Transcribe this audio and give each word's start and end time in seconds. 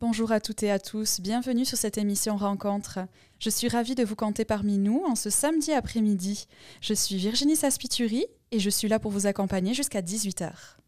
Bonjour 0.00 0.32
à 0.32 0.40
toutes 0.40 0.62
et 0.62 0.70
à 0.70 0.78
tous, 0.78 1.20
bienvenue 1.20 1.66
sur 1.66 1.76
cette 1.76 1.98
émission 1.98 2.38
Rencontre. 2.38 3.00
Je 3.38 3.50
suis 3.50 3.68
ravie 3.68 3.94
de 3.94 4.02
vous 4.02 4.16
compter 4.16 4.46
parmi 4.46 4.78
nous 4.78 5.02
en 5.06 5.14
ce 5.14 5.28
samedi 5.28 5.72
après-midi. 5.72 6.46
Je 6.80 6.94
suis 6.94 7.16
Virginie 7.16 7.54
Saspituri 7.54 8.24
et 8.50 8.60
je 8.60 8.70
suis 8.70 8.88
là 8.88 8.98
pour 8.98 9.10
vous 9.10 9.26
accompagner 9.26 9.74
jusqu'à 9.74 10.00
18h. 10.00 10.79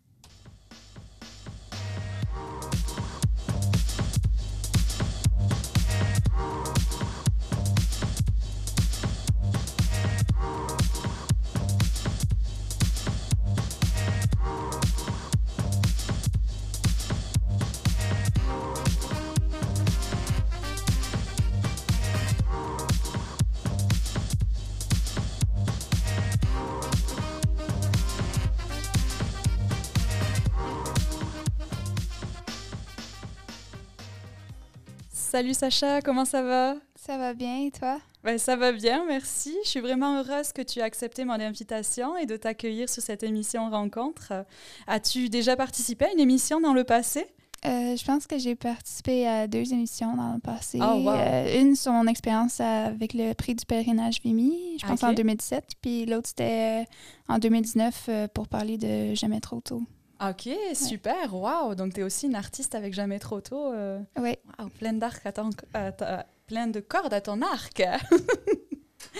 Salut 35.32 35.54
Sacha, 35.54 36.02
comment 36.02 36.26
ça 36.26 36.42
va? 36.42 36.74
Ça 36.94 37.16
va 37.16 37.32
bien 37.32 37.62
et 37.64 37.70
toi? 37.70 37.98
Ben, 38.22 38.36
ça 38.36 38.54
va 38.54 38.70
bien, 38.70 39.06
merci. 39.08 39.56
Je 39.64 39.70
suis 39.70 39.80
vraiment 39.80 40.18
heureuse 40.18 40.52
que 40.52 40.60
tu 40.60 40.80
aies 40.80 40.82
accepté 40.82 41.24
mon 41.24 41.40
invitation 41.40 42.18
et 42.18 42.26
de 42.26 42.36
t'accueillir 42.36 42.86
sur 42.90 43.02
cette 43.02 43.22
émission 43.22 43.70
Rencontre. 43.70 44.44
As-tu 44.86 45.30
déjà 45.30 45.56
participé 45.56 46.04
à 46.04 46.12
une 46.12 46.20
émission 46.20 46.60
dans 46.60 46.74
le 46.74 46.84
passé? 46.84 47.26
Euh, 47.64 47.96
je 47.96 48.04
pense 48.04 48.26
que 48.26 48.36
j'ai 48.36 48.54
participé 48.54 49.26
à 49.26 49.46
deux 49.46 49.72
émissions 49.72 50.14
dans 50.16 50.34
le 50.34 50.38
passé. 50.38 50.78
Oh, 50.82 50.96
wow. 50.96 51.12
Euh, 51.12 51.62
une 51.62 51.76
sur 51.76 51.92
mon 51.92 52.06
expérience 52.08 52.60
avec 52.60 53.14
le 53.14 53.32
prix 53.32 53.54
du 53.54 53.64
pèlerinage 53.64 54.20
Vimy, 54.22 54.76
je 54.82 54.86
pense 54.86 55.02
Ok. 55.02 55.08
en 55.08 55.12
2017, 55.14 55.64
puis 55.80 56.04
l'autre 56.04 56.28
c'était 56.28 56.84
en 57.28 57.38
2019 57.38 58.06
euh, 58.10 58.28
pour 58.28 58.48
parler 58.48 58.76
de 58.76 59.14
Jamais 59.14 59.40
trop 59.40 59.62
tôt. 59.62 59.80
Ok, 60.28 60.48
super, 60.74 61.34
waouh! 61.34 61.74
Donc, 61.74 61.94
tu 61.94 62.00
es 62.00 62.02
aussi 62.04 62.26
une 62.26 62.36
artiste 62.36 62.74
avec 62.74 62.92
jamais 62.94 63.18
trop 63.18 63.40
tôt. 63.40 63.72
euh, 63.72 63.98
Oui, 64.18 64.36
Wow, 64.58 64.68
plein 64.78 64.92
d'arcs 64.92 65.26
à 65.26 65.32
ton- 65.32 65.50
à 65.74 65.90
ta- 65.92 66.26
de 66.68 66.80
cordes 66.80 67.14
à 67.14 67.20
ton 67.20 67.40
arc. 67.42 67.82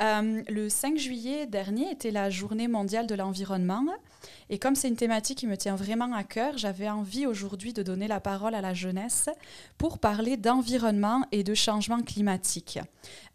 Euh, 0.00 0.42
le 0.48 0.70
5 0.70 0.96
juillet 0.96 1.46
dernier 1.46 1.90
était 1.90 2.10
la 2.10 2.30
journée 2.30 2.68
mondiale 2.68 3.06
de 3.06 3.14
l'environnement. 3.14 3.84
Et 4.48 4.58
comme 4.58 4.74
c'est 4.74 4.88
une 4.88 4.96
thématique 4.96 5.38
qui 5.38 5.46
me 5.46 5.56
tient 5.56 5.76
vraiment 5.76 6.14
à 6.14 6.24
cœur, 6.24 6.56
j'avais 6.56 6.88
envie 6.88 7.26
aujourd'hui 7.26 7.74
de 7.74 7.82
donner 7.82 8.08
la 8.08 8.18
parole 8.18 8.54
à 8.54 8.62
la 8.62 8.72
jeunesse 8.72 9.28
pour 9.76 9.98
parler 9.98 10.38
d'environnement 10.38 11.26
et 11.32 11.44
de 11.44 11.52
changement 11.54 12.00
climatique. 12.00 12.78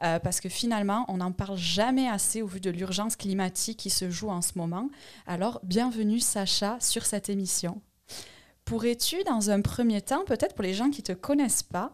Euh, 0.02 0.18
parce 0.18 0.40
que 0.40 0.50
finalement, 0.50 1.06
on 1.08 1.18
n'en 1.18 1.32
parle 1.32 1.58
jamais 1.58 2.08
assez 2.08 2.42
au 2.42 2.48
vu 2.48 2.60
de 2.60 2.72
l'urgence 2.72 3.16
climatique 3.16 3.78
qui 3.78 3.92
se 3.92 4.10
joue 4.10 4.30
en 4.30 4.42
ce 4.42 4.58
moment. 4.58 4.90
Alors, 5.28 5.60
bienvenue 5.64 6.20
Sacha 6.20 6.78
sur 6.80 7.06
cette 7.06 7.30
émission. 7.30 7.80
Pourrais-tu, 8.66 9.24
dans 9.24 9.52
un 9.52 9.62
premier 9.62 10.02
temps, 10.02 10.26
peut-être 10.26 10.56
pour 10.56 10.64
les 10.64 10.74
gens 10.74 10.90
qui 10.90 11.02
ne 11.02 11.08
te 11.08 11.12
connaissent 11.14 11.64
pas, 11.64 11.94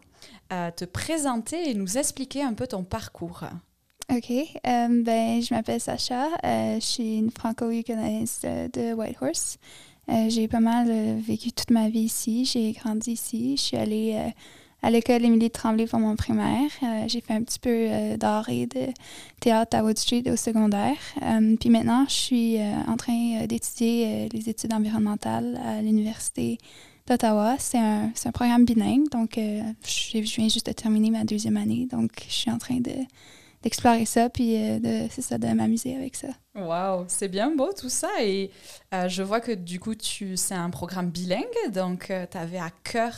euh, 0.50 0.70
te 0.70 0.86
présenter 0.86 1.68
et 1.68 1.74
nous 1.74 1.98
expliquer 1.98 2.42
un 2.42 2.54
peu 2.54 2.66
ton 2.66 2.84
parcours? 2.84 3.44
OK. 4.12 4.30
Euh, 4.30 5.02
ben, 5.02 5.40
je 5.40 5.54
m'appelle 5.54 5.80
Sacha. 5.80 6.26
Euh, 6.44 6.74
je 6.74 6.84
suis 6.84 7.16
une 7.16 7.30
franco-yukonaise 7.30 8.40
de, 8.42 8.92
Whitehorse. 8.92 9.56
Euh, 10.10 10.28
j'ai 10.28 10.48
pas 10.48 10.60
mal 10.60 11.18
vécu 11.18 11.50
toute 11.52 11.70
ma 11.70 11.88
vie 11.88 12.00
ici. 12.00 12.44
J'ai 12.44 12.72
grandi 12.72 13.12
ici. 13.12 13.56
Je 13.56 13.62
suis 13.62 13.76
allée 13.78 14.32
à 14.82 14.90
l'école 14.90 15.24
Émilie 15.24 15.50
Tremblay 15.50 15.86
pour 15.86 15.98
mon 15.98 16.14
primaire. 16.16 16.70
J'ai 17.06 17.22
fait 17.22 17.32
un 17.32 17.42
petit 17.42 17.58
peu 17.58 18.16
d'art 18.18 18.50
et 18.50 18.66
de 18.66 18.88
théâtre 19.40 19.78
à 19.78 19.82
Wood 19.82 19.96
Street 19.96 20.24
au 20.26 20.36
secondaire. 20.36 20.98
Puis 21.58 21.70
maintenant, 21.70 22.04
je 22.06 22.14
suis 22.14 22.58
en 22.88 22.96
train 22.96 23.46
d'étudier 23.46 24.28
les 24.30 24.50
études 24.50 24.74
environnementales 24.74 25.58
à 25.64 25.80
l'Université 25.80 26.58
d'Ottawa. 27.06 27.56
C'est 27.58 27.78
un, 27.78 28.10
un 28.24 28.32
programme 28.32 28.66
bilingue. 28.66 29.08
Donc, 29.10 29.36
je 29.36 30.18
viens 30.18 30.48
juste 30.48 30.66
de 30.66 30.72
terminer 30.72 31.10
ma 31.10 31.24
deuxième 31.24 31.56
année. 31.56 31.86
Donc, 31.90 32.10
je 32.28 32.34
suis 32.34 32.50
en 32.50 32.58
train 32.58 32.80
de 32.80 32.92
d'explorer 33.62 34.04
ça, 34.04 34.28
puis 34.28 34.56
euh, 34.56 34.78
de, 34.78 35.08
c'est 35.10 35.22
ça, 35.22 35.38
de 35.38 35.46
m'amuser 35.48 35.96
avec 35.96 36.16
ça. 36.16 36.28
Waouh, 36.54 37.04
c'est 37.08 37.28
bien 37.28 37.54
beau 37.54 37.72
tout 37.72 37.88
ça. 37.88 38.08
Et 38.20 38.50
euh, 38.92 39.08
je 39.08 39.22
vois 39.22 39.40
que 39.40 39.52
du 39.52 39.80
coup, 39.80 39.94
tu, 39.94 40.36
c'est 40.36 40.54
un 40.54 40.70
programme 40.70 41.10
bilingue, 41.10 41.72
donc 41.72 42.12
tu 42.30 42.38
avais 42.38 42.58
à 42.58 42.70
cœur 42.84 43.14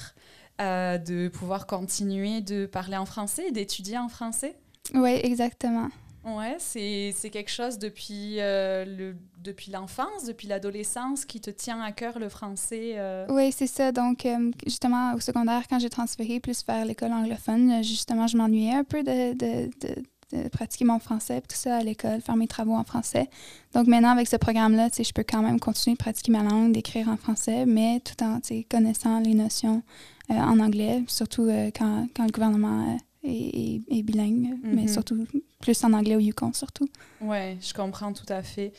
euh, 0.60 0.98
de 0.98 1.28
pouvoir 1.28 1.66
continuer 1.66 2.40
de 2.40 2.66
parler 2.66 2.96
en 2.96 3.06
français 3.06 3.46
et 3.48 3.52
d'étudier 3.52 3.98
en 3.98 4.08
français? 4.08 4.54
Oui, 4.94 5.18
exactement. 5.22 5.88
Ouais, 6.24 6.56
c'est, 6.58 7.12
c'est 7.14 7.28
quelque 7.28 7.50
chose 7.50 7.78
depuis, 7.78 8.36
euh, 8.40 8.86
le, 8.86 9.14
depuis 9.42 9.70
l'enfance, 9.70 10.24
depuis 10.26 10.46
l'adolescence 10.48 11.26
qui 11.26 11.38
te 11.38 11.50
tient 11.50 11.82
à 11.82 11.92
cœur 11.92 12.18
le 12.18 12.30
français. 12.30 12.94
euh? 12.96 13.26
Oui, 13.28 13.52
c'est 13.52 13.66
ça. 13.66 13.92
Donc, 13.92 14.24
euh, 14.24 14.50
justement, 14.64 15.12
au 15.14 15.20
secondaire, 15.20 15.64
quand 15.68 15.78
j'ai 15.78 15.90
transféré 15.90 16.40
plus 16.40 16.64
vers 16.66 16.86
l'école 16.86 17.12
anglophone, 17.12 17.70
euh, 17.70 17.82
justement, 17.82 18.26
je 18.26 18.38
m'ennuyais 18.38 18.72
un 18.72 18.84
peu 18.84 19.02
de, 19.02 19.34
de, 19.34 19.66
de- 19.80 19.94
de 19.96 20.02
pratiquer 20.52 20.84
mon 20.84 20.98
français, 20.98 21.40
tout 21.40 21.56
ça 21.56 21.76
à 21.76 21.82
l'école, 21.82 22.20
faire 22.20 22.36
mes 22.36 22.46
travaux 22.48 22.74
en 22.74 22.84
français. 22.84 23.28
Donc, 23.74 23.86
maintenant, 23.86 24.10
avec 24.10 24.28
ce 24.28 24.36
programme-là, 24.36 24.88
je 24.96 25.12
peux 25.12 25.24
quand 25.28 25.42
même 25.42 25.58
continuer 25.60 25.94
de 25.94 25.98
pratiquer 26.02 26.32
ma 26.32 26.42
langue, 26.42 26.72
d'écrire 26.72 27.08
en 27.08 27.16
français, 27.16 27.66
mais 27.66 28.00
tout 28.00 28.22
en 28.24 28.40
connaissant 28.70 29.20
les 29.20 29.34
notions 29.34 29.82
euh, 30.30 30.34
en 30.34 30.58
anglais, 30.60 31.02
surtout 31.06 31.42
euh, 31.48 31.70
quand, 31.76 32.06
quand 32.16 32.24
le 32.24 32.30
gouvernement 32.32 32.94
euh, 32.94 33.28
est, 33.28 34.02
bilingue, 34.02 34.58
mais 34.62 34.82
Mhm. 34.82 34.88
surtout 34.88 35.26
plus 35.60 35.82
en 35.84 35.92
anglais 35.92 36.16
au 36.16 36.18
Yukon, 36.20 36.52
surtout. 36.52 36.88
Ouais, 37.20 37.56
je 37.60 37.72
comprends 37.72 38.12
tout 38.12 38.30
à 38.30 38.42
fait. 38.42 38.72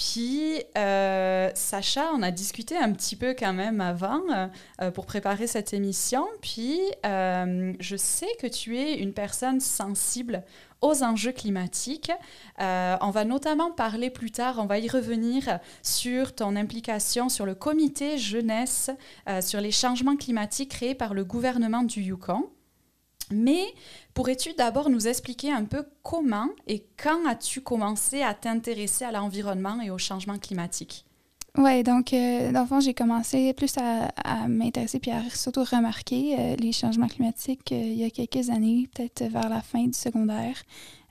Puis, 0.00 0.62
euh, 0.78 1.50
Sacha, 1.54 2.10
on 2.14 2.22
a 2.22 2.30
discuté 2.30 2.74
un 2.74 2.90
petit 2.92 3.16
peu 3.16 3.34
quand 3.38 3.52
même 3.52 3.82
avant 3.82 4.22
euh, 4.80 4.90
pour 4.90 5.04
préparer 5.04 5.46
cette 5.46 5.74
émission. 5.74 6.26
Puis, 6.40 6.80
euh, 7.04 7.74
je 7.78 7.96
sais 7.96 8.30
que 8.40 8.46
tu 8.46 8.78
es 8.78 8.94
une 8.94 9.12
personne 9.12 9.60
sensible 9.60 10.42
aux 10.80 11.02
enjeux 11.02 11.32
climatiques. 11.32 12.12
On 12.58 13.10
va 13.10 13.24
notamment 13.26 13.70
parler 13.72 14.08
plus 14.08 14.30
tard, 14.30 14.54
on 14.58 14.64
va 14.64 14.78
y 14.78 14.88
revenir 14.88 15.58
sur 15.82 16.34
ton 16.34 16.56
implication 16.56 17.28
sur 17.28 17.44
le 17.44 17.54
comité 17.54 18.16
jeunesse 18.16 18.90
sur 19.42 19.60
les 19.60 19.70
changements 19.72 20.16
climatiques 20.16 20.70
créés 20.70 20.94
par 20.94 21.12
le 21.12 21.24
gouvernement 21.24 21.82
du 21.82 22.00
Yukon. 22.00 22.48
Mais 23.32 23.64
pourrais-tu 24.14 24.52
d'abord 24.54 24.90
nous 24.90 25.06
expliquer 25.08 25.52
un 25.52 25.64
peu 25.64 25.84
comment 26.02 26.48
et 26.66 26.84
quand 27.02 27.26
as-tu 27.26 27.60
commencé 27.60 28.22
à 28.22 28.34
t'intéresser 28.34 29.04
à 29.04 29.12
l'environnement 29.12 29.80
et 29.80 29.90
au 29.90 29.98
changement 29.98 30.38
climatique? 30.38 31.04
Oui, 31.58 31.82
donc, 31.82 32.12
euh, 32.12 32.52
dans 32.52 32.60
le 32.60 32.66
fond, 32.66 32.80
j'ai 32.80 32.94
commencé 32.94 33.52
plus 33.54 33.74
à, 33.76 34.46
m'intéresser 34.46 35.00
puis 35.00 35.10
à 35.10 35.22
surtout 35.30 35.64
remarquer 35.64 36.36
euh, 36.38 36.56
les 36.56 36.70
changements 36.70 37.08
climatiques 37.08 37.72
euh, 37.72 37.76
il 37.76 37.94
y 37.94 38.04
a 38.04 38.10
quelques 38.10 38.50
années, 38.50 38.88
peut-être 38.94 39.24
vers 39.24 39.48
la 39.48 39.60
fin 39.60 39.84
du 39.84 39.92
secondaire, 39.92 40.62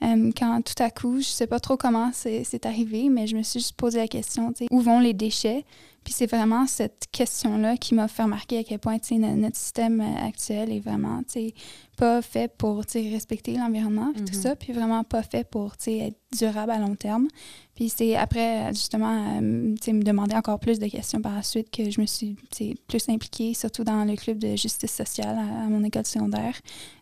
Euh, 0.04 0.32
quand 0.38 0.62
tout 0.62 0.82
à 0.82 0.90
coup, 0.90 1.20
je 1.20 1.28
sais 1.28 1.48
pas 1.48 1.60
trop 1.60 1.78
comment 1.78 2.12
c'est 2.14 2.66
arrivé, 2.66 3.10
mais 3.10 3.28
je 3.28 3.36
me 3.36 3.44
suis 3.44 3.60
juste 3.60 3.76
posé 3.76 4.00
la 4.00 4.08
question, 4.08 4.54
où 4.72 4.82
vont 4.82 5.00
les 5.00 5.14
déchets? 5.14 5.66
Puis 6.04 6.14
c'est 6.14 6.28
vraiment 6.28 6.66
cette 6.66 7.08
question-là 7.12 7.76
qui 7.76 7.94
m'a 7.94 8.08
fait 8.08 8.24
remarquer 8.24 8.60
à 8.60 8.64
quel 8.64 8.80
point, 8.80 8.98
notre 9.12 9.58
système 9.58 10.00
euh, 10.00 10.28
actuel 10.28 10.72
est 10.72 10.80
vraiment, 10.80 11.22
pas 11.98 12.22
fait 12.22 12.52
pour, 12.58 12.84
respecter 12.94 13.58
l'environnement 13.58 14.14
tout 14.14 14.34
Mhm. 14.34 14.42
ça, 14.42 14.56
puis 14.56 14.72
vraiment 14.72 15.04
pas 15.04 15.22
fait 15.22 15.44
pour, 15.44 15.74
être 15.86 16.18
durable 16.38 16.72
à 16.72 16.78
long 16.80 16.96
terme. 16.96 17.28
Puis 17.76 17.90
c'est 17.90 18.16
après, 18.16 18.70
justement, 18.74 19.40
euh, 19.42 19.76
tu 19.76 19.86
sais, 19.86 19.94
me 19.94 20.04
demander 20.04 20.36
encore 20.36 20.60
plus 20.60 20.80
de 20.80 20.88
questions 20.88 21.22
par 21.22 21.36
la 21.36 21.44
suite 21.44 21.70
que 21.70 21.90
je 21.90 22.00
me 22.00 22.06
suis 22.06 22.36
plus 22.88 23.10
impliquée, 23.10 23.54
surtout 23.54 23.84
dans 23.84 24.06
le 24.06 24.16
club 24.16 24.38
de 24.38 24.56
justice 24.56 24.92
sociale 24.94 25.38
à, 25.38 25.66
à 25.66 25.68
mon 25.68 25.84
école 25.84 26.06
secondaire, 26.06 26.56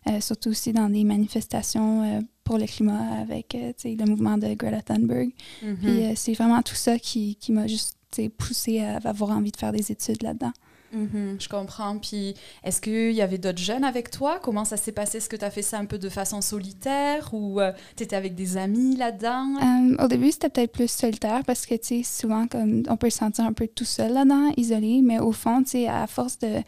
euh, 0.08 0.20
surtout 0.20 0.50
aussi 0.50 0.72
dans 0.72 0.88
des 0.88 1.04
manifestations 1.04 2.02
euh, 2.02 2.20
pour 2.48 2.56
le 2.56 2.64
climat 2.64 3.20
avec 3.20 3.54
euh, 3.54 3.74
le 3.84 4.04
mouvement 4.06 4.38
de 4.38 4.54
Greta 4.54 4.80
Thunberg. 4.80 5.32
Puis 5.60 6.06
euh, 6.06 6.12
c'est 6.16 6.32
vraiment 6.32 6.62
tout 6.62 6.74
ça 6.74 6.98
qui, 6.98 7.36
qui 7.36 7.52
m'a 7.52 7.66
juste 7.66 7.98
poussée 8.38 8.80
à 8.80 8.96
avoir 9.04 9.32
envie 9.36 9.52
de 9.52 9.56
faire 9.58 9.70
des 9.70 9.92
études 9.92 10.22
là-dedans. 10.22 10.52
Mhm, 10.92 11.36
je 11.38 11.48
comprends. 11.48 11.98
Puis, 11.98 12.34
est-ce 12.64 12.80
qu'il 12.80 13.12
y 13.12 13.20
avait 13.20 13.38
d'autres 13.38 13.58
jeunes 13.58 13.84
avec 13.84 14.10
toi? 14.10 14.38
Comment 14.42 14.64
ça 14.64 14.76
s'est 14.76 14.92
passé? 14.92 15.18
Est-ce 15.18 15.28
que 15.28 15.36
tu 15.36 15.44
as 15.44 15.50
fait 15.50 15.62
ça 15.62 15.78
un 15.78 15.84
peu 15.84 15.98
de 15.98 16.08
façon 16.08 16.40
solitaire 16.40 17.32
ou 17.34 17.60
tu 17.96 18.04
étais 18.04 18.16
avec 18.16 18.34
des 18.34 18.56
amis 18.56 18.96
là-dedans? 18.96 19.56
Euh, 19.56 20.04
au 20.04 20.08
début, 20.08 20.30
c'était 20.32 20.48
peut-être 20.48 20.72
plus 20.72 20.90
solitaire 20.90 21.42
parce 21.46 21.66
que, 21.66 21.74
tu 21.74 22.02
sais, 22.02 22.02
souvent, 22.02 22.46
comme 22.46 22.82
on 22.88 22.96
peut 22.96 23.10
se 23.10 23.18
sentir 23.18 23.44
un 23.44 23.52
peu 23.52 23.68
tout 23.68 23.84
seul 23.84 24.12
là-dedans, 24.12 24.52
isolé, 24.56 25.00
mais 25.02 25.18
au 25.18 25.32
fond, 25.32 25.62
tu 25.62 25.70
sais, 25.70 25.88
à 25.88 26.06
force 26.06 26.38
de, 26.38 26.62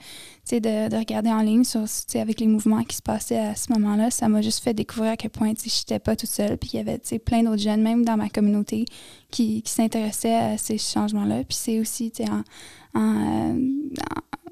de, 0.50 0.88
de 0.88 0.96
regarder 0.96 1.30
en 1.30 1.42
ligne 1.42 1.64
sur, 1.64 1.84
avec 2.14 2.40
les 2.40 2.46
mouvements 2.46 2.82
qui 2.84 2.96
se 2.96 3.02
passaient 3.02 3.38
à 3.38 3.54
ce 3.54 3.72
moment-là, 3.72 4.10
ça 4.10 4.28
m'a 4.28 4.42
juste 4.42 4.62
fait 4.62 4.74
découvrir 4.74 5.12
à 5.12 5.16
quel 5.16 5.30
point, 5.30 5.54
tu 5.54 5.68
sais, 5.68 5.76
j'étais 5.80 5.98
pas 5.98 6.16
toute 6.16 6.30
seule, 6.30 6.58
puis 6.58 6.70
il 6.74 6.76
y 6.76 6.80
avait, 6.80 6.98
tu 6.98 7.08
sais, 7.08 7.18
plein 7.18 7.42
d'autres 7.42 7.62
jeunes, 7.62 7.82
même 7.82 8.04
dans 8.04 8.16
ma 8.16 8.28
communauté, 8.28 8.84
qui, 9.30 9.62
qui 9.62 9.72
s'intéressaient 9.72 10.34
à 10.34 10.58
ces 10.58 10.78
changements-là. 10.78 11.44
Puis 11.44 11.56
c'est 11.58 11.78
aussi, 11.80 12.10
tu 12.10 12.24
sais, 12.24 12.30
en, 12.30 12.42
en, 12.94 13.54
euh, 13.54 13.54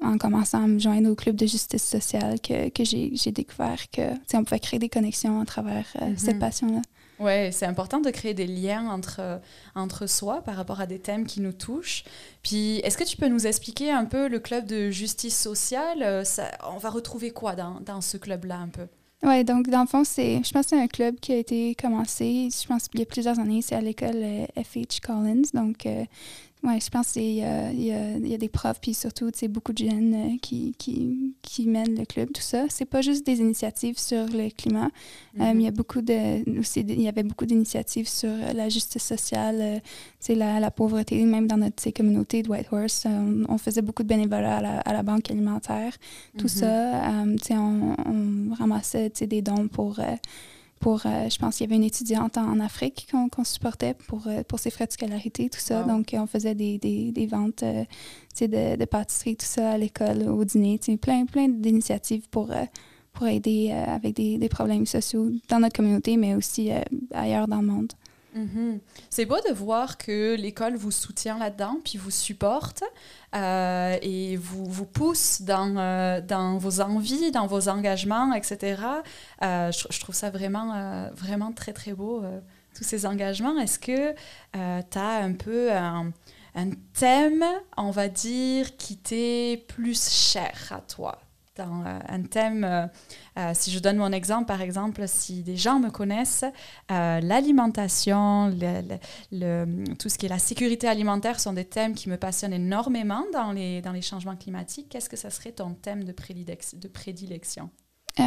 en- 0.01 0.11
en 0.13 0.17
commençant 0.17 0.63
à 0.63 0.67
me 0.67 0.79
joindre 0.79 1.09
au 1.09 1.15
club 1.15 1.35
de 1.35 1.45
justice 1.45 1.83
sociale 1.83 2.39
que, 2.39 2.69
que 2.69 2.83
j'ai 2.83 3.31
découvert 3.31 3.89
que 3.91 4.01
on 4.33 4.43
pouvait 4.43 4.59
créer 4.59 4.79
des 4.79 4.89
connexions 4.89 5.41
à 5.41 5.45
travers 5.45 5.85
euh, 6.01 6.13
cette 6.17 6.35
mhm. 6.35 6.39
passion-là. 6.39 6.81
Oui, 7.19 7.51
c'est 7.51 7.65
important 7.65 7.99
de 7.99 8.09
créer 8.11 8.33
des 8.33 8.47
liens 8.47 8.87
entre, 8.89 9.41
entre 9.75 10.07
soi 10.07 10.41
par 10.41 10.55
rapport 10.55 10.79
à 10.79 10.85
des 10.85 10.99
thèmes 10.99 11.25
qui 11.25 11.41
nous 11.41 11.51
touchent. 11.51 12.05
Puis, 12.43 12.77
est-ce 12.77 12.97
que 12.97 13.03
tu 13.03 13.17
peux 13.17 13.27
nous 13.27 13.45
expliquer 13.45 13.91
un 13.91 14.05
peu 14.05 14.29
le 14.29 14.39
club 14.39 14.65
de 14.65 14.89
justice 14.89 15.37
sociale 15.37 16.25
ça, 16.25 16.45
On 16.73 16.77
va 16.77 16.89
retrouver 16.89 17.31
quoi 17.31 17.55
dans, 17.55 17.81
dans 17.81 17.99
ce 17.99 18.15
club-là 18.15 18.59
un 18.59 18.69
peu? 18.69 18.87
Oui, 19.21 19.43
donc 19.43 19.67
dans 19.67 19.81
le 19.81 19.87
fond, 19.87 20.05
c'est, 20.05 20.41
je 20.45 20.51
pense 20.53 20.67
que 20.67 20.69
c'est 20.69 20.81
un 20.81 20.87
club 20.87 21.19
qui 21.19 21.33
a 21.33 21.35
été 21.35 21.75
commencé, 21.75 22.47
je 22.57 22.65
pense 22.65 22.87
qu'il 22.87 23.01
y 23.01 23.03
a 23.03 23.05
plusieurs 23.05 23.37
années, 23.37 23.61
c'est 23.61 23.75
à 23.75 23.81
l'école 23.81 24.23
FH 24.55 25.01
Collins. 25.05 25.41
Donc, 25.53 25.85
oui, 26.61 26.79
je 26.81 26.89
pense 26.89 27.13
qu'il 27.13 27.23
y, 27.23 27.39
y, 27.39 27.87
y, 27.87 28.33
a 28.33 28.37
des 28.37 28.49
profs, 28.49 28.81
puis 28.81 28.93
surtout 28.93 29.31
beaucoup 29.47 29.71
de 29.71 29.77
jeunes 29.77 30.13
euh, 30.13 30.37
qui, 30.41 30.75
qui, 30.77 31.33
qui, 31.41 31.65
mènent 31.67 31.97
le 31.97 32.03
club, 32.03 32.33
tout 32.33 32.41
ça. 32.41 32.65
C'est 32.67 32.85
pas 32.85 33.01
juste 33.01 33.25
des 33.25 33.39
initiatives 33.39 33.97
sur 33.97 34.25
le 34.25 34.49
climat. 34.49 34.89
Mm-hmm. 35.37 35.55
il, 35.55 35.61
y 35.61 35.67
a 35.67 35.71
beaucoup 35.71 36.01
de, 36.01 36.59
aussi, 36.59 36.81
il 36.81 37.01
y 37.01 37.07
avait 37.07 37.23
beaucoup 37.23 37.45
d'initiatives 37.45 38.09
sur 38.09 38.29
euh, 38.29 38.51
la 38.51 38.67
justice 38.67 39.03
sociale, 39.03 39.81
la, 40.27 40.59
la, 40.59 40.71
pauvreté, 40.71 41.23
même 41.23 41.47
dans 41.47 41.57
notre 41.57 41.89
communauté 41.91 42.43
de 42.43 42.49
Whitehorse. 42.49 43.05
On, 43.05 43.45
on, 43.47 43.57
faisait 43.57 43.81
beaucoup 43.81 44.03
de 44.03 44.09
bénévolat 44.09 44.57
à 44.57 44.61
la, 44.61 44.79
à 44.81 44.91
la 44.91 45.01
banque 45.01 45.31
alimentaire, 45.31 45.95
tout 46.37 46.47
mm-hmm. 46.47 47.39
ça. 47.39 47.57
on, 47.57 47.95
on, 48.05 48.53
ramassait 48.53 49.09
des 49.09 49.41
dons 49.41 49.69
pour 49.69 50.01
pour, 50.79 51.01
euh, 51.05 51.29
je 51.29 51.37
pense 51.37 51.57
qu'il 51.57 51.65
y 51.65 51.69
avait 51.69 51.75
une 51.75 51.83
étudiante 51.83 52.37
en, 52.37 52.59
Afrique 52.59 53.07
qu'on 53.31 53.43
supportait 53.43 53.93
pour, 54.07 54.27
euh, 54.27 54.43
pour 54.43 54.59
ses 54.59 54.69
frais 54.69 54.87
de 54.87 54.91
scolarité, 54.91 55.49
tout 55.49 55.59
ça. 55.59 55.83
Donc, 55.83 56.13
on 56.13 56.25
faisait 56.25 56.55
des, 56.55 56.77
des, 56.77 57.11
des 57.11 57.27
ventes 57.27 57.63
euh, 57.63 57.83
de, 58.39 58.77
de 58.77 58.85
pâtisserie, 58.85 59.35
tout 59.35 59.45
ça 59.45 59.71
à 59.71 59.77
l'école, 59.77 60.27
au 60.29 60.43
dîner, 60.45 60.79
plein, 61.01 61.25
plein 61.25 61.49
d'initiatives 61.49 62.29
pour, 62.29 62.51
pour 63.11 63.27
aider 63.27 63.71
avec 63.71 64.15
des, 64.15 64.37
des, 64.37 64.49
problèmes 64.49 64.85
sociaux 64.85 65.29
dans 65.49 65.59
notre 65.59 65.75
communauté, 65.75 66.15
mais 66.15 66.35
aussi 66.35 66.69
ailleurs 67.11 67.49
dans 67.49 67.59
le 67.59 67.67
monde. 67.67 67.91
Mhm. 68.39 68.79
C'est 69.09 69.25
beau 69.25 69.37
de 69.47 69.53
voir 69.53 69.97
que 69.97 70.35
l'école 70.35 70.75
vous 70.75 70.91
soutient 70.91 71.37
là-dedans, 71.37 71.77
puis 71.83 71.97
vous 71.97 72.11
supporte 72.11 72.83
euh, 73.35 73.97
et 74.01 74.37
vous, 74.37 74.65
vous 74.65 74.85
pousse 74.85 75.41
dans, 75.41 75.75
euh, 75.75 76.21
dans 76.21 76.57
vos 76.57 76.79
envies, 76.79 77.31
dans 77.31 77.47
vos 77.47 77.67
engagements, 77.67 78.33
etc. 78.33 78.81
Euh, 79.41 79.71
je, 79.71 79.99
trouve 79.99 80.15
ça 80.15 80.29
vraiment, 80.29 81.09
vraiment 81.13 81.51
très, 81.51 81.73
très 81.73 81.93
beau, 81.93 82.23
tous 82.75 82.85
ces 82.85 83.05
engagements. 83.05 83.59
Est-ce 83.59 83.79
que 83.79 84.13
tu 84.53 84.97
as 84.97 85.17
un 85.21 85.33
peu 85.33 85.73
un, 85.73 86.11
un, 86.55 86.69
thème, 86.93 87.43
on 87.75 87.91
va 87.91 88.07
dire, 88.07 88.77
qui 88.77 88.95
t'est 88.95 89.65
plus 89.67 90.09
cher 90.09 90.71
à 90.71 90.79
toi? 90.79 91.19
Dans 91.59 91.83
un 91.85 92.23
thème 92.23 92.89
euh, 93.39 93.51
si 93.53 93.71
je 93.71 93.79
donne 93.79 93.97
mon 93.97 94.11
exemple, 94.11 94.45
par 94.45 94.61
exemple, 94.61 95.03
si 95.07 95.43
des 95.43 95.55
gens 95.55 95.79
me 95.79 95.89
connaissent, 95.89 96.45
euh, 96.91 97.19
l'alimentation, 97.21 98.51
tout 98.51 100.09
ce 100.09 100.17
qui 100.17 100.25
est 100.25 100.29
la 100.29 100.39
sécurité 100.39 100.87
alimentaire 100.87 101.39
sont 101.39 101.53
des 101.53 101.65
thèmes 101.65 101.93
qui 101.93 102.09
me 102.09 102.17
passionnent 102.17 102.53
énormément 102.53 103.23
dans 103.31 103.51
les, 103.51 103.81
changements 104.01 104.35
climatiques. 104.35 104.87
Qu'est-ce 104.89 105.09
que 105.09 105.17
ça 105.17 105.29
serait 105.29 105.51
ton 105.51 105.73
thème 105.73 106.03
de, 106.03 106.11
prédilection? 106.11 107.69
Euh, 108.19 108.23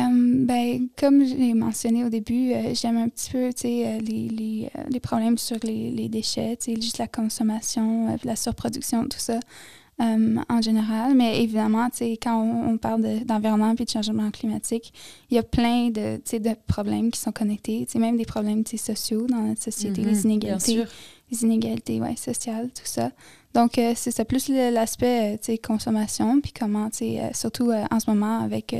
ben, 0.46 0.88
comme 0.96 1.24
je 1.26 1.34
l'ai 1.34 1.54
mentionné 1.54 2.04
au 2.04 2.08
début, 2.08 2.52
j'aime 2.74 2.96
un 2.96 3.08
petit 3.08 3.30
peu 3.30 3.50
les, 3.64 5.00
problèmes 5.02 5.36
sur 5.36 5.56
les, 5.62 5.90
les 5.90 6.08
déchets, 6.08 6.56
juste 6.66 6.98
la 6.98 7.08
consommation, 7.08 8.18
la 8.24 8.36
surproduction, 8.36 9.04
tout 9.08 9.18
ça. 9.18 9.40
Euh, 10.00 10.36
en 10.48 10.62
général. 10.62 11.14
Mais 11.14 11.42
évidemment, 11.42 11.88
quand 12.20 12.42
on, 12.42 12.78
parle 12.78 13.24
d'environnement 13.24 13.74
et 13.78 13.84
de 13.84 13.88
changement 13.88 14.30
climatique, 14.30 14.92
il 15.30 15.36
y 15.36 15.38
a 15.38 15.42
plein 15.42 15.90
de, 15.90 16.16
de 16.16 16.56
problèmes 16.66 17.10
qui 17.10 17.20
sont 17.20 17.30
connectés, 17.30 17.86
même 17.96 18.16
des 18.16 18.24
problèmes 18.24 18.64
sociaux 18.66 19.26
dans 19.28 19.42
notre 19.42 19.62
société, 19.62 20.02
les 20.02 20.14
mhm, 20.14 20.30
inégalités, 20.30 20.84
les 21.30 21.42
inégalités 21.42 22.00
ouais, 22.00 22.16
sociales, 22.16 22.70
tout 22.74 22.86
ça. 22.86 23.10
Donc, 23.52 23.76
euh, 23.76 23.92
c'est 23.94 24.24
plus 24.24 24.48
l'aspect 24.48 25.38
euh, 25.48 25.56
consommation, 25.62 26.40
puis 26.40 26.52
comment, 26.58 26.88
surtout 27.34 27.70
en 27.70 28.00
ce 28.00 28.10
moment 28.10 28.40
avec 28.40 28.74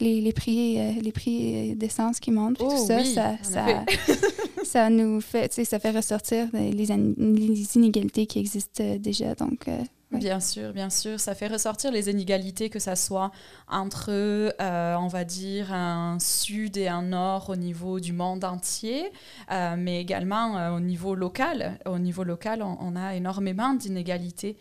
les, 0.00 0.20
les, 0.20 0.32
prix, 0.32 1.00
les 1.00 1.12
prix 1.12 1.76
d'essence 1.76 2.18
qui 2.18 2.32
montent, 2.32 2.58
tout 2.58 2.66
oh 2.68 2.86
ça, 2.86 3.04
ça, 3.04 3.36
ça, 3.42 3.84
ça, 4.64 4.90
nous 4.90 5.20
fait, 5.20 5.52
ça 5.64 5.78
fait 5.78 5.92
ressortir 5.92 6.48
les, 6.52 6.72
les, 6.72 7.76
inégalités 7.76 8.26
qui 8.26 8.40
existent 8.40 8.84
déjà. 8.98 9.36
Donc, 9.36 9.68
Bien 10.10 10.40
sûr, 10.40 10.72
bien 10.72 10.88
sûr. 10.88 11.20
Ça 11.20 11.34
fait 11.34 11.48
ressortir 11.48 11.92
les 11.92 12.08
inégalités, 12.08 12.70
que 12.70 12.78
ça 12.78 12.96
soit 12.96 13.30
entre, 13.68 14.10
euh, 14.10 14.96
on 14.96 15.06
va 15.06 15.24
dire, 15.24 15.72
un 15.72 16.18
sud 16.18 16.78
et 16.78 16.88
un 16.88 17.02
nord 17.02 17.50
au 17.50 17.56
niveau 17.56 18.00
du 18.00 18.14
monde 18.14 18.42
entier, 18.44 19.12
euh, 19.50 19.76
mais 19.76 20.00
également 20.00 20.56
euh, 20.56 20.70
au 20.70 20.80
niveau 20.80 21.14
local. 21.14 21.78
Au 21.84 21.98
niveau 21.98 22.24
local, 22.24 22.62
on, 22.62 22.96
a 22.96 23.14
énormément 23.14 23.74
d'inégalités 23.74 24.56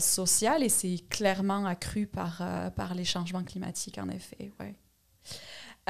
sociales 0.00 0.62
et 0.62 0.68
c'est 0.68 0.98
clairement 1.08 1.64
accru 1.64 2.06
par, 2.06 2.42
par 2.76 2.94
les 2.94 3.04
changements 3.04 3.44
climatiques, 3.44 3.98
en 3.98 4.08
effet. 4.08 4.52
Ouais. 4.60 4.74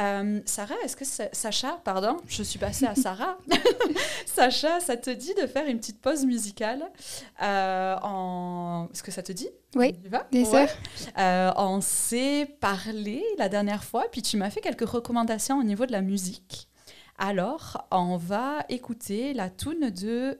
Euh, 0.00 0.40
Sarah, 0.46 0.74
est-ce 0.84 0.96
que 0.96 1.04
Sacha, 1.04 1.78
pardon, 1.84 2.16
je 2.26 2.42
suis 2.42 2.58
passée 2.58 2.86
à 2.86 2.94
Sarah. 2.94 3.36
Sacha, 4.26 4.80
ça 4.80 4.96
te 4.96 5.10
dit 5.10 5.34
de 5.34 5.46
faire 5.46 5.66
une 5.66 5.78
petite 5.78 6.00
pause 6.00 6.24
musicale 6.24 6.82
euh, 7.42 7.96
en... 8.02 8.88
Est-ce 8.92 9.02
que 9.02 9.10
ça 9.10 9.22
te 9.22 9.32
dit? 9.32 9.50
Oui, 9.74 9.94
bien 10.30 10.44
sûr. 10.44 10.66
Euh, 11.18 11.52
on 11.56 11.80
s'est 11.82 12.56
parlé 12.60 13.22
la 13.36 13.50
dernière 13.50 13.84
fois, 13.84 14.04
puis 14.10 14.22
tu 14.22 14.38
m'as 14.38 14.48
fait 14.48 14.60
quelques 14.60 14.88
recommandations 14.88 15.58
au 15.58 15.62
niveau 15.62 15.84
de 15.84 15.92
la 15.92 16.00
musique. 16.00 16.68
Alors, 17.18 17.86
on 17.90 18.16
va 18.16 18.64
écouter 18.70 19.34
la 19.34 19.50
tune 19.50 19.90
de 19.90 20.38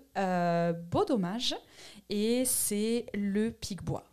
Beau 0.91 1.05
Dommage 1.05 1.55
et 2.09 2.45
c'est 2.47 3.07
Le 3.15 3.51
Pic-Bois. 3.51 4.12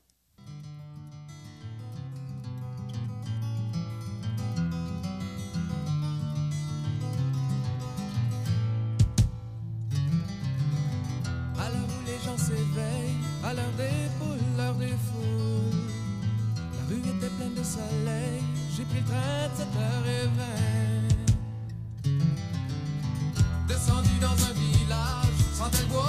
À 13.50 13.54
l'heure 13.54 13.76
des 13.78 14.10
poules, 14.20 14.38
l'heure 14.58 14.76
des 14.76 14.96
foules. 15.08 15.90
La 16.76 16.82
rue 16.88 17.00
était 17.00 17.34
pleine 17.38 17.56
de 17.56 17.64
soleil, 17.64 18.42
j'ai 18.76 18.84
pris 18.84 19.00
le 19.00 19.06
train 19.06 19.48
de 19.50 19.56
7h20. 19.60 20.42
Descendu 23.68 24.16
dans 24.22 24.40
un 24.50 24.54
village, 24.54 25.40
sentais 25.58 25.82
le 25.82 25.88
bois, 25.88 26.09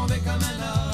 tomber 0.00 0.20
comme 0.24 0.42
un. 0.42 0.89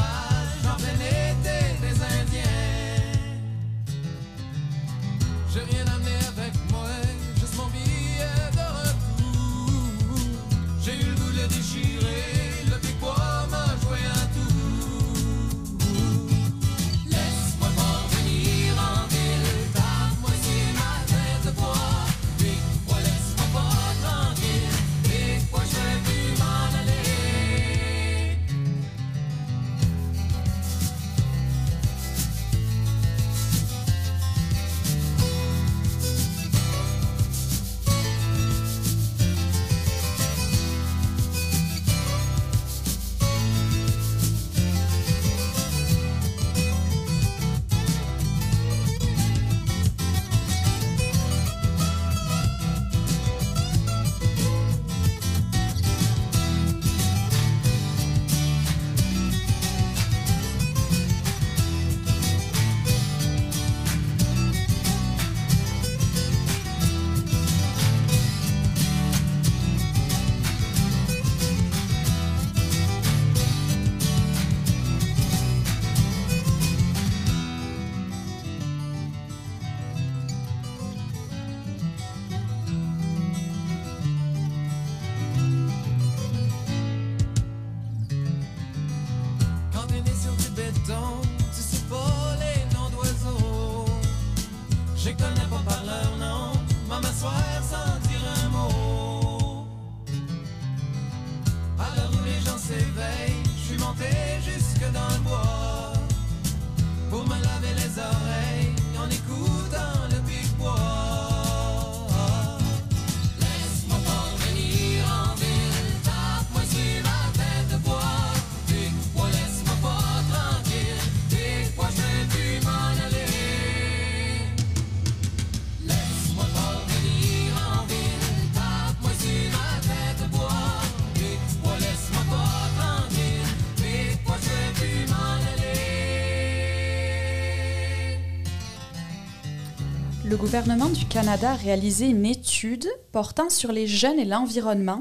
Gouvernement 140.47 140.91
du 140.91 141.05
Canada 141.07 141.51
a 141.51 141.57
réalisé 141.57 142.07
une 142.07 142.25
étude 142.25 142.87
portant 143.11 143.51
sur 143.51 143.73
les 143.73 143.89
jeunes 143.89 144.21
et 144.21 144.25
l'environnement 144.25 145.01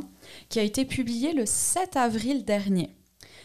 qui 0.50 0.58
a 0.58 0.64
été 0.64 0.86
publiée 0.86 1.34
le 1.34 1.46
7 1.46 1.98
avril 1.98 2.44
dernier. 2.46 2.96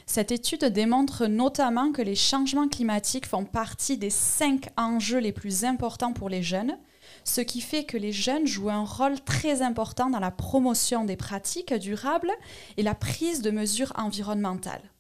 Cette 0.07 0.33
étude 0.33 0.65
démontre 0.65 1.27
notamment 1.27 1.93
que 1.93 2.01
les 2.01 2.15
changements 2.15 2.69
climatiques 2.69 3.27
font 3.27 3.45
partie 3.45 3.99
des 3.99 4.09
cinq 4.09 4.71
enjeux 4.79 5.19
les 5.19 5.33
plus 5.33 5.67
importants 5.67 6.15
pour 6.15 6.31
les 6.31 6.43
jeunes, 6.43 6.79
ce 7.25 7.43
qui 7.43 7.61
fait 7.61 7.85
que 7.85 7.99
les 7.99 8.13
jeunes 8.13 8.47
jouent 8.47 8.71
un 8.71 8.87
rôle 8.87 9.21
très 9.21 9.61
important 9.61 10.09
dans 10.09 10.21
la 10.21 10.31
promotion 10.31 11.05
des 11.05 11.17
pratiques 11.17 11.75
durables 11.75 12.33
et 12.79 12.83
la 12.83 12.95
prise 12.95 13.43
de 13.43 13.51
mesures 13.51 13.93
environnementales. 13.97 14.91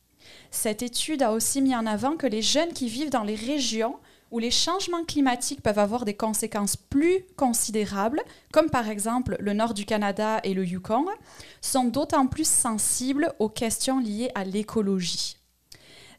Cette 0.51 0.83
étude 0.83 1.23
a 1.23 1.33
aussi 1.33 1.63
mis 1.63 1.75
en 1.75 1.87
avant 1.87 2.19
que 2.19 2.27
les 2.27 2.43
jeunes 2.43 2.75
qui 2.75 2.89
vivent 2.91 3.09
dans 3.09 3.25
les 3.25 3.37
régions 3.37 3.97
où 4.31 4.39
les 4.39 4.51
changements 4.51 5.05
climatiques 5.05 5.63
peuvent 5.63 5.79
avoir 5.79 6.05
des 6.05 6.15
conséquences 6.15 6.77
plus 6.77 7.25
considérables, 7.37 8.23
comme 8.53 8.71
par 8.71 8.89
exemple 8.89 9.37
le 9.41 9.53
nord 9.53 9.75
du 9.75 9.85
Canada 9.85 10.41
et 10.45 10.55
le 10.55 10.65
Yukon, 10.65 11.07
sont 11.61 11.85
d'autant 11.85 12.27
plus 12.27 12.49
sensibles 12.49 13.33
aux 13.39 13.49
questions 13.49 14.01
liées 14.01 14.31
à 14.35 14.45
l'écologie. 14.45 15.37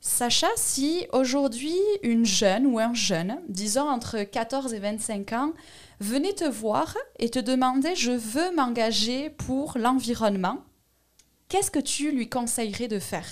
Sacha, 0.03 0.47
si 0.55 1.05
aujourd'hui 1.13 1.77
une 2.01 2.25
jeune 2.25 2.65
ou 2.65 2.79
un 2.79 2.93
jeune, 2.95 3.39
disons 3.47 3.87
entre 3.87 4.23
14 4.23 4.73
et 4.73 4.79
25 4.79 5.33
ans, 5.33 5.53
venait 5.99 6.33
te 6.33 6.43
voir 6.43 6.97
et 7.19 7.29
te 7.29 7.37
demandait 7.37 7.95
je 7.95 8.11
veux 8.11 8.55
m'engager 8.55 9.29
pour 9.29 9.77
l'environnement, 9.77 10.57
qu'est-ce 11.49 11.69
que 11.69 11.79
tu 11.79 12.11
lui 12.11 12.27
conseillerais 12.29 12.87
de 12.87 12.97
faire? 12.97 13.27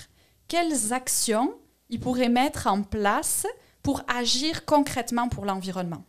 Quelles 0.48 0.94
actions 0.94 1.56
il 1.90 2.00
pourrait 2.00 2.30
mettre 2.30 2.68
en 2.68 2.84
place 2.84 3.48
pour 3.90 4.04
agir 4.08 4.66
concrètement 4.66 5.30
pour 5.30 5.46
l'environnement? 5.46 6.04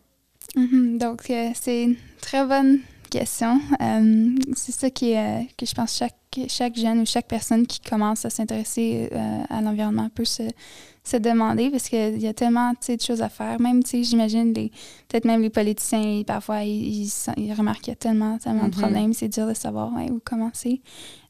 Mhm. 0.55 0.99
donc, 0.99 1.31
euh, 1.31 1.49
c'est 1.55 1.85
une 1.85 1.97
très 2.21 2.45
bonne 2.45 2.81
question. 3.09 3.59
Euh, 3.81 4.37
c'est 4.55 4.73
ça 4.73 4.91
qui 4.91 5.17
euh, 5.17 5.41
que 5.57 5.65
je 5.65 5.75
pense 5.75 5.97
chaque, 5.97 6.41
chaque 6.49 6.77
jeune 6.77 7.01
ou 7.01 7.07
chaque 7.07 7.27
personne 7.27 7.67
qui 7.67 7.81
commence 7.81 8.27
à 8.27 8.31
s'intéresser 8.31 9.09
à 9.49 9.63
l'environnement 9.63 10.11
peut 10.15 10.27
se, 10.27 10.43
se 11.05 11.17
demander 11.17 11.71
parce 11.71 11.89
qu'il 11.89 12.21
y 12.21 12.27
a 12.27 12.35
tellement 12.35 12.73
de 12.73 13.01
choses 13.01 13.23
à 13.23 13.31
faire. 13.31 13.59
Même, 13.59 13.81
j'imagine, 13.83 14.53
peut-être 14.53 15.25
même 15.25 15.41
les 15.41 15.49
politiciens, 15.49 16.23
parfois, 16.27 16.63
ils, 16.63 17.11
ils, 17.39 17.55
remarquent 17.55 17.81
qu'il 17.81 17.93
y 17.93 17.97
a 17.97 17.97
tellement, 17.97 18.37
tellement 18.37 18.69
de 18.69 18.77
mhm. 18.77 18.83
problèmes. 18.83 19.15
C'est 19.15 19.29
dur 19.29 19.47
de 19.47 19.55
savoir 19.55 19.91
où 20.11 20.21
commencer. 20.23 20.83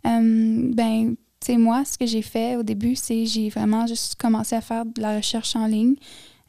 ben, 0.03 1.15
tu 1.41 1.53
sais, 1.53 1.57
moi, 1.57 1.85
ce 1.87 1.97
que 1.97 2.05
j'ai 2.05 2.21
fait 2.21 2.57
au 2.57 2.63
début, 2.63 2.95
c'est 2.97 3.25
j'ai 3.25 3.49
vraiment 3.49 3.87
juste 3.87 4.17
commencé 4.17 4.55
à 4.55 4.61
faire 4.61 4.85
de 4.85 5.01
la 5.01 5.17
recherche 5.17 5.57
en 5.57 5.67
ligne. 5.67 5.95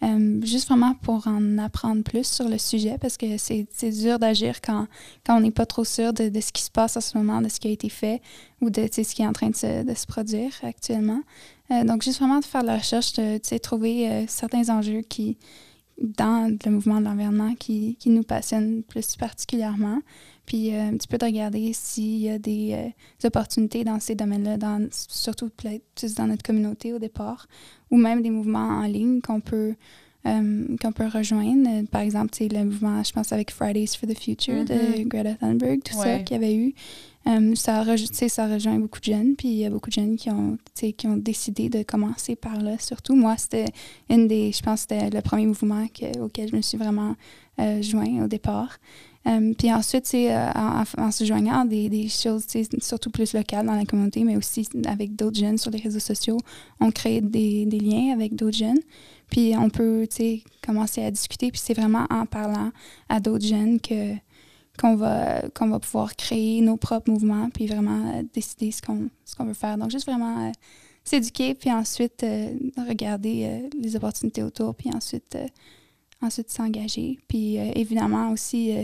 Euh, 0.03 0.41
juste 0.43 0.67
vraiment 0.67 0.95
pour 0.95 1.27
en 1.27 1.59
apprendre 1.59 2.03
plus 2.03 2.25
sur 2.25 2.49
le 2.49 2.57
sujet 2.57 2.97
parce 2.99 3.17
que 3.17 3.37
c'est 3.37 3.67
dur 3.91 4.17
d'agir 4.17 4.59
quand, 4.59 4.87
quand 5.23 5.37
on 5.37 5.41
n'est 5.41 5.51
pas 5.51 5.67
trop 5.67 5.83
sûr 5.83 6.11
de, 6.11 6.29
de, 6.29 6.41
ce 6.41 6.51
qui 6.51 6.63
se 6.63 6.71
passe 6.71 6.97
en 6.97 7.01
ce 7.01 7.15
moment, 7.15 7.39
de 7.39 7.49
ce 7.49 7.59
qui 7.59 7.67
a 7.67 7.71
été 7.71 7.87
fait 7.89 8.19
ou 8.61 8.71
de 8.71 8.87
ce 8.91 9.01
qui 9.01 9.21
est 9.21 9.27
en 9.27 9.33
train 9.33 9.51
de 9.51 9.55
se, 9.55 9.83
de 9.83 9.93
se 9.93 10.07
produire 10.07 10.51
actuellement. 10.63 11.21
Euh, 11.71 11.83
donc, 11.83 12.01
juste 12.01 12.17
vraiment 12.19 12.39
de 12.39 12.45
faire 12.45 12.63
la 12.63 12.77
recherche, 12.77 13.13
de 13.13 13.57
trouver 13.57 14.09
euh, 14.09 14.23
certains 14.27 14.69
enjeux 14.69 15.01
qui, 15.01 15.37
dans 16.01 16.51
le 16.65 16.71
mouvement 16.71 16.99
de 16.99 17.05
l'environnement 17.05 17.53
qui, 17.55 17.95
qui, 17.99 18.09
nous 18.09 18.23
passionnent 18.23 18.83
plus 18.83 19.15
particulièrement. 19.15 19.99
Puis 20.45 20.73
un 20.73 20.97
petit 20.97 21.07
peu 21.07 21.17
de 21.17 21.25
regarder 21.25 21.71
s'il 21.73 22.17
y 22.17 22.29
a 22.29 22.39
des, 22.39 22.93
opportunités 23.23 23.83
dans 23.83 23.99
ces 23.99 24.15
domaines-là, 24.15 24.57
dans, 24.57 24.87
surtout 24.91 25.49
plus 25.49 26.15
dans 26.15 26.27
notre 26.27 26.43
communauté 26.43 26.93
au 26.93 26.99
départ, 26.99 27.47
ou 27.89 27.97
même 27.97 28.21
des 28.21 28.31
mouvements 28.31 28.79
en 28.79 28.83
ligne 28.83 29.21
qu'on 29.21 29.39
peut, 29.39 29.75
euh, 30.25 30.77
qu'on 30.81 30.91
peut 30.91 31.07
rejoindre. 31.07 31.87
Par 31.87 32.01
exemple, 32.01 32.31
le 32.39 32.63
mouvement, 32.63 33.03
je 33.03 33.13
pense, 33.13 33.31
avec 33.31 33.51
Fridays 33.51 33.97
for 33.97 34.09
the 34.09 34.17
Future 34.17 34.65
de 34.65 34.73
mm-hmm. 34.73 35.07
Greta 35.07 35.35
Thunberg, 35.35 35.81
tout 35.83 35.95
ça 35.95 36.19
qu'il 36.19 36.35
y 36.35 36.43
avait 36.43 36.55
eu. 36.55 36.73
Ça, 37.55 37.85
ça 38.29 38.47
rejoint 38.47 38.79
beaucoup 38.79 38.99
de 38.99 39.05
jeunes, 39.05 39.35
puis 39.35 39.47
il 39.49 39.57
y 39.57 39.65
a 39.65 39.69
beaucoup 39.69 39.89
de 39.89 39.93
jeunes 39.93 40.15
qui 40.15 40.29
ont, 40.31 40.57
qui 40.73 41.07
ont 41.07 41.17
décidé 41.17 41.69
de 41.69 41.83
commencer 41.83 42.35
par 42.35 42.59
là. 42.59 42.77
Surtout, 42.79 43.15
moi, 43.15 43.37
c'était 43.37 43.65
une 44.09 44.27
des, 44.27 44.51
je 44.51 44.61
pense, 44.63 44.81
c'était 44.81 45.09
le 45.09 45.21
premier 45.21 45.45
mouvement 45.45 45.85
auquel 46.19 46.49
je 46.49 46.55
me 46.55 46.61
suis 46.61 46.79
vraiment 46.79 47.15
euh, 47.59 47.81
joint 47.81 48.23
au 48.23 48.27
départ. 48.27 48.79
Euh, 49.27 49.53
puis 49.55 49.71
ensuite, 49.71 50.07
c'est 50.07 50.35
euh, 50.35 50.49
en, 50.55 51.11
se 51.11 51.23
joignant 51.25 51.63
des, 51.65 51.89
des 51.89 52.07
choses 52.07 52.45
surtout 52.79 53.11
plus 53.11 53.33
locales 53.33 53.65
dans 53.65 53.75
la 53.75 53.85
communauté, 53.85 54.23
mais 54.23 54.35
aussi 54.35 54.67
avec 54.85 55.15
d'autres 55.15 55.39
jeunes 55.39 55.57
sur 55.57 55.69
les 55.71 55.79
réseaux 55.79 55.99
sociaux, 55.99 56.37
on 56.79 56.91
crée 56.91 57.21
des, 57.21 57.65
des 57.65 57.79
liens 57.79 58.13
avec 58.13 58.35
d'autres 58.35 58.57
jeunes. 58.57 58.79
Puis 59.29 59.53
on 59.57 59.69
peut 59.69 60.07
commencer 60.65 61.03
à 61.03 61.11
discuter. 61.11 61.51
Puis 61.51 61.61
c'est 61.63 61.73
vraiment 61.73 62.05
en 62.09 62.25
parlant 62.25 62.71
à 63.09 63.19
d'autres 63.19 63.45
jeunes 63.45 63.79
que 63.79 64.15
qu'on 64.79 64.95
va, 64.95 65.41
qu'on 65.53 65.67
va 65.67 65.79
pouvoir 65.79 66.15
créer 66.15 66.61
nos 66.61 66.77
propres 66.77 67.11
mouvements, 67.11 67.49
puis 67.49 67.67
vraiment 67.67 68.13
euh, 68.13 68.23
décider 68.33 68.71
ce 68.71 68.81
qu'on, 68.81 69.09
ce 69.25 69.35
qu'on 69.35 69.45
veut 69.45 69.53
faire. 69.53 69.77
Donc, 69.77 69.91
juste 69.91 70.07
vraiment 70.07 70.51
s'éduquer, 71.03 71.53
puis 71.53 71.71
ensuite 71.71 72.25
regarder 72.87 73.69
les 73.79 73.95
opportunités 73.95 74.43
autour, 74.43 74.73
puis 74.73 74.89
ensuite 74.93 75.37
ensuite 76.21 76.49
s'engager. 76.49 77.19
Puis 77.27 77.57
euh, 77.57 77.71
évidemment 77.75 78.31
aussi, 78.31 78.75
euh, 78.75 78.83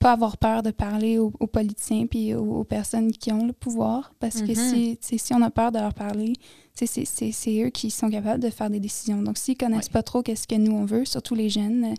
pas 0.00 0.12
avoir 0.12 0.36
peur 0.36 0.62
de 0.62 0.70
parler 0.70 1.18
aux, 1.18 1.30
politiciens 1.46 2.06
puis 2.06 2.34
aux, 2.34 2.64
personnes 2.64 3.12
qui 3.12 3.32
ont 3.32 3.46
le 3.46 3.52
pouvoir, 3.52 4.12
parce 4.20 4.42
que 4.42 4.52
mm-hmm. 4.52 4.96
si, 5.00 5.18
si 5.18 5.34
on 5.34 5.40
a 5.42 5.50
peur 5.50 5.72
de 5.72 5.78
leur 5.78 5.94
parler, 5.94 6.34
c'est 6.74 7.62
eux 7.62 7.70
qui 7.70 7.90
sont 7.90 8.10
capables 8.10 8.42
de 8.42 8.50
faire 8.50 8.70
des 8.70 8.80
décisions. 8.80 9.22
Donc 9.22 9.38
s'ils 9.38 9.56
connaissent 9.56 9.88
pas 9.88 10.02
trop 10.02 10.22
qu'est-ce 10.22 10.46
que 10.46 10.56
nous 10.56 10.72
on 10.72 10.84
veut, 10.84 11.04
surtout 11.04 11.34
les 11.34 11.48
jeunes, 11.48 11.94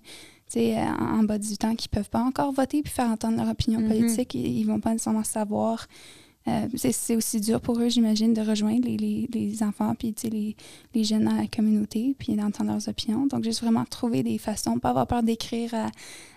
euh, 0.55 0.75
en, 1.00 1.19
en 1.19 1.24
bas 1.24 1.38
du 1.38 1.57
temps 1.57 1.75
qui 1.75 1.88
peuvent 1.88 2.09
pas 2.09 2.21
encore 2.21 2.51
voter 2.51 2.81
puis 2.81 2.93
faire 2.93 3.09
entendre 3.09 3.38
leur 3.38 3.50
opinion 3.50 3.79
mm-hmm. 3.79 3.88
politique, 3.88 4.35
ils, 4.35 4.59
ils 4.59 4.65
vont 4.65 4.79
pas 4.79 4.91
nécessairement 4.91 5.24
savoir 5.24 5.88
euh, 6.47 6.67
c'est 6.75 7.15
aussi 7.15 7.41
dur 7.41 7.59
pour 7.59 7.79
eux, 7.79 7.89
j'imagine, 7.89 8.33
de 8.33 8.41
rejoindre 8.41 8.87
les, 8.87 8.97
les, 8.97 9.27
les 9.33 9.63
enfants 9.63 9.95
puis 9.95 10.13
les, 10.23 10.55
les, 10.93 11.03
jeunes 11.03 11.25
dans 11.25 11.35
la 11.35 11.47
communauté 11.47 12.15
puis 12.19 12.35
d'entendre 12.35 12.71
leurs 12.71 12.87
opinions. 12.87 13.25
Donc, 13.25 13.43
juste 13.43 13.61
vraiment 13.61 13.83
trouver 13.85 14.21
des 14.21 14.37
façons, 14.37 14.77
pas 14.77 14.89
avoir 14.89 15.07
peur 15.07 15.23
d'écrire 15.23 15.73
à, 15.73 15.89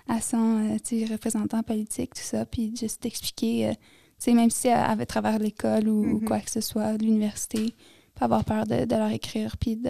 à, 0.09 0.21
son 0.23 0.77
euh, 0.77 1.07
représentant 1.11 1.63
politique, 1.63 2.15
tout 2.15 2.23
ça, 2.23 2.47
puis 2.47 2.75
juste 2.75 3.05
expliquer, 3.05 3.69
euh, 3.69 4.33
même 4.35 4.51
si 4.51 4.69
à, 4.69 4.93
à, 4.93 5.07
travers 5.07 5.39
l'école 5.39 5.89
ou, 5.89 6.21
mm-hmm. 6.21 6.25
quoi 6.25 6.41
que 6.41 6.51
ce 6.51 6.63
soit, 6.63 6.97
l'université, 6.97 7.75
pas 8.15 8.25
avoir 8.25 8.47
peur 8.47 8.67
de, 8.67 8.87
de 8.87 8.97
leur 8.97 9.11
écrire 9.11 9.59
puis 9.59 9.77
de, 9.77 9.83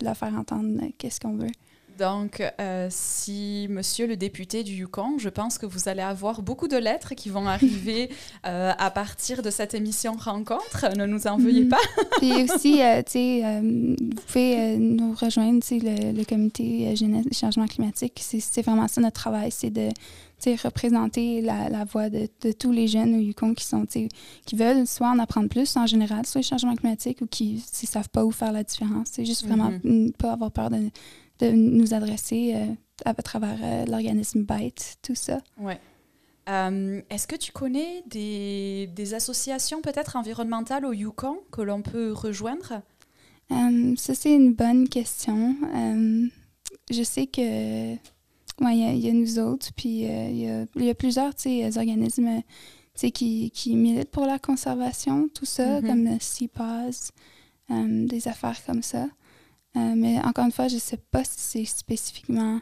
de 0.00 0.04
leur 0.04 0.16
faire 0.16 0.34
entendre 0.34 0.80
qu'est-ce 0.96 1.20
qu'on 1.20 1.36
veut. 1.36 1.52
Donc, 1.98 2.42
euh, 2.60 2.86
si 2.90 3.66
monsieur 3.70 4.06
le 4.06 4.16
député 4.16 4.62
du 4.62 4.72
Yukon, 4.72 5.18
je 5.18 5.28
pense 5.28 5.58
que 5.58 5.66
vous 5.66 5.88
allez 5.88 6.02
avoir 6.02 6.42
beaucoup 6.42 6.68
de 6.68 6.76
lettres 6.76 7.14
qui 7.14 7.28
vont 7.28 7.48
arriver 7.48 8.08
euh, 8.46 8.72
à 8.78 8.90
partir 8.90 9.42
de 9.42 9.50
cette 9.50 9.74
émission 9.74 10.12
Rencontre. 10.12 10.96
Ne 10.96 11.06
nous 11.06 11.26
en 11.26 11.38
veuillez 11.38 11.64
mhm. 11.64 11.70
pas. 11.70 11.80
Et 12.22 12.44
aussi, 12.44 12.80
euh, 12.82 13.02
tu 13.02 13.12
sais, 13.12 13.60
vous 13.60 14.22
pouvez 14.26 14.76
nous 14.76 15.12
rejoindre, 15.12 15.58
le, 15.70 16.16
le 16.16 16.24
comité 16.24 16.94
jeunesse 16.94 17.26
changement 17.32 17.66
climatique. 17.66 18.20
C'est 18.22 18.62
vraiment 18.62 18.86
ça 18.86 19.00
notre 19.00 19.20
travail, 19.20 19.50
c'est 19.50 19.70
de 19.70 19.90
représenter 20.64 21.42
la, 21.42 21.68
la 21.68 21.84
voix 21.84 22.08
de, 22.08 22.28
de, 22.42 22.52
tous 22.52 22.70
les 22.70 22.86
jeunes 22.86 23.16
au 23.16 23.18
Yukon 23.18 23.54
qui 23.54 23.64
sont 23.64 23.84
qui 23.86 24.56
veulent 24.56 24.86
soit 24.86 25.08
en 25.08 25.18
apprendre 25.18 25.48
plus 25.48 25.76
en 25.76 25.86
général 25.86 26.24
sur 26.26 26.38
les 26.38 26.44
changements 26.44 26.76
climatiques 26.76 27.20
ou 27.20 27.26
qui 27.26 27.54
ne 27.82 27.86
savent 27.86 28.08
pas 28.08 28.24
où 28.24 28.30
faire 28.30 28.52
la 28.52 28.62
différence. 28.62 29.08
C'est 29.10 29.24
juste 29.24 29.46
vraiment 29.46 29.70
ne 29.82 30.06
mhm. 30.06 30.12
pas 30.12 30.32
avoir 30.32 30.52
peur 30.52 30.70
de 30.70 30.90
de 31.38 31.50
nous 31.50 31.94
adresser 31.94 32.54
euh, 32.54 32.74
à, 33.04 33.14
travers 33.14 33.58
euh, 33.62 33.84
l'organisme 33.86 34.42
BITE, 34.42 34.96
tout 35.02 35.14
ça. 35.14 35.38
Ouais. 35.58 35.78
Euh, 36.48 37.02
est-ce 37.10 37.26
que 37.26 37.36
tu 37.36 37.52
connais 37.52 38.02
des, 38.06 38.88
des 38.94 39.14
associations 39.14 39.82
peut-être 39.82 40.16
environnementales 40.16 40.86
au 40.86 40.92
Yukon 40.92 41.38
que 41.52 41.62
l'on 41.62 41.82
peut 41.82 42.12
rejoindre? 42.12 42.82
ça, 43.50 44.14
c'est 44.14 44.34
une 44.34 44.52
bonne 44.52 44.88
question. 44.90 45.56
je 46.90 47.02
sais 47.02 47.26
que 47.26 47.94
il 47.94 47.98
y, 48.60 48.98
y, 48.98 49.08
a 49.08 49.12
nous 49.12 49.38
autres, 49.38 49.68
puis 49.74 50.02
il 50.02 50.36
y, 50.36 50.84
y, 50.84 50.90
a 50.90 50.94
plusieurs 50.94 51.32
organismes 51.76 52.42
qui, 52.94 53.50
qui 53.50 53.74
militent 53.74 54.10
pour 54.10 54.26
la 54.26 54.38
conservation, 54.38 55.30
tout 55.32 55.46
ça, 55.46 55.80
mm-hmm. 55.80 55.86
comme 55.86 56.04
le 56.04 56.18
CPAS, 56.18 57.10
des 57.70 58.28
affaires 58.28 58.62
comme 58.66 58.82
ça. 58.82 59.06
Euh, 59.76 59.94
mais 59.96 60.18
encore 60.20 60.44
une 60.44 60.52
fois, 60.52 60.68
je 60.68 60.76
ne 60.76 60.80
sais 60.80 60.96
pas 60.96 61.24
si 61.24 61.36
c'est 61.36 61.64
spécifiquement 61.64 62.60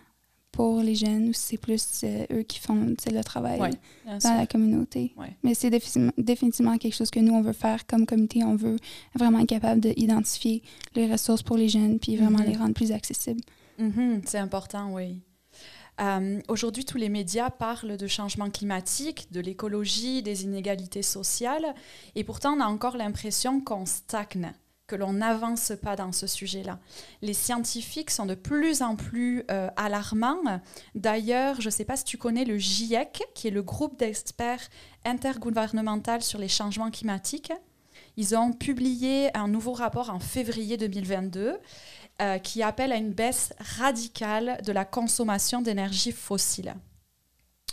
pour 0.52 0.80
les 0.80 0.94
jeunes 0.94 1.28
ou 1.28 1.32
si 1.32 1.42
c'est 1.42 1.56
plus 1.58 2.00
euh, 2.04 2.24
eux 2.32 2.42
qui 2.42 2.58
font 2.58 2.74
le 2.74 3.22
travail 3.22 3.58
dans 4.06 4.36
la 4.36 4.46
communauté. 4.46 5.14
Mais 5.42 5.54
c'est 5.54 5.70
définitivement, 5.70 6.78
quelque 6.78 6.94
chose 6.94 7.10
que 7.10 7.20
nous, 7.20 7.34
on 7.34 7.42
veut 7.42 7.52
faire 7.52 7.86
comme 7.86 8.06
comité. 8.06 8.42
On 8.42 8.56
veut 8.56 8.76
vraiment 9.14 9.38
être 9.40 9.48
capable 9.48 9.80
d'identifier 9.80 10.62
les 10.94 11.10
ressources 11.10 11.42
pour 11.42 11.56
les 11.56 11.68
jeunes 11.68 11.98
puis 11.98 12.16
vraiment 12.16 12.38
mm-hmm. 12.38 12.46
les 12.46 12.56
rendre 12.56 12.74
plus 12.74 12.92
accessibles. 12.92 13.42
Mm-hmm. 13.78 14.22
C'est 14.24 14.38
important, 14.38 14.92
oui. 14.92 15.20
Euh, 16.00 16.40
aujourd'hui, 16.48 16.84
tous 16.84 16.98
les 16.98 17.08
médias 17.08 17.50
parlent 17.50 17.96
de 17.96 18.06
changement 18.06 18.50
climatique, 18.50 19.28
de 19.32 19.40
l'écologie, 19.40 20.22
des 20.22 20.44
inégalités 20.44 21.02
sociales, 21.02 21.74
et 22.14 22.24
pourtant 22.24 22.54
on 22.54 22.60
a 22.60 22.66
encore 22.66 22.96
l'impression 22.96 23.60
qu'on 23.60 23.86
stagne. 23.86 24.52
Que 24.86 24.96
l'on 24.96 25.14
n'avance 25.14 25.72
pas 25.82 25.96
dans 25.96 26.12
ce 26.12 26.26
sujet-là. 26.26 26.78
Les 27.22 27.34
scientifiques 27.34 28.10
sont 28.10 28.26
de 28.26 28.34
plus 28.34 28.82
en 28.82 28.96
plus 28.96 29.44
euh, 29.50 29.68
alarmants. 29.76 30.60
D'ailleurs, 30.94 31.60
je 31.60 31.66
ne 31.66 31.70
sais 31.70 31.84
pas 31.84 31.96
si 31.96 32.04
tu 32.04 32.18
connais 32.18 32.44
le 32.44 32.56
GIEC, 32.56 33.24
qui 33.34 33.48
est 33.48 33.50
le 33.50 33.62
groupe 33.62 33.98
d'experts 33.98 34.68
intergouvernemental 35.04 36.22
sur 36.22 36.38
les 36.38 36.48
changements 36.48 36.90
climatiques. 36.90 37.52
Ils 38.16 38.36
ont 38.36 38.52
publié 38.52 39.36
un 39.36 39.48
nouveau 39.48 39.72
rapport 39.72 40.10
en 40.10 40.20
février 40.20 40.76
2022 40.76 41.58
euh, 42.22 42.38
qui 42.38 42.62
appelle 42.62 42.92
à 42.92 42.96
une 42.96 43.12
baisse 43.12 43.52
radicale 43.58 44.58
de 44.64 44.72
la 44.72 44.84
consommation 44.84 45.60
d'énergie 45.60 46.12
fossile. 46.12 46.74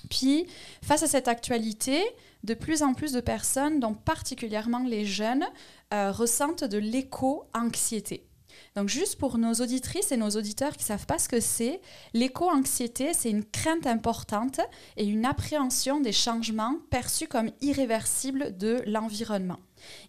Puis, 0.10 0.48
face 0.82 1.04
à 1.04 1.08
cette 1.08 1.30
actualité, 1.30 2.04
de 2.44 2.54
plus 2.54 2.84
en 2.84 2.94
plus 2.94 3.14
de 3.14 3.22
personnes, 3.22 3.80
dont 3.80 3.94
particulièrement 3.94 4.84
les 4.84 5.06
jeunes, 5.06 5.46
euh, 5.94 6.12
ressentent 6.12 6.64
de 6.64 6.78
l'éco-anxiété. 6.78 8.28
Donc 8.76 8.90
juste 8.90 9.18
pour 9.18 9.38
nos 9.38 9.54
auditrices 9.54 10.12
et 10.12 10.18
nos 10.18 10.30
auditeurs 10.32 10.74
qui 10.74 10.84
ne 10.84 10.88
savent 10.88 11.06
pas 11.06 11.20
ce 11.20 11.30
que 11.30 11.40
c'est, 11.40 11.82
l'éco-anxiété, 12.14 13.14
c'est 13.14 13.30
une 13.30 13.46
crainte 13.46 13.88
importante 13.88 14.60
et 14.98 15.06
une 15.06 15.26
appréhension 15.26 16.00
des 16.00 16.12
changements 16.12 16.78
perçus 16.90 17.28
comme 17.28 17.52
irréversibles 17.62 18.58
de 18.58 18.82
l'environnement. 18.86 19.60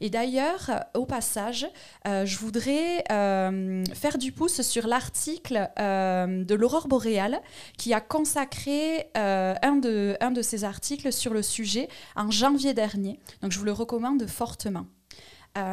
Et 0.01 0.11
d'ailleurs, 0.11 0.71
euh, 0.71 1.01
au 1.01 1.07
passage, 1.07 1.67
euh, 2.07 2.27
je 2.27 2.39
voudrais 2.39 3.05
euh, 3.11 3.85
faire 3.95 4.19
du 4.19 4.33
pouce 4.33 4.63
sur 4.63 4.87
l'article 4.87 5.71
de 5.77 6.55
l'Aurore 6.55 6.89
boréale 6.89 7.41
qui 7.79 7.93
a 7.95 8.01
consacré 8.01 9.11
un, 9.15 9.77
de, 9.77 10.43
ses 10.43 10.65
articles 10.65 11.13
sur 11.13 11.33
le 11.33 11.43
sujet 11.43 11.89
en 12.17 12.31
janvier 12.31 12.75
dernier. 12.75 13.19
Donc 13.43 13.53
je 13.53 13.59
vous 13.59 13.65
le 13.65 13.73
recommande 13.73 14.27
fortement. 14.27 14.87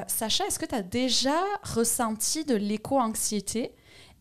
Sacha, 0.07 0.45
est-ce 0.45 0.59
que 0.59 0.65
tu 0.65 0.75
as 0.75 0.83
déjà 0.83 1.39
ressenti 1.63 2.45
de 2.45 2.55
l'éco-anxiété 2.55 3.73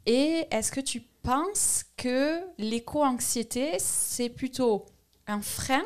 et 0.07 0.47
est-ce 0.51 0.73
que 0.73 0.81
tu 0.81 1.03
penses 1.23 1.85
que 1.97 2.41
l'éco-anxiété, 2.59 3.73
c'est 3.79 4.31
plutôt 4.31 4.87
un 5.27 5.43
frein 5.43 5.85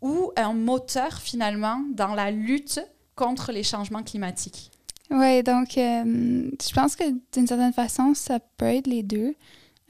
ou 0.00 0.32
un 0.36 0.52
moteur 0.52 1.18
finalement 1.18 1.82
dans 1.92 2.14
la 2.14 2.30
lutte 2.30 2.80
contre 3.14 3.52
les 3.52 3.62
changements 3.62 4.02
climatiques? 4.02 4.70
Oui, 5.10 5.42
donc 5.42 5.76
euh, 5.76 6.50
je 6.60 6.74
pense 6.74 6.96
que 6.96 7.04
d'une 7.32 7.46
certaine 7.46 7.72
façon, 7.72 8.14
ça 8.14 8.40
peut 8.40 8.66
être 8.66 8.86
les 8.86 9.02
deux. 9.02 9.34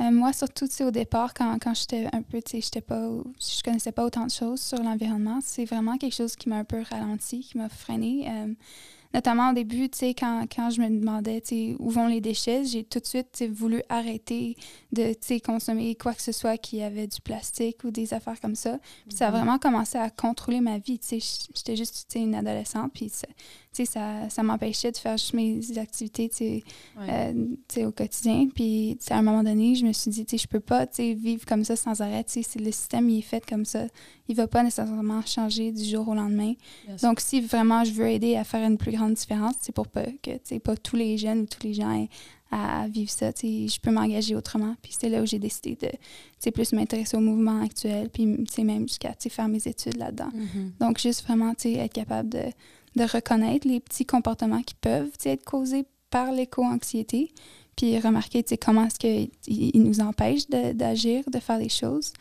Euh, 0.01 0.11
moi, 0.11 0.33
surtout 0.33 0.67
au 0.81 0.91
départ, 0.91 1.33
quand, 1.33 1.59
quand 1.63 1.75
j'étais 1.75 2.09
un 2.13 2.23
peu, 2.23 2.41
tu 2.43 2.61
sais, 2.61 2.81
je 2.81 3.63
connaissais 3.63 3.93
pas 3.93 4.05
autant 4.05 4.27
de 4.27 4.31
choses 4.31 4.61
sur 4.61 4.83
l'environnement, 4.83 5.39
c'est 5.43 5.65
vraiment 5.65 5.97
quelque 5.97 6.15
chose 6.15 6.35
qui 6.35 6.49
m'a 6.49 6.57
un 6.57 6.65
peu 6.65 6.83
ralenti, 6.91 7.41
qui 7.41 7.59
m'a 7.59 7.69
freiné 7.69 8.29
notamment 9.14 9.51
au 9.51 9.53
début, 9.53 9.88
tu 9.88 9.98
sais, 9.98 10.14
quand, 10.14 10.46
quand 10.55 10.70
je 10.70 10.81
me 10.81 10.88
demandais, 10.88 11.42
où 11.79 11.90
vont 11.90 12.07
les 12.07 12.20
déchets, 12.20 12.64
j'ai 12.64 12.85
tout 12.85 12.98
de 12.98 13.07
suite 13.07 13.44
voulu 13.51 13.83
arrêter 13.88 14.57
de, 14.92 15.12
tu 15.12 15.18
sais, 15.20 15.40
consommer 15.40 15.94
quoi 15.94 16.14
que 16.14 16.22
ce 16.22 16.33
soit 16.33 16.57
qui 16.57 16.83
avait 16.83 17.07
du 17.07 17.20
plastique 17.20 17.85
ou 17.85 17.90
des 17.90 18.14
affaires 18.14 18.40
comme 18.40 18.55
ça. 18.55 18.79
Puis 19.07 19.16
ça 19.16 19.29
a 19.29 19.31
mhm. 19.31 19.37
vraiment 19.37 19.59
commencé 19.59 19.98
à 19.98 20.11
contrôler 20.11 20.61
ma 20.61 20.79
vie, 20.79 20.98
tu 20.98 21.20
sais. 21.20 21.46
J'étais 21.55 21.77
juste, 21.77 22.07
tu 22.09 22.18
sais, 22.18 22.25
une 22.25 22.35
adolescente, 22.35 22.92
puis 22.92 23.11
ça, 23.85 24.29
ça 24.29 24.42
m'empêchait 24.42 24.92
de 24.92 24.96
faire 24.96 25.16
juste 25.16 25.35
mes 25.35 25.79
activités 25.79 26.62
euh, 26.98 27.87
au 27.87 27.92
quotidien. 27.92 28.48
Puis 28.55 28.98
à 29.11 29.18
un 29.18 29.22
moment 29.22 29.42
donné, 29.42 29.75
je 29.75 29.85
me 29.85 29.92
suis 29.92 30.11
dit, 30.11 30.27
je 30.38 30.46
peux 30.46 30.61
pas 30.61 30.87
vivre 30.98 31.44
comme 31.46 31.64
ça 31.64 31.77
sans 31.77 32.01
arrêt. 32.01 32.25
Si 32.27 32.44
le 32.59 32.70
système 32.70 33.09
il 33.09 33.18
est 33.18 33.22
fait 33.22 33.44
comme 33.44 33.64
ça, 33.64 33.87
il 34.33 34.37
va 34.37 34.47
pas 34.47 34.62
nécessairement 34.62 35.23
changer 35.25 35.73
du 35.73 35.85
jour 35.85 36.09
au 36.09 36.14
lendemain. 36.14 36.55
Donc, 37.03 37.21
si 37.21 37.40
vraiment 37.40 37.85
je 37.85 37.92
veux 37.92 38.09
aider 38.09 38.37
à 38.37 38.45
faire 38.45 38.66
une 38.66 38.79
plus 38.79 38.92
grande 38.92 39.14
différence, 39.14 39.55
c'est 39.61 39.73
pour 39.73 39.88
pas 39.88 40.07
que 40.23 40.59
pas 40.59 40.77
tous 40.77 40.97
les 40.97 41.18
jeunes 41.18 41.40
ou 41.40 41.47
tous 41.47 41.66
les 41.66 41.75
gens 41.75 41.92
aient 41.92 42.09
à 42.51 42.87
vivre 42.88 43.11
ça. 43.11 43.31
Je 43.42 43.81
peux 43.81 43.90
m'engager 43.90 44.35
autrement. 44.35 44.75
Puis 44.83 44.95
c'est 44.99 45.09
là 45.09 45.23
où 45.23 45.27
j'ai 45.27 45.38
décidé 45.38 45.79
de 46.45 46.51
plus 46.51 46.73
m'intéresser 46.73 47.16
au 47.16 47.21
mouvement 47.21 47.62
actuel, 47.62 48.11
puis 48.11 48.27
même 48.64 48.88
jusqu'à 48.88 49.14
faire 49.31 49.49
mes 49.49 49.66
études 49.66 49.97
là-dedans. 49.97 50.31
Mm-hmm. 50.35 50.81
Donc, 50.81 50.99
juste 50.99 51.25
vraiment 51.25 51.53
être 51.62 51.92
capable 51.92 52.29
de 52.29 52.45
de 52.97 53.05
reconnaître 53.05 53.66
les 53.66 53.81
petits 53.81 54.07
comportements 54.07 54.62
qui 54.62 54.75
peuvent 54.75 55.11
être 55.25 55.45
causés 55.45 55.85
par 56.11 56.33
l'éco-anxiété, 56.33 57.33
puis 57.77 57.99
remarquer 57.99 58.45
comment 58.61 58.87
est-ce 58.87 58.99
qu'ils 58.99 59.83
nous 59.83 60.01
empêchent 60.01 60.49
d'agir, 60.49 61.25
de, 61.31 61.38
faire 61.38 61.59
des 61.59 61.71
choses. 61.71 62.12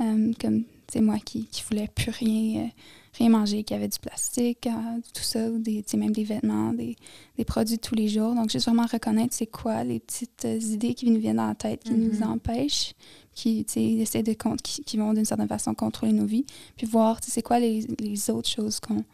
Euh, 0.00 0.32
comme 0.40 0.64
c'est 0.92 1.00
moi 1.00 1.16
qui, 1.24 1.46
qui 1.46 1.62
voulais 1.62 1.88
plus 1.88 2.10
rien, 2.10 2.64
euh, 2.64 2.68
rien 3.14 3.30
manger, 3.30 3.64
qui 3.64 3.72
avait 3.72 3.88
du 3.88 3.98
plastique, 3.98 4.66
euh, 4.66 5.00
tout 5.14 5.22
ça, 5.22 5.48
ou 5.48 5.58
des, 5.58 5.82
même 5.94 6.12
des 6.12 6.24
vêtements, 6.24 6.74
des, 6.74 6.96
des, 7.38 7.44
produits 7.44 7.76
de 7.76 7.80
tous 7.80 7.94
les 7.94 8.08
jours. 8.08 8.34
Donc, 8.34 8.50
juste 8.50 8.66
vraiment 8.66 8.86
reconnaître 8.86 9.34
c'est 9.34 9.46
quoi 9.46 9.84
les 9.84 10.00
petites 10.00 10.44
idées 10.44 10.92
qui 10.92 11.10
nous 11.10 11.18
viennent 11.18 11.36
dans 11.36 11.48
la 11.48 11.54
tête, 11.54 11.82
qui 11.84 11.94
nous 11.94 12.18
mm-hmm. 12.18 12.28
empêchent, 12.28 12.92
qui 13.34 13.64
essaient 13.74 14.22
de 14.22 14.34
qui, 14.62 14.84
qui 14.84 14.96
vont 14.98 15.14
d'une 15.14 15.24
certaine 15.24 15.48
façon 15.48 15.72
contrôler 15.74 16.12
nos 16.12 16.26
vies, 16.26 16.44
puis 16.76 16.86
voir 16.86 17.18
c'est 17.22 17.42
quoi 17.42 17.58
les, 17.58 17.86
les 17.98 18.30
autres 18.30 18.48
choses 18.48 18.78
qu'on 18.78 19.04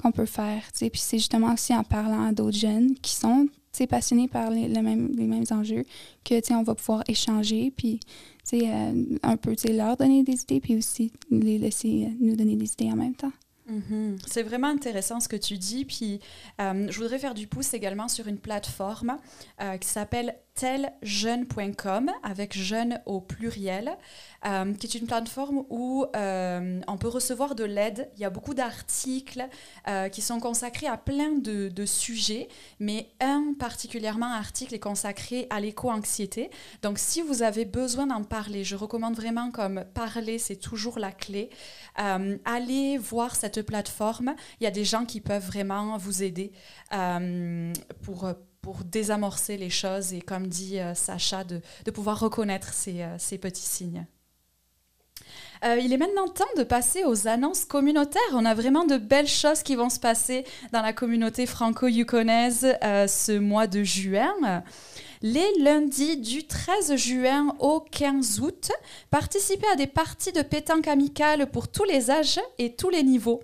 qu'on 0.00 0.12
peut 0.12 0.26
faire. 0.26 0.62
Puis 0.78 0.90
c'est 0.94 1.16
justement 1.16 1.54
aussi 1.54 1.74
en 1.74 1.82
parlant 1.82 2.26
à 2.26 2.32
d'autres 2.32 2.58
jeunes 2.58 2.94
qui 2.96 3.14
sont 3.14 3.48
passionnés 3.84 4.28
par 4.28 4.50
les, 4.50 4.68
même, 4.68 5.10
les 5.14 5.26
mêmes 5.26 5.44
enjeux 5.50 5.84
que 6.24 6.54
on 6.54 6.62
va 6.62 6.74
pouvoir 6.74 7.02
échanger, 7.08 7.70
puis 7.76 8.00
euh, 8.00 8.35
un 8.52 9.36
peu 9.36 9.54
leur 9.68 9.96
donner 9.96 10.22
des 10.22 10.42
idées, 10.42 10.60
puis 10.60 10.76
aussi 10.76 11.12
les 11.30 11.58
laisser 11.58 12.06
euh, 12.06 12.16
nous 12.20 12.36
donner 12.36 12.56
des 12.56 12.72
idées 12.72 12.90
en 12.92 12.96
même 12.96 13.14
temps. 13.14 13.32
Mhm. 13.68 14.16
C'est 14.26 14.44
vraiment 14.44 14.68
intéressant 14.68 15.18
ce 15.18 15.28
que 15.28 15.36
tu 15.36 15.58
dis. 15.58 15.84
Puis 15.84 16.20
euh, 16.60 16.86
je 16.88 16.98
voudrais 16.98 17.18
faire 17.18 17.34
du 17.34 17.46
pouce 17.46 17.74
également 17.74 18.08
sur 18.08 18.28
une 18.28 18.38
plateforme 18.38 19.18
qui 19.80 19.88
s'appelle 19.88 20.36
teljeune.com 20.56 22.10
avec 22.22 22.56
jeune 22.56 23.00
au 23.04 23.20
pluriel, 23.20 23.96
euh, 24.46 24.72
qui 24.74 24.86
est 24.86 24.98
une 24.98 25.06
plateforme 25.06 25.64
où 25.68 26.06
euh, 26.16 26.80
on 26.88 26.96
peut 26.96 27.08
recevoir 27.08 27.54
de 27.54 27.64
l'aide. 27.64 28.10
Il 28.16 28.22
y 28.22 28.24
a 28.24 28.30
beaucoup 28.30 28.54
d'articles 28.54 29.46
euh, 29.86 30.08
qui 30.08 30.22
sont 30.22 30.40
consacrés 30.40 30.86
à 30.86 30.96
plein 30.96 31.32
de, 31.32 31.70
sujets, 31.84 32.48
mais 32.80 33.10
un 33.20 33.54
particulièrement 33.58 34.32
article 34.32 34.74
est 34.74 34.80
consacré 34.80 35.46
à 35.50 35.60
l'éco-anxiété. 35.60 36.50
Donc 36.82 36.98
si 36.98 37.20
vous 37.20 37.42
avez 37.42 37.64
besoin 37.64 38.06
d'en 38.06 38.24
parler, 38.24 38.64
je 38.64 38.76
recommande 38.76 39.14
vraiment 39.14 39.50
comme 39.50 39.84
parler, 39.94 40.38
c'est 40.38 40.56
toujours 40.56 40.98
la 40.98 41.12
clé. 41.12 41.50
allez 41.96 42.98
voir 42.98 43.36
cette 43.36 43.62
plateforme. 43.62 44.34
Il 44.60 44.64
y 44.64 44.66
a 44.66 44.70
des 44.70 44.84
gens 44.84 45.04
qui 45.04 45.20
peuvent 45.20 45.46
vraiment 45.46 45.96
vous 45.98 46.22
aider 46.22 46.52
pour 48.02 48.26
pour 48.66 48.82
désamorcer 48.82 49.56
les 49.56 49.70
choses 49.70 50.12
et, 50.12 50.20
comme 50.20 50.48
dit 50.48 50.80
euh, 50.80 50.92
Sacha, 50.92 51.44
de, 51.44 51.60
pouvoir 51.92 52.18
reconnaître 52.18 52.74
ces, 52.74 53.00
euh, 53.02 53.38
petits 53.40 53.62
signes. 53.62 54.06
Euh, 55.64 55.78
il 55.80 55.92
est 55.92 55.96
maintenant 55.96 56.26
temps 56.26 56.44
de 56.56 56.64
passer 56.64 57.04
aux 57.04 57.28
annonces 57.28 57.64
communautaires. 57.64 58.20
On 58.32 58.44
a 58.44 58.54
vraiment 58.54 58.84
de 58.84 58.96
belles 58.96 59.28
choses 59.28 59.62
qui 59.62 59.76
vont 59.76 59.88
se 59.88 60.00
passer 60.00 60.44
dans 60.72 60.82
la 60.82 60.92
communauté 60.92 61.46
franco-yukonaise 61.46 62.76
ce 62.82 63.38
mois 63.38 63.68
de 63.68 63.84
juin. 63.84 64.34
Les 65.22 65.50
lundis 65.60 66.18
du 66.18 66.46
13 66.46 66.96
juin 66.96 67.56
au 67.58 67.80
15 67.80 68.40
août, 68.40 68.70
participez 69.10 69.66
à 69.72 69.76
des 69.76 69.86
parties 69.86 70.32
de 70.32 70.42
pétanque 70.42 70.88
amicales 70.88 71.50
pour 71.50 71.68
tous 71.68 71.84
les 71.84 72.10
âges 72.10 72.40
et 72.58 72.76
tous 72.76 72.90
les 72.90 73.02
niveaux. 73.02 73.42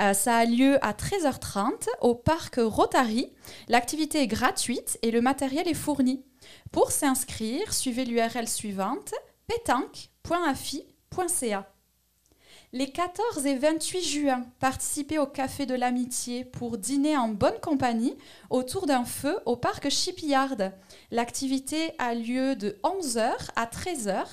Euh, 0.00 0.12
ça 0.12 0.36
a 0.36 0.44
lieu 0.44 0.76
à 0.84 0.92
13h30 0.92 1.88
au 2.02 2.14
parc 2.14 2.56
Rotary. 2.58 3.32
L'activité 3.68 4.20
est 4.22 4.26
gratuite 4.26 4.98
et 5.02 5.10
le 5.10 5.20
matériel 5.20 5.68
est 5.68 5.74
fourni. 5.74 6.24
Pour 6.72 6.90
s'inscrire, 6.90 7.72
suivez 7.72 8.04
l'URL 8.04 8.48
suivante 8.48 9.14
pétanque.afi.ca. 9.46 11.73
Les 12.74 12.90
14 12.90 13.46
et 13.46 13.54
28 13.54 14.02
juin, 14.02 14.44
participez 14.58 15.20
au 15.20 15.26
Café 15.26 15.64
de 15.64 15.76
l'Amitié 15.76 16.44
pour 16.44 16.76
dîner 16.76 17.16
en 17.16 17.28
bonne 17.28 17.60
compagnie 17.62 18.16
autour 18.50 18.86
d'un 18.86 19.04
feu 19.04 19.38
au 19.46 19.54
parc 19.54 19.88
Shipyard. 19.90 20.56
L'activité 21.12 21.92
a 21.98 22.14
lieu 22.14 22.56
de 22.56 22.76
11h 22.82 23.30
à 23.54 23.66
13h. 23.66 24.24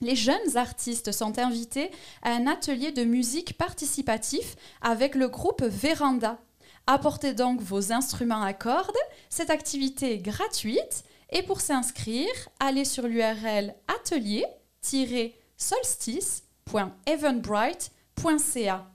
les 0.00 0.16
jeunes 0.16 0.56
artistes 0.56 1.12
sont 1.12 1.38
invités 1.38 1.90
à 2.22 2.30
un 2.30 2.46
atelier 2.46 2.92
de 2.92 3.04
musique 3.04 3.58
participatif 3.58 4.56
avec 4.80 5.14
le 5.14 5.28
groupe 5.28 5.62
Véranda. 5.62 6.38
Apportez 6.86 7.34
donc 7.34 7.60
vos 7.60 7.92
instruments 7.92 8.42
à 8.42 8.54
cordes. 8.54 8.96
Cette 9.28 9.50
activité 9.50 10.14
est 10.14 10.22
gratuite 10.22 11.04
et 11.30 11.42
pour 11.42 11.60
s'inscrire, 11.60 12.32
allez 12.58 12.86
sur 12.86 13.06
l'URL 13.06 13.74
atelier-solstice 13.86 16.44
www.evenbright.ca. 16.72 18.93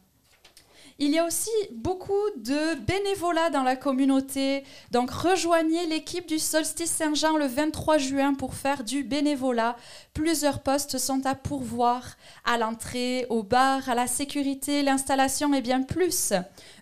Il 1.02 1.12
y 1.12 1.18
a 1.18 1.26
aussi 1.26 1.50
beaucoup 1.72 2.12
de 2.36 2.76
bénévolat 2.76 3.50
dans 3.52 3.64
la 3.64 3.78
communauté. 3.78 4.66
Donc 4.92 5.12
rejoignez 5.12 5.88
l'équipe 5.88 6.28
du 6.28 6.40
Solstice 6.40 6.92
Saint-Jean 6.92 7.38
le 7.38 7.46
23 7.46 7.98
juin 7.98 8.34
pour 8.34 8.54
faire 8.54 8.84
du 8.84 9.06
bénévolat. 9.06 9.78
Plusieurs 10.14 10.62
postes 10.62 10.98
sont 10.98 11.26
à 11.26 11.36
pourvoir 11.36 12.18
à 12.44 12.58
l'entrée, 12.58 13.26
au 13.30 13.44
bar, 13.44 13.88
à 13.88 13.96
la 13.96 14.08
sécurité, 14.08 14.84
l'installation 14.84 15.54
et 15.54 15.62
bien 15.62 15.84
plus. 15.84 16.34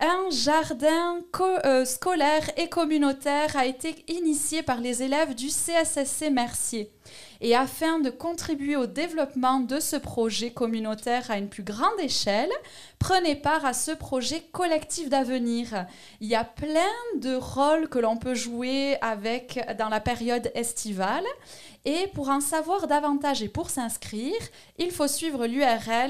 un 0.00 0.30
jardin 0.30 1.20
euh, 1.64 1.84
scolaire 1.84 2.50
et 2.56 2.68
communautaire 2.68 3.56
a 3.56 3.66
été 3.66 3.96
initié 4.08 4.62
par 4.62 4.80
les 4.80 5.02
élèves 5.02 5.34
du 5.34 5.48
CSSC 5.48 6.30
Mercier. 6.30 6.90
Et 7.42 7.54
afin 7.54 7.98
de 7.98 8.10
contribuer 8.10 8.76
au 8.76 8.86
développement 8.86 9.60
de 9.60 9.80
ce 9.80 9.96
projet 9.96 10.52
communautaire 10.52 11.30
à 11.30 11.38
une 11.38 11.48
plus 11.48 11.62
grande 11.62 11.98
échelle, 11.98 12.50
prenez 12.98 13.34
part 13.34 13.64
à 13.64 13.72
ce 13.72 13.92
projet 13.92 14.42
collectif 14.52 15.08
d'avenir. 15.08 15.86
Il 16.20 16.28
y 16.28 16.34
a 16.34 16.44
plein 16.44 16.96
de 17.16 17.34
rôles 17.34 17.88
que 17.88 17.98
l'on 17.98 18.16
peut 18.16 18.34
jouer 18.34 18.96
avec 19.00 19.58
dans 19.78 19.88
la 19.88 20.00
période 20.00 20.50
estivale. 20.54 21.24
Et 21.86 22.08
pour 22.14 22.28
en 22.28 22.40
savoir 22.40 22.86
davantage 22.86 23.42
et 23.42 23.48
pour 23.48 23.70
s'inscrire, 23.70 24.40
il 24.78 24.90
faut 24.90 25.08
suivre 25.08 25.46
l'URL 25.46 26.09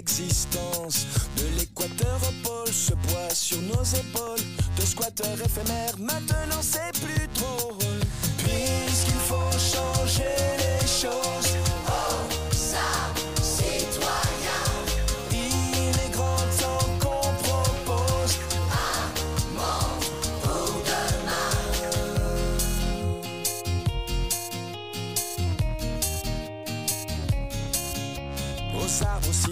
Contre 0.00 0.12
l'existence. 0.20 1.06
De 1.36 1.46
l'équateur 1.58 2.20
au 2.22 2.48
pôle, 2.48 2.72
ce 2.72 2.92
poids 2.92 3.34
sur 3.34 3.60
nos 3.62 3.84
épaules. 3.84 4.44
De 4.76 4.82
squatteurs 4.82 5.40
éphémères, 5.44 5.98
maintenant 5.98 6.62
c'est 6.62 6.92
plus 7.00 7.26
drôle. 7.34 8.00
Puisqu'il 8.38 9.20
faut 9.28 9.50
changer 9.52 10.36
les 10.58 10.86
choses. 10.86 11.49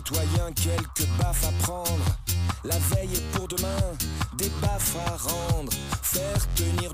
Arbres 0.09 0.21
citoyens, 0.21 0.53
quelques 0.55 1.09
baffes 1.19 1.45
à 1.45 1.63
prendre. 1.63 2.19
La 2.65 2.79
veille 2.79 3.15
est 3.15 3.37
pour 3.37 3.49
demain, 3.49 3.69
des 4.37 4.51
baffes 4.61 4.97
à 5.07 5.17
rendre. 5.17 5.73
Faire 6.03 6.55
tenir 6.55 6.88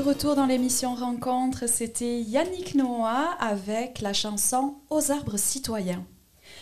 retour 0.00 0.34
dans 0.34 0.46
l'émission 0.46 0.94
Rencontre, 0.94 1.68
c'était 1.68 2.20
Yannick 2.20 2.74
Noah 2.74 3.36
avec 3.38 4.00
la 4.00 4.12
chanson 4.12 4.76
Aux 4.88 5.10
arbres 5.10 5.36
citoyens. 5.36 6.04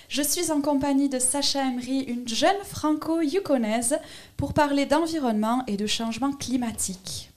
Je 0.08 0.22
suis 0.22 0.50
en 0.50 0.60
compagnie 0.60 1.08
de 1.08 1.18
Sacha 1.18 1.62
Emery, 1.62 2.00
une 2.00 2.26
jeune 2.26 2.56
franco-yukonaise, 2.64 3.98
pour 4.36 4.54
parler 4.54 4.86
d'environnement 4.86 5.62
et 5.66 5.76
de 5.76 5.86
changement 5.86 6.32
climatique. 6.32 7.30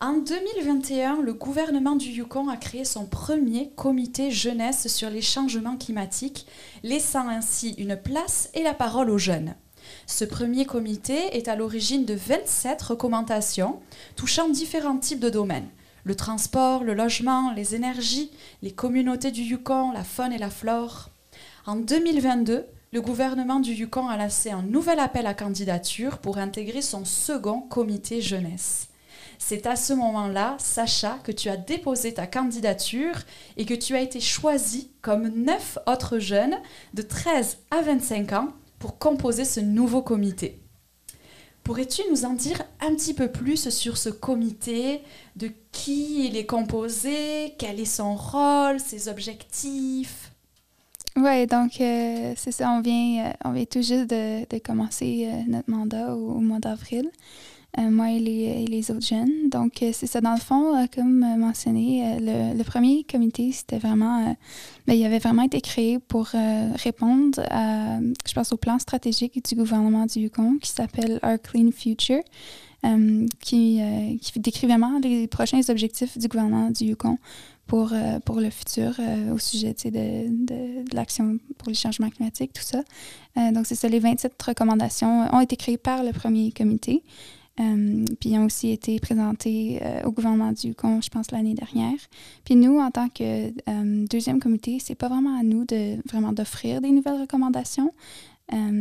En 0.00 0.18
2021, 0.18 1.22
le 1.22 1.34
gouvernement 1.34 1.96
du 1.96 2.08
Yukon 2.08 2.48
a 2.48 2.56
créé 2.56 2.84
son 2.84 3.06
premier 3.06 3.70
comité 3.74 4.30
jeunesse 4.30 4.86
sur 4.88 5.10
les 5.10 5.22
changements 5.22 5.76
climatiques, 5.76 6.46
laissant 6.84 7.28
ainsi 7.28 7.70
une 7.78 7.96
place 7.96 8.48
et 8.54 8.62
la 8.62 8.74
parole 8.74 9.10
aux 9.10 9.18
jeunes. 9.18 9.54
Ce 10.06 10.24
premier 10.24 10.66
comité 10.66 11.36
est 11.36 11.48
à 11.48 11.56
l'origine 11.56 12.04
de 12.04 12.14
27 12.14 12.80
recommandations 12.82 13.80
touchant 14.14 14.48
différents 14.48 14.98
types 14.98 15.20
de 15.20 15.30
domaines. 15.30 15.68
Le 16.04 16.14
transport, 16.14 16.84
le 16.84 16.94
logement, 16.94 17.52
les 17.52 17.74
énergies, 17.74 18.30
les 18.62 18.70
communautés 18.70 19.32
du 19.32 19.42
Yukon, 19.42 19.90
la 19.92 20.04
faune 20.04 20.32
et 20.32 20.38
la 20.38 20.50
flore. 20.50 21.10
En 21.66 21.76
2022, 21.76 22.64
le 22.92 23.00
gouvernement 23.00 23.58
du 23.58 23.72
Yukon 23.72 24.08
a 24.08 24.16
lancé 24.16 24.50
un 24.50 24.62
nouvel 24.62 25.00
appel 25.00 25.26
à 25.26 25.34
candidature 25.34 26.18
pour 26.18 26.38
intégrer 26.38 26.82
son 26.82 27.04
second 27.04 27.60
comité 27.60 28.20
jeunesse. 28.20 28.88
C'est 29.38 29.66
à 29.66 29.76
ce 29.76 29.92
moment-là, 29.92 30.56
Sacha, 30.58 31.18
que 31.24 31.32
tu 31.32 31.48
as 31.48 31.56
déposé 31.56 32.14
ta 32.14 32.26
candidature 32.26 33.16
et 33.56 33.66
que 33.66 33.74
tu 33.74 33.94
as 33.94 34.00
été 34.00 34.20
choisi 34.20 34.90
comme 35.02 35.28
neuf 35.28 35.78
autres 35.86 36.18
jeunes 36.18 36.56
de 36.94 37.02
13 37.02 37.58
à 37.70 37.82
25 37.82 38.32
ans 38.32 38.48
pour 38.86 38.98
composer 38.98 39.44
ce 39.44 39.58
nouveau 39.58 40.00
comité. 40.00 40.60
Pourrais-tu 41.64 42.02
nous 42.08 42.24
en 42.24 42.34
dire 42.34 42.62
un 42.80 42.94
petit 42.94 43.14
peu 43.14 43.32
plus 43.32 43.68
sur 43.68 43.96
ce 43.96 44.10
comité, 44.10 45.00
de 45.34 45.50
qui 45.72 46.28
il 46.28 46.36
est 46.36 46.46
composé, 46.46 47.54
quel 47.58 47.80
est 47.80 47.84
son 47.84 48.14
rôle, 48.14 48.78
ses 48.78 49.08
objectifs? 49.08 50.30
Oui, 51.16 51.48
donc 51.48 51.80
euh, 51.80 52.34
c'est 52.36 52.52
ça, 52.52 52.70
on 52.70 52.80
vient, 52.80 53.26
euh, 53.26 53.32
on 53.44 53.50
vient 53.50 53.64
tout 53.64 53.82
juste 53.82 54.08
de, 54.08 54.58
commencer 54.60 55.28
euh, 55.28 55.42
notre 55.48 55.68
mandat 55.68 56.14
au 56.14 56.38
mois 56.38 56.60
d'avril. 56.60 57.10
Euh, 57.78 57.90
moi 57.90 58.10
et 58.10 58.18
les, 58.20 58.90
autres 58.90 59.06
jeunes. 59.06 59.50
Donc, 59.50 59.82
euh, 59.82 59.90
c'est 59.92 60.06
ça. 60.06 60.22
Dans 60.22 60.32
le 60.32 60.40
fond, 60.40 60.74
euh, 60.74 60.86
comme 60.94 61.18
mentionné, 61.38 62.18
le, 62.20 62.62
premier 62.62 63.04
comité, 63.04 63.52
c'était 63.52 63.78
vraiment. 63.78 64.34
Ben, 64.86 64.94
il 64.94 65.04
avait 65.04 65.18
vraiment 65.18 65.42
été 65.42 65.60
créé 65.60 65.98
pour 65.98 66.28
répondre 66.76 67.40
je 68.26 68.32
pense, 68.34 68.52
au 68.52 68.56
plan 68.56 68.78
stratégique 68.78 69.44
du 69.44 69.54
gouvernement 69.54 70.06
du 70.06 70.20
Yukon 70.20 70.58
qui 70.60 70.70
s'appelle 70.70 71.20
Our 71.22 71.38
Clean 71.42 71.70
Future. 71.70 72.22
qui, 73.40 73.80
décrit 74.36 74.66
vraiment 74.66 74.98
les 75.00 75.26
prochains 75.26 75.60
objectifs 75.68 76.16
du 76.18 76.28
gouvernement 76.28 76.70
du 76.70 76.84
Yukon 76.84 77.18
pour, 77.66 77.90
le 77.90 78.50
futur 78.50 78.94
au 79.32 79.38
sujet 79.38 79.74
de, 79.84 79.90
de, 79.90 80.84
de 80.84 80.94
l'action 80.94 81.38
pour 81.58 81.68
les 81.68 81.74
changements 81.74 82.10
climatiques, 82.10 82.52
tout 82.52 82.62
ça. 82.62 82.82
donc, 83.52 83.66
c'est 83.66 83.74
ça, 83.74 83.88
les 83.88 83.98
27 83.98 84.40
recommandations 84.42 85.34
ont 85.34 85.40
été 85.40 85.56
créées 85.56 85.78
par 85.78 86.02
le 86.04 86.12
premier 86.12 86.52
comité. 86.52 87.02
Euh, 87.58 88.04
puis 88.20 88.30
ils 88.30 88.38
ont 88.38 88.44
aussi 88.44 88.70
été 88.70 89.00
présentés 89.00 89.78
euh, 89.82 90.02
au 90.04 90.12
gouvernement 90.12 90.52
du 90.52 90.68
Yukon, 90.68 91.00
je 91.00 91.08
pense, 91.08 91.30
l'année 91.30 91.54
dernière. 91.54 91.98
Puis 92.44 92.54
nous, 92.54 92.78
en 92.78 92.90
tant 92.90 93.08
que 93.08 93.48
euh, 93.48 94.06
deuxième 94.10 94.40
comité, 94.40 94.78
c'est 94.78 94.94
pas 94.94 95.08
vraiment 95.08 95.38
à 95.38 95.42
nous 95.42 95.64
de 95.64 95.96
vraiment 96.08 96.32
d'offrir 96.32 96.80
des 96.80 96.90
nouvelles 96.90 97.20
recommandations. 97.20 97.92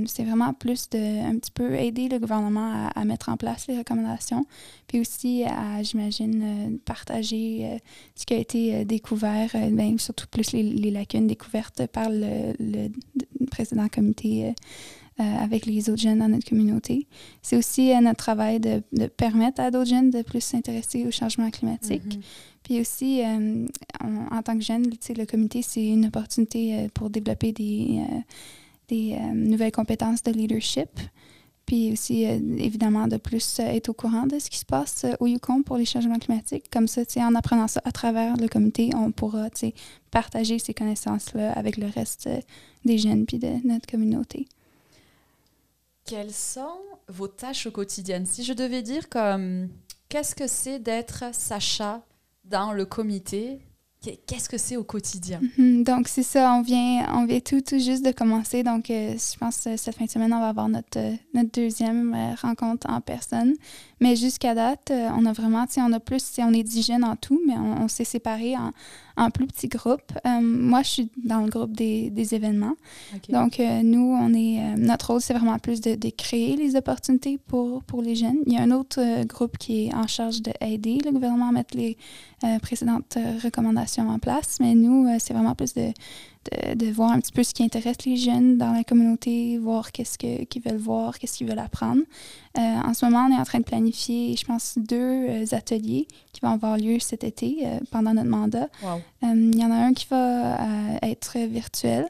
c'est 0.06 0.24
vraiment 0.24 0.54
plus 0.54 0.90
de 0.90 1.00
un 1.26 1.38
petit 1.38 1.52
peu 1.52 1.74
aider 1.76 2.08
le 2.08 2.20
gouvernement 2.20 2.90
à, 2.94 3.06
mettre 3.06 3.30
en 3.30 3.38
place 3.38 3.66
les 3.68 3.78
recommandations, 3.78 4.46
puis 4.88 5.00
aussi 5.00 5.44
à, 5.44 5.82
j'imagine, 5.82 6.78
partager 6.86 7.80
ce 8.14 8.26
qui 8.28 8.36
a 8.36 8.38
été 8.38 8.86
découvert, 8.86 9.50
bien, 9.72 9.98
surtout 9.98 10.28
plus 10.30 10.52
les, 10.52 10.92
lacunes 10.92 11.26
découvertes 11.26 11.88
par 11.88 12.10
le, 12.12 12.54
le 12.60 12.90
précédent 13.48 13.88
comité 13.90 14.54
avec 15.18 15.66
les 15.66 15.90
autres 15.90 16.02
jeunes 16.02 16.20
dans 16.20 16.28
notre 16.28 16.48
communauté. 16.48 17.08
C'est 17.42 17.56
aussi 17.58 17.92
euh, 17.92 18.02
notre 18.02 18.18
travail 18.18 18.60
de, 18.60 18.84
de, 18.92 19.08
permettre 19.08 19.62
à 19.62 19.72
d'autres 19.72 19.90
jeunes 19.90 20.10
de 20.10 20.22
plus 20.22 20.42
s'intéresser 20.42 21.06
au 21.06 21.12
changement 21.12 21.50
climatique. 21.50 22.06
Mm 22.06 22.20
-hmm. 22.20 22.24
Puis 22.64 22.82
aussi, 22.82 23.22
euh, 23.24 23.68
en 24.32 24.42
tant 24.42 24.58
que 24.58 24.64
jeune, 24.64 24.86
le 25.18 25.26
comité, 25.26 25.62
c'est 25.62 25.88
une 25.88 26.06
opportunité 26.08 26.90
pour 26.96 27.10
développer 27.10 27.52
des, 27.52 28.02
des 28.88 29.18
nouvelles 29.34 29.72
compétences 29.72 30.24
de 30.24 30.32
leadership. 30.32 30.90
Puis 31.68 31.92
aussi, 31.94 32.24
évidemment, 32.70 33.08
de 33.08 33.18
plus 33.18 33.60
être 33.60 33.90
au 33.90 33.94
courant 33.94 34.28
de 34.28 34.40
ce 34.40 34.50
qui 34.50 34.58
se 34.58 34.66
passe 34.66 35.06
au 35.20 35.28
Yukon 35.28 35.64
pour 35.64 35.78
les 35.78 35.86
changements 35.86 36.20
climatiques. 36.26 36.68
Comme 36.72 36.88
ça, 36.88 37.02
en 37.18 37.36
apprenant 37.36 37.68
ça 37.68 37.82
à 37.84 37.92
travers 37.92 38.36
le 38.44 38.48
comité, 38.48 38.90
on 38.96 39.12
pourra 39.12 39.46
partager 40.10 40.58
ces 40.66 40.74
connaissances-là 40.74 41.48
avec 41.62 41.78
le 41.78 41.88
reste 42.00 42.28
des 42.84 42.98
jeunes 42.98 43.26
puis 43.28 43.38
de 43.38 43.52
notre 43.72 43.88
communauté. 43.94 44.48
Quelles 46.06 46.34
sont 46.34 46.78
vos 47.08 47.28
tâches 47.28 47.66
au 47.66 47.72
quotidien? 47.72 48.24
Si 48.26 48.44
je 48.44 48.54
devais 48.54 48.84
dire 48.84 49.10
comme 49.10 49.70
qu'est-ce 50.08 50.36
que 50.36 50.46
c'est 50.46 50.78
d'être 50.78 51.24
Sacha 51.34 52.06
dans 52.44 52.74
le 52.74 52.86
comité 52.86 53.60
Qu'est-ce 54.28 54.48
que 54.48 54.60
c'est 54.60 54.78
au 54.78 54.84
quotidien? 54.84 55.40
-hmm. 55.42 55.84
Donc, 55.84 56.08
c'est 56.08 56.22
ça, 56.22 56.54
on 56.54 56.62
vient, 56.62 57.08
on 57.16 57.26
vient 57.26 57.40
tout, 57.40 57.62
tout 57.62 57.80
juste 57.80 58.06
de 58.06 58.12
commencer. 58.12 58.62
Donc, 58.62 58.92
euh, 58.92 59.16
je 59.18 59.38
pense 59.40 59.62
que 59.62 59.78
cette 59.78 59.96
fin 59.96 60.06
de 60.06 60.12
semaine, 60.12 60.32
on 60.32 60.40
va 60.40 60.50
avoir 60.50 60.70
notre, 60.70 61.00
euh, 61.00 61.16
notre 61.34 61.50
deuxième 61.52 62.14
euh, 62.14 62.36
rencontre 62.40 62.88
en 62.88 63.02
personne. 63.02 63.56
Mais 64.06 64.16
jusqu'à 64.16 64.54
date, 64.54 64.92
euh, 64.92 65.10
on 65.18 65.26
a 65.26 65.34
vraiment, 65.34 65.66
on 65.78 65.92
a 65.92 66.00
plus, 66.00 66.24
on 66.38 66.54
est 66.54 66.62
dix 66.62 66.86
jeunes 66.86 67.04
en 67.04 67.16
tout, 67.16 67.42
mais 67.48 67.56
on, 67.56 67.86
on 67.86 67.88
s'est 67.88 68.04
séparés 68.04 68.56
en, 68.56 68.72
en, 69.18 69.32
plus 69.32 69.48
petits 69.48 69.68
groupes. 69.68 70.12
Euh, 70.28 70.42
moi, 70.42 70.84
je 70.84 70.90
suis 70.90 71.12
dans 71.26 71.40
le 71.40 71.50
groupe 71.50 71.72
des, 71.72 72.12
des 72.12 72.36
événements. 72.36 72.76
Okay. 73.16 73.34
Donc, 73.34 73.60
euh, 73.60 73.82
nous, 73.82 74.16
on 74.16 74.32
est, 74.36 74.78
notre 74.78 75.08
rôle, 75.10 75.22
c'est 75.22 75.34
vraiment 75.34 75.58
plus 75.58 75.82
de, 75.82 75.96
de, 75.96 76.12
créer 76.12 76.56
les 76.56 76.76
opportunités 76.76 77.40
pour, 77.48 77.82
pour 77.86 78.04
les 78.04 78.14
jeunes. 78.14 78.38
Il 78.46 78.54
y 78.54 78.58
a 78.58 78.62
un 78.62 78.70
autre 78.70 79.24
groupe 79.26 79.58
qui 79.58 79.88
est 79.88 79.96
en 79.96 80.06
charge 80.06 80.40
d'aider 80.44 81.00
le 81.04 81.10
gouvernement 81.10 81.50
à 81.50 81.52
mettre 81.52 81.76
les 81.76 81.98
précédentes 82.62 83.18
recommandations 83.44 84.08
en 84.08 84.20
place, 84.20 84.58
mais 84.60 84.76
nous, 84.76 85.10
c'est 85.18 85.34
vraiment 85.34 85.56
plus 85.56 85.74
de 85.74 85.92
de, 86.52 86.76
de, 86.76 86.92
voir 86.92 87.12
un 87.12 87.20
petit 87.20 87.32
peu 87.32 87.44
ce 87.44 87.54
qui 87.54 87.64
intéresse 87.64 88.06
les 88.06 88.18
jeunes 88.18 88.58
dans 88.58 88.72
la 88.72 88.84
communauté, 88.84 89.58
voir 89.58 89.92
qu'est-ce 89.92 90.18
qu'ils 90.18 90.48
qu 90.48 90.60
veulent 90.60 90.78
voir, 90.78 91.18
qu'est-ce 91.18 91.38
qu'ils 91.38 91.48
veulent 91.48 91.60
apprendre. 91.60 92.02
Euh, 92.58 92.62
en 92.62 92.94
ce 92.94 93.06
moment, 93.06 93.28
on 93.30 93.36
est 93.36 93.40
en 93.40 93.44
train 93.44 93.60
de 93.60 93.66
planifier, 93.66 94.36
je 94.36 94.46
pense, 94.46 94.78
deux 94.78 94.96
euh, 94.98 95.46
ateliers 95.52 96.08
qui 96.32 96.42
vont 96.42 96.52
avoir 96.52 96.78
lieu 96.78 97.00
cet 97.00 97.24
été 97.24 97.58
euh, 97.64 97.80
pendant 97.92 98.14
notre 98.14 98.30
mandat. 98.30 98.70
Wow. 98.84 99.02
Il 99.24 99.60
y 99.60 99.66
en 99.66 99.72
a 99.72 99.76
un 99.76 99.94
qui 99.94 100.08
va 100.10 100.58
être 101.02 101.38
virtuel. 101.38 102.08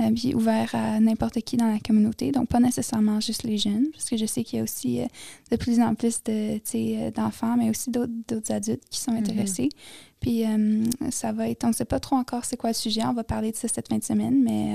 Euh, 0.00 0.12
puis 0.14 0.32
ouvert 0.34 0.72
à 0.74 1.00
n'importe 1.00 1.40
qui 1.40 1.56
dans 1.56 1.66
la 1.66 1.80
communauté, 1.80 2.30
donc 2.30 2.48
pas 2.48 2.60
nécessairement 2.60 3.18
juste 3.20 3.42
les 3.42 3.58
jeunes, 3.58 3.88
parce 3.92 4.08
que 4.08 4.16
je 4.16 4.26
sais 4.26 4.44
qu'il 4.44 4.58
y 4.58 4.60
a 4.60 4.62
aussi 4.62 5.00
euh, 5.00 5.06
de 5.50 5.56
plus 5.56 5.80
en 5.80 5.94
plus 5.96 6.22
de, 6.24 7.10
d'enfants, 7.10 7.56
mais 7.56 7.68
aussi 7.68 7.90
d'autres 7.90 8.52
adultes 8.52 8.84
qui 8.90 9.00
sont 9.00 9.10
intéressés. 9.10 9.64
Mm 9.64 9.66
-hmm. 9.66 10.18
Puis 10.20 10.44
euh, 10.44 11.10
ça 11.10 11.32
va 11.32 11.48
être, 11.48 11.64
on 11.64 11.68
ne 11.68 11.72
sait 11.72 11.84
pas 11.84 12.00
trop 12.00 12.16
encore 12.16 12.44
c'est 12.44 12.56
quoi 12.56 12.70
le 12.70 12.74
sujet, 12.74 13.02
on 13.04 13.12
va 13.12 13.24
parler 13.24 13.50
de 13.50 13.56
ça 13.56 13.66
cette 13.68 13.88
fin 13.88 13.98
de 13.98 14.04
semaine, 14.04 14.42
mais 14.42 14.66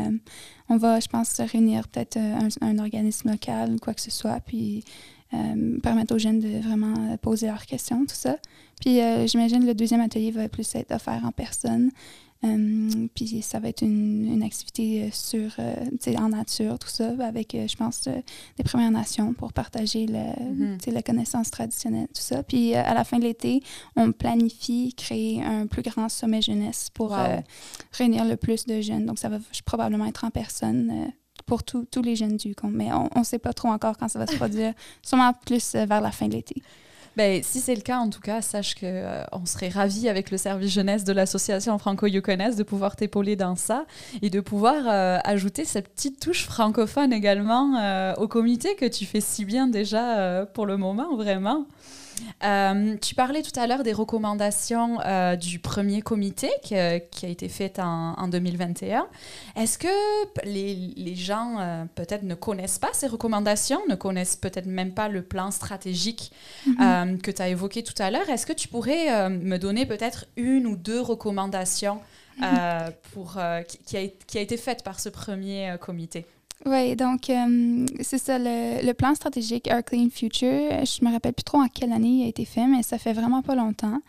on 0.70 0.78
va, 0.78 1.00
je 1.00 1.08
pense, 1.08 1.30
se 1.30 1.42
réunir 1.42 1.88
peut-être 1.88 2.18
un, 2.18 2.48
un, 2.62 2.80
organisme 2.80 3.32
local 3.32 3.74
ou 3.74 3.78
quoi 3.78 3.94
que 3.94 4.02
ce 4.02 4.12
soit, 4.12 4.40
puis 4.42 4.84
permettre 5.82 6.14
aux 6.16 6.20
jeunes 6.20 6.40
de 6.40 6.60
vraiment 6.68 7.18
poser 7.18 7.48
leurs 7.48 7.66
questions, 7.66 8.06
tout 8.06 8.22
ça. 8.26 8.38
Puis 8.82 9.00
j'imagine 9.30 9.66
le 9.66 9.74
deuxième 9.74 10.02
atelier 10.02 10.32
va 10.32 10.48
plus 10.48 10.76
être 10.76 10.92
offert 10.94 11.22
en 11.26 11.32
personne. 11.32 11.92
Um, 12.44 13.08
puis 13.16 13.42
ça 13.42 13.60
va 13.60 13.70
être 13.70 13.84
une, 13.84 14.28
une 14.34 14.44
activité 14.44 15.10
sur, 15.14 15.50
euh, 15.60 15.76
en 16.18 16.30
nature, 16.30 16.78
tout 16.78 16.90
ça, 16.90 17.14
avec, 17.22 17.56
euh, 17.56 17.68
je 17.70 17.78
pense, 17.78 18.08
euh, 18.08 18.20
des 18.58 18.64
Premières 18.66 18.92
Nations 18.92 19.34
pour 19.34 19.54
partager 19.54 20.06
le, 20.08 20.20
mm 20.20 20.78
-hmm. 20.78 20.92
la 20.92 21.02
connaissance 21.02 21.50
traditionnelle, 21.52 22.08
tout 22.08 22.22
ça. 22.22 22.44
Puis 22.44 22.76
à 22.76 22.94
la 22.94 23.06
fin 23.06 23.18
de 23.18 23.24
l'été, 23.24 23.64
on 23.96 24.12
planifie 24.12 24.94
créer 24.94 25.42
un 25.42 25.68
plus 25.68 25.84
grand 25.84 26.10
sommet 26.10 26.42
jeunesse 26.42 26.90
pour 26.94 27.12
wow. 27.12 27.44
réunir 27.94 28.26
le 28.26 28.36
plus 28.36 28.66
de 28.66 28.82
jeunes. 28.82 29.06
Donc 29.06 29.20
ça 29.20 29.30
va 29.30 29.40
probablement 29.66 30.06
être 30.06 30.26
en 30.26 30.32
personne 30.32 31.14
pour 31.46 31.64
tous 31.64 32.02
les 32.04 32.16
jeunes 32.16 32.38
du 32.38 32.56
compte, 32.56 32.74
mais 32.74 32.90
on 32.92 33.20
ne 33.20 33.24
sait 33.24 33.40
pas 33.40 33.54
trop 33.54 33.70
encore 33.70 33.98
quand 33.98 34.10
ça 34.10 34.20
va 34.20 34.28
se 34.28 34.36
produire, 34.36 34.74
sûrement 35.02 35.34
plus 35.46 35.76
vers 35.76 36.02
la 36.02 36.12
fin 36.12 36.28
de 36.28 36.34
l'été. 36.34 36.62
Ben, 37.16 37.44
si 37.44 37.60
c'est 37.60 37.76
le 37.76 37.82
cas, 37.82 38.00
en 38.00 38.10
tout 38.10 38.22
cas, 38.22 38.42
sache 38.42 38.76
qu'on 38.76 38.86
euh, 38.86 39.46
serait 39.46 39.70
ravis 39.70 40.10
avec 40.10 40.32
le 40.32 40.38
service 40.38 40.72
jeunesse 40.72 41.04
de 41.04 41.14
l'association 41.14 41.78
franco-yukonaise 41.78 42.56
de 42.56 42.64
pouvoir 42.64 42.96
t'épauler 42.96 43.36
dans 43.36 43.56
ça 43.56 43.86
et 44.22 44.30
de 44.30 44.40
pouvoir 44.40 44.88
euh, 44.88 45.20
ajouter 45.24 45.64
cette 45.64 45.90
petite 45.90 46.20
touche 46.20 46.46
francophone 46.46 47.14
également 47.14 47.78
euh, 47.78 48.14
au 48.16 48.28
comité 48.28 48.76
que 48.76 48.86
tu 48.86 49.06
fais 49.06 49.22
si 49.22 49.46
bien 49.46 49.68
déjà 49.68 50.46
pour 50.54 50.66
le 50.66 50.78
moment, 50.78 51.16
vraiment. 51.16 51.68
Euh, 52.44 52.96
tu 53.02 53.16
parlais 53.16 53.42
tout 53.42 53.58
à 53.60 53.68
l'heure 53.68 53.84
des 53.84 53.94
recommandations 53.94 55.00
euh, 55.06 55.36
du 55.36 55.60
premier 55.60 56.02
comité 56.02 56.50
qui, 56.62 56.76
euh, 56.76 57.00
qui 57.00 57.26
a 57.26 57.30
été 57.30 57.48
fait 57.50 57.80
en, 57.80 58.14
en 58.18 58.28
2021. 58.28 59.08
Est-ce 59.56 59.78
que 59.78 59.88
les, 60.46 60.76
les 60.96 61.16
gens 61.16 61.58
euh, 61.60 61.86
peut-être 61.96 62.24
ne 62.24 62.36
connaissent 62.36 62.80
pas 62.80 62.90
ces 62.94 63.08
recommandations, 63.08 63.82
ne 63.90 63.96
connaissent 63.96 64.36
peut-être 64.36 64.66
même 64.66 64.94
pas 64.94 65.10
le 65.10 65.22
plan 65.22 65.52
stratégique 65.52 66.32
-hmm. 66.68 67.18
que 67.22 67.32
tu 67.32 67.42
as 67.42 67.50
évoqué 67.50 67.84
tout 67.84 68.00
à 68.00 68.12
l'heure? 68.12 68.30
Est-ce 68.30 68.46
que 68.46 68.54
tu 68.54 68.68
pourrais 68.68 69.30
me 69.30 69.58
donner 69.58 69.86
peut-être 69.86 70.26
une 70.36 70.66
ou 70.68 70.76
deux 70.76 71.02
recommandations 71.02 72.00
pour, 73.14 73.38
qui, 73.68 73.78
qui, 73.86 73.98
a, 73.98 74.08
qui 74.28 74.38
a 74.38 74.42
été 74.42 74.58
faite 74.58 74.84
par 74.84 75.00
ce 75.00 75.10
premier 75.10 75.76
comité? 75.80 76.26
Oui, 76.66 76.96
donc 76.96 77.30
euh, 77.30 77.86
c'est 78.00 78.18
ça, 78.18 78.38
le, 78.40 78.94
plan 78.94 79.14
stratégique 79.16 79.68
Our 79.70 79.84
Clean 79.84 80.08
Future, 80.10 80.86
je 80.86 81.04
me 81.04 81.12
rappelle 81.12 81.34
plus 81.34 81.44
trop 81.44 81.58
en 81.58 81.68
quelle 81.68 81.92
année 81.92 82.20
il 82.22 82.26
a 82.26 82.28
été 82.28 82.46
fait, 82.46 82.68
mais 82.68 82.84
ça 82.84 82.98
fait 82.98 83.12
vraiment 83.12 83.42
pas 83.42 83.56
longtemps. 83.56 84.00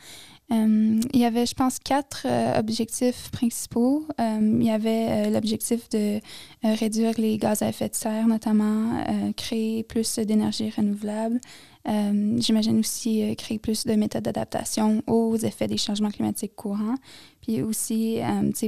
Euh, 0.52 1.00
il 1.12 1.20
y 1.20 1.24
avait, 1.24 1.46
je 1.46 1.54
pense, 1.54 1.78
quatre 1.80 2.26
euh, 2.26 2.58
objectifs 2.58 3.30
principaux. 3.32 4.06
Il 4.18 4.62
y 4.62 4.70
avait 4.70 5.30
l'objectif 5.30 5.88
de 5.88 6.20
réduire 6.62 7.14
les 7.18 7.38
gaz 7.38 7.62
à 7.62 7.68
effet 7.68 7.88
de 7.88 7.94
serre, 7.94 8.28
notamment 8.28 9.04
créer 9.36 9.82
plus 9.82 10.18
d'énergie 10.20 10.70
renouvelable. 10.70 11.40
J'imagine 11.86 12.78
aussi 12.78 13.34
créer 13.36 13.58
plus 13.58 13.84
de 13.84 13.94
méthodes 13.94 14.22
d'adaptation 14.22 15.02
aux 15.06 15.36
effets 15.36 15.66
des 15.66 15.76
changements 15.76 16.10
climatiques 16.10 16.54
courants, 16.54 16.96
puis 17.44 17.62
aussi 17.62 18.18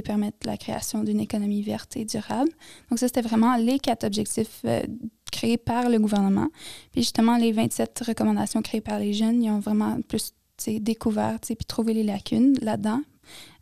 permettre 0.05 0.37
la 0.45 0.55
création 0.57 1.03
d'une 1.03 1.19
économie 1.19 1.63
verte 1.63 1.97
et 1.97 2.05
durable. 2.05 2.51
Donc 2.89 2.99
ça, 2.99 3.07
c'était 3.07 3.21
vraiment 3.21 3.57
les 3.57 3.79
quatre 3.79 4.05
objectifs 4.05 4.63
créées 5.31 5.57
par 5.57 5.89
le 5.89 5.99
gouvernement. 5.99 6.47
Puis 6.91 7.01
justement, 7.01 7.37
les 7.37 7.51
27 7.51 8.03
recommandations 8.07 8.61
créées 8.61 8.81
par 8.81 8.99
les 8.99 9.13
jeunes, 9.13 9.43
ils 9.43 9.49
ont 9.49 9.59
vraiment 9.59 9.97
plus 10.07 10.33
découvert 10.67 11.37
puis 11.39 11.55
trouvé 11.67 11.93
les 11.93 12.03
lacunes 12.03 12.57
là-dedans. 12.61 13.01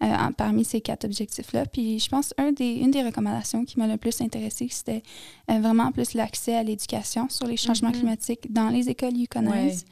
Euh, 0.04 0.08
parmi 0.38 0.63
ces 0.63 0.80
quatre 0.80 1.06
objectifs-là. 1.06 1.65
Puis 1.65 1.97
je 1.99 2.08
pense 2.08 2.36
un 2.38 2.51
des, 2.51 2.75
une 2.75 2.91
des 2.91 3.01
recommandations 3.01 3.65
qui 3.65 3.80
m'a 3.80 3.88
le 3.88 3.97
plus 3.97 4.21
intéressée, 4.21 4.67
c'était 4.69 5.01
euh, 5.49 5.60
vraiment 5.60 5.91
plus 5.91 6.13
l'accès 6.13 6.56
à 6.56 6.62
l'éducation 6.62 7.30
sur 7.30 7.47
les 7.47 7.58
changements 7.58 7.89
mm-hmm. 7.89 7.93
climatiques 7.93 8.54
dans 8.54 8.69
les 8.69 8.89
écoles 8.89 9.17
yukonaises. 9.17 9.86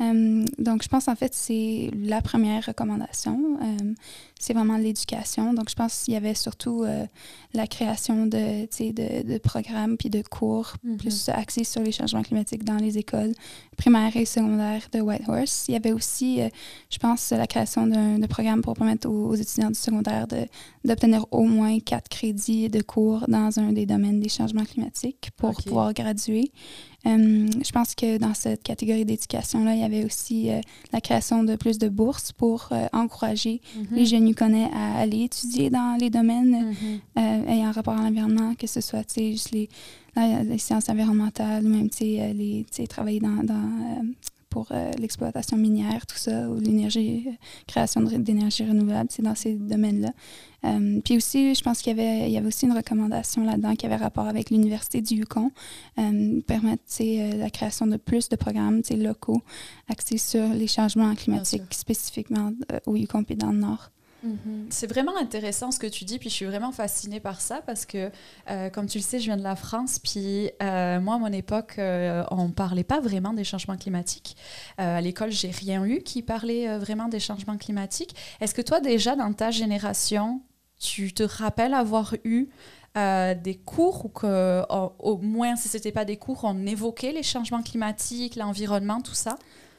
Euh, 0.00 0.44
donc, 0.58 0.82
je 0.82 0.88
pense 0.88 1.08
en 1.08 1.16
fait 1.16 1.34
c'est 1.34 1.90
la 1.94 2.22
première 2.22 2.64
recommandation. 2.64 3.58
Euh, 3.62 3.94
c'est 4.40 4.54
vraiment 4.54 4.76
l'éducation. 4.76 5.54
Donc, 5.54 5.70
je 5.70 5.74
pense 5.74 6.02
qu'il 6.02 6.14
y 6.14 6.16
avait 6.16 6.34
surtout 6.34 6.82
euh, 6.82 7.06
la 7.54 7.66
création 7.66 8.26
de, 8.26 8.62
de, 8.62 9.32
de 9.32 9.38
programmes 9.38 9.96
puis 9.96 10.10
de 10.10 10.22
cours 10.22 10.72
mm-hmm. 10.84 10.96
plus 10.96 11.28
axés 11.28 11.64
sur 11.64 11.82
les 11.82 11.92
changements 11.92 12.22
climatiques 12.22 12.64
dans 12.64 12.76
les 12.76 12.98
écoles 12.98 13.32
primaires 13.76 14.16
et 14.16 14.24
secondaires 14.24 14.88
de 14.92 15.00
Whitehorse. 15.00 15.66
Il 15.68 15.72
y 15.72 15.76
avait 15.76 15.92
aussi, 15.92 16.40
je 16.90 16.98
pense, 16.98 17.30
la 17.30 17.46
création 17.46 17.86
d'un 17.86 18.20
programme 18.28 18.62
pour 18.62 18.74
permettre 18.74 19.08
aux, 19.08 19.34
étudiants 19.34 19.68
du 19.68 19.78
secondaire 19.78 20.26
d'obtenir 20.84 21.26
au 21.30 21.44
moins 21.44 21.78
quatre 21.80 22.08
crédits 22.08 22.68
de 22.68 22.82
cours 22.82 23.24
dans 23.28 23.58
un 23.58 23.72
des 23.72 23.86
domaines 23.86 24.20
des 24.20 24.28
changements 24.28 24.64
climatiques 24.64 25.30
pour 25.36 25.54
pouvoir 25.54 25.92
graduer. 25.94 26.50
Euh, 27.06 27.48
je 27.64 27.72
pense 27.72 27.94
que 27.94 28.18
dans 28.18 28.34
cette 28.34 28.62
catégorie 28.62 29.04
d'éducation-là, 29.04 29.74
il 29.74 29.80
y 29.80 29.84
avait 29.84 30.04
aussi 30.04 30.50
euh, 30.50 30.60
la 30.92 31.00
création 31.00 31.44
de 31.44 31.56
plus 31.56 31.78
de 31.78 31.88
bourses 31.88 32.32
pour 32.32 32.68
euh, 32.72 32.86
encourager 32.92 33.62
mhm. 33.74 33.86
les 33.92 34.06
jeunes 34.06 34.26
Yukonais 34.30 34.68
à 34.74 35.00
aller 35.00 35.24
étudier 35.24 35.70
dans 35.70 35.96
les 36.00 36.10
domaines 36.10 36.74
mhm. 37.16 37.48
ayant 37.48 37.72
rapport 37.72 37.94
à 37.94 38.02
l'environnement, 38.02 38.54
que 38.54 38.66
ce 38.66 38.80
soit 38.80 39.06
juste 39.16 39.52
les, 39.52 39.68
les 40.16 40.58
sciences 40.58 40.88
environnementales, 40.88 41.64
même 41.64 41.88
les, 42.00 42.66
travailler 42.88 43.20
dans, 43.20 43.42
dans 43.44 44.02
pour 44.50 44.66
euh, 44.72 44.90
l'exploitation 44.98 45.56
minière, 45.56 46.04
tout 46.06 46.16
ça, 46.16 46.50
ou 46.50 46.58
l'énergie, 46.58 47.24
euh, 47.28 47.30
création 47.68 48.02
d'énergie 48.02 48.64
renouvelable, 48.64 49.08
c'est 49.10 49.22
dans 49.22 49.36
ces 49.36 49.54
domaines-là. 49.54 50.10
Euh, 50.64 51.00
puis 51.02 51.16
aussi, 51.16 51.54
je 51.54 51.62
pense 51.62 51.80
qu'il 51.80 51.96
y 51.96 52.00
avait, 52.00 52.28
il 52.28 52.32
y 52.32 52.36
avait 52.36 52.48
aussi 52.48 52.66
une 52.66 52.76
recommandation 52.76 53.44
là-dedans 53.44 53.76
qui 53.76 53.86
avait 53.86 53.96
rapport 53.96 54.26
avec 54.26 54.50
l'Université 54.50 55.00
du 55.00 55.14
Yukon, 55.14 55.52
permettre 56.46 56.82
la 57.00 57.48
création 57.48 57.86
de 57.86 57.96
plus 57.96 58.28
de 58.28 58.36
programmes 58.36 58.82
locaux 58.90 59.40
axés 59.88 60.18
sur 60.18 60.48
les 60.48 60.66
changements 60.66 61.14
climatiques, 61.14 61.62
spécifiquement 61.70 62.52
au 62.86 62.96
Yukon 62.96 63.24
et 63.28 63.36
dans 63.36 63.52
le 63.52 63.58
Nord. 63.58 63.90
Mhm. 64.22 64.66
C'est 64.70 64.86
vraiment 64.86 65.16
intéressant 65.16 65.70
ce 65.70 65.78
que 65.78 65.86
tu 65.86 66.04
dis, 66.04 66.18
puis 66.18 66.28
je 66.28 66.34
suis 66.34 66.44
vraiment 66.44 66.72
fascinée 66.72 67.20
par 67.20 67.40
ça 67.40 67.62
parce 67.64 67.86
que, 67.86 68.10
euh, 68.50 68.70
comme 68.70 68.86
tu 68.86 68.98
le 68.98 69.02
sais, 69.02 69.18
je 69.18 69.24
viens 69.24 69.36
de 69.36 69.42
la 69.42 69.56
France, 69.56 69.98
puis 69.98 70.50
euh, 70.62 71.00
moi, 71.00 71.14
à 71.14 71.18
mon 71.18 71.32
époque, 71.32 71.74
euh, 71.78 72.24
on 72.30 72.48
ne 72.48 72.52
parlait 72.52 72.84
pas 72.84 73.00
vraiment 73.00 73.32
des 73.32 73.44
changements 73.44 73.76
climatiques. 73.76 74.36
à 74.78 75.00
l'école, 75.00 75.30
j'ai 75.30 75.50
rien 75.50 75.84
eu 75.84 76.02
qui 76.02 76.22
parlait 76.22 76.78
vraiment 76.78 77.08
des 77.08 77.20
changements 77.20 77.56
climatiques. 77.56 78.14
Est-ce 78.40 78.54
que 78.54 78.62
toi, 78.62 78.80
déjà, 78.80 79.16
dans 79.16 79.32
ta 79.32 79.50
génération, 79.50 80.40
tu 80.78 81.12
te 81.12 81.22
rappelles 81.22 81.74
avoir 81.74 82.14
eu 82.24 82.48
des 82.94 83.60
cours 83.64 84.06
ou 84.06 84.08
que, 84.08 84.62
au 84.98 85.18
moins, 85.18 85.56
si 85.56 85.68
ce 85.68 85.76
n'était 85.76 85.92
pas 85.92 86.04
des 86.04 86.16
cours, 86.16 86.40
on 86.44 86.66
évoquait 86.66 87.12
les 87.12 87.22
changements 87.22 87.62
climatiques, 87.62 88.36
l'environnement, 88.36 89.00
tout 89.00 89.14
ça? 89.14 89.36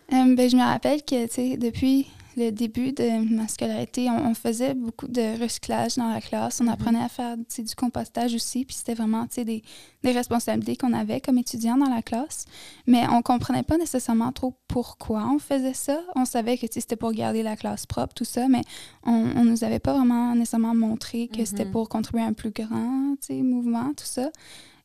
ben, 0.10 0.50
je 0.50 0.56
me 0.56 0.64
rappelle 0.64 1.04
que, 1.04 1.26
tu 1.26 1.34
sais, 1.34 1.58
depuis 1.58 2.08
le 2.38 2.52
début 2.52 2.92
de 2.92 3.34
ma 3.34 3.48
scolarité, 3.48 4.10
on, 4.10 4.34
faisait 4.34 4.74
beaucoup 4.74 5.08
de 5.08 5.42
recyclage 5.42 5.96
dans 5.96 6.12
la 6.12 6.22
classe. 6.22 6.62
On 6.62 6.66
mhm. 6.66 6.70
apprenait 6.70 7.04
à 7.04 7.10
faire 7.10 7.38
du 7.38 7.76
compostage 7.76 8.34
aussi. 8.34 8.66
Puis 8.66 8.76
c'était 8.76 8.94
vraiment 8.94 9.28
des, 9.36 9.64
des 10.04 10.12
responsabilités 10.12 10.76
qu'on 10.76 10.94
avait 10.94 11.20
comme 11.20 11.38
étudiants 11.38 11.78
dans 11.78 11.90
la 11.90 12.02
classe. 12.02 12.46
Mais 12.88 13.04
on 13.10 13.22
comprenait 13.22 13.64
pas 13.64 13.78
nécessairement 13.78 14.32
trop 14.32 14.54
pourquoi 14.68 15.28
on 15.30 15.40
faisait 15.40 15.74
ça. 15.74 16.00
On 16.16 16.26
savait 16.26 16.58
que 16.58 16.68
c'était 16.70 16.96
pour 16.96 17.12
garder 17.12 17.44
la 17.44 17.56
classe 17.56 17.86
propre, 17.86 18.14
tout 18.14 18.26
ça, 18.26 18.48
mais 18.48 18.62
on, 19.04 19.26
ne 19.26 19.50
nous 19.50 19.64
avait 19.64 19.80
pas 19.80 19.94
vraiment 19.94 20.34
nécessairement 20.36 20.76
montré 20.76 21.28
que 21.28 21.44
c'était 21.46 21.66
mhm. 21.66 21.72
pour 21.72 21.90
contribuer 21.90 22.22
à 22.22 22.28
un 22.28 22.34
plus 22.34 22.52
grand 22.52 23.16
mouvement, 23.30 23.90
tout 23.96 24.06
ça. 24.06 24.32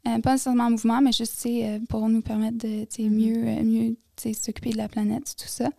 Euh, 0.07 0.19
pas 0.21 0.33
nécessairement 0.33 0.71
mouvement, 0.71 1.01
mais 1.01 1.13
juste 1.13 1.45
euh, 1.47 1.79
pour 1.89 2.09
nous 2.09 2.23
permettre 2.23 2.59
de 2.59 2.87
mhm. 2.99 3.11
mieux, 3.11 3.49
euh, 3.49 3.63
mieux 3.63 3.97
s'occuper 4.17 4.71
de 4.71 4.77
la 4.77 4.89
planète, 4.89 5.35
tout 5.37 5.49
ça. 5.49 5.71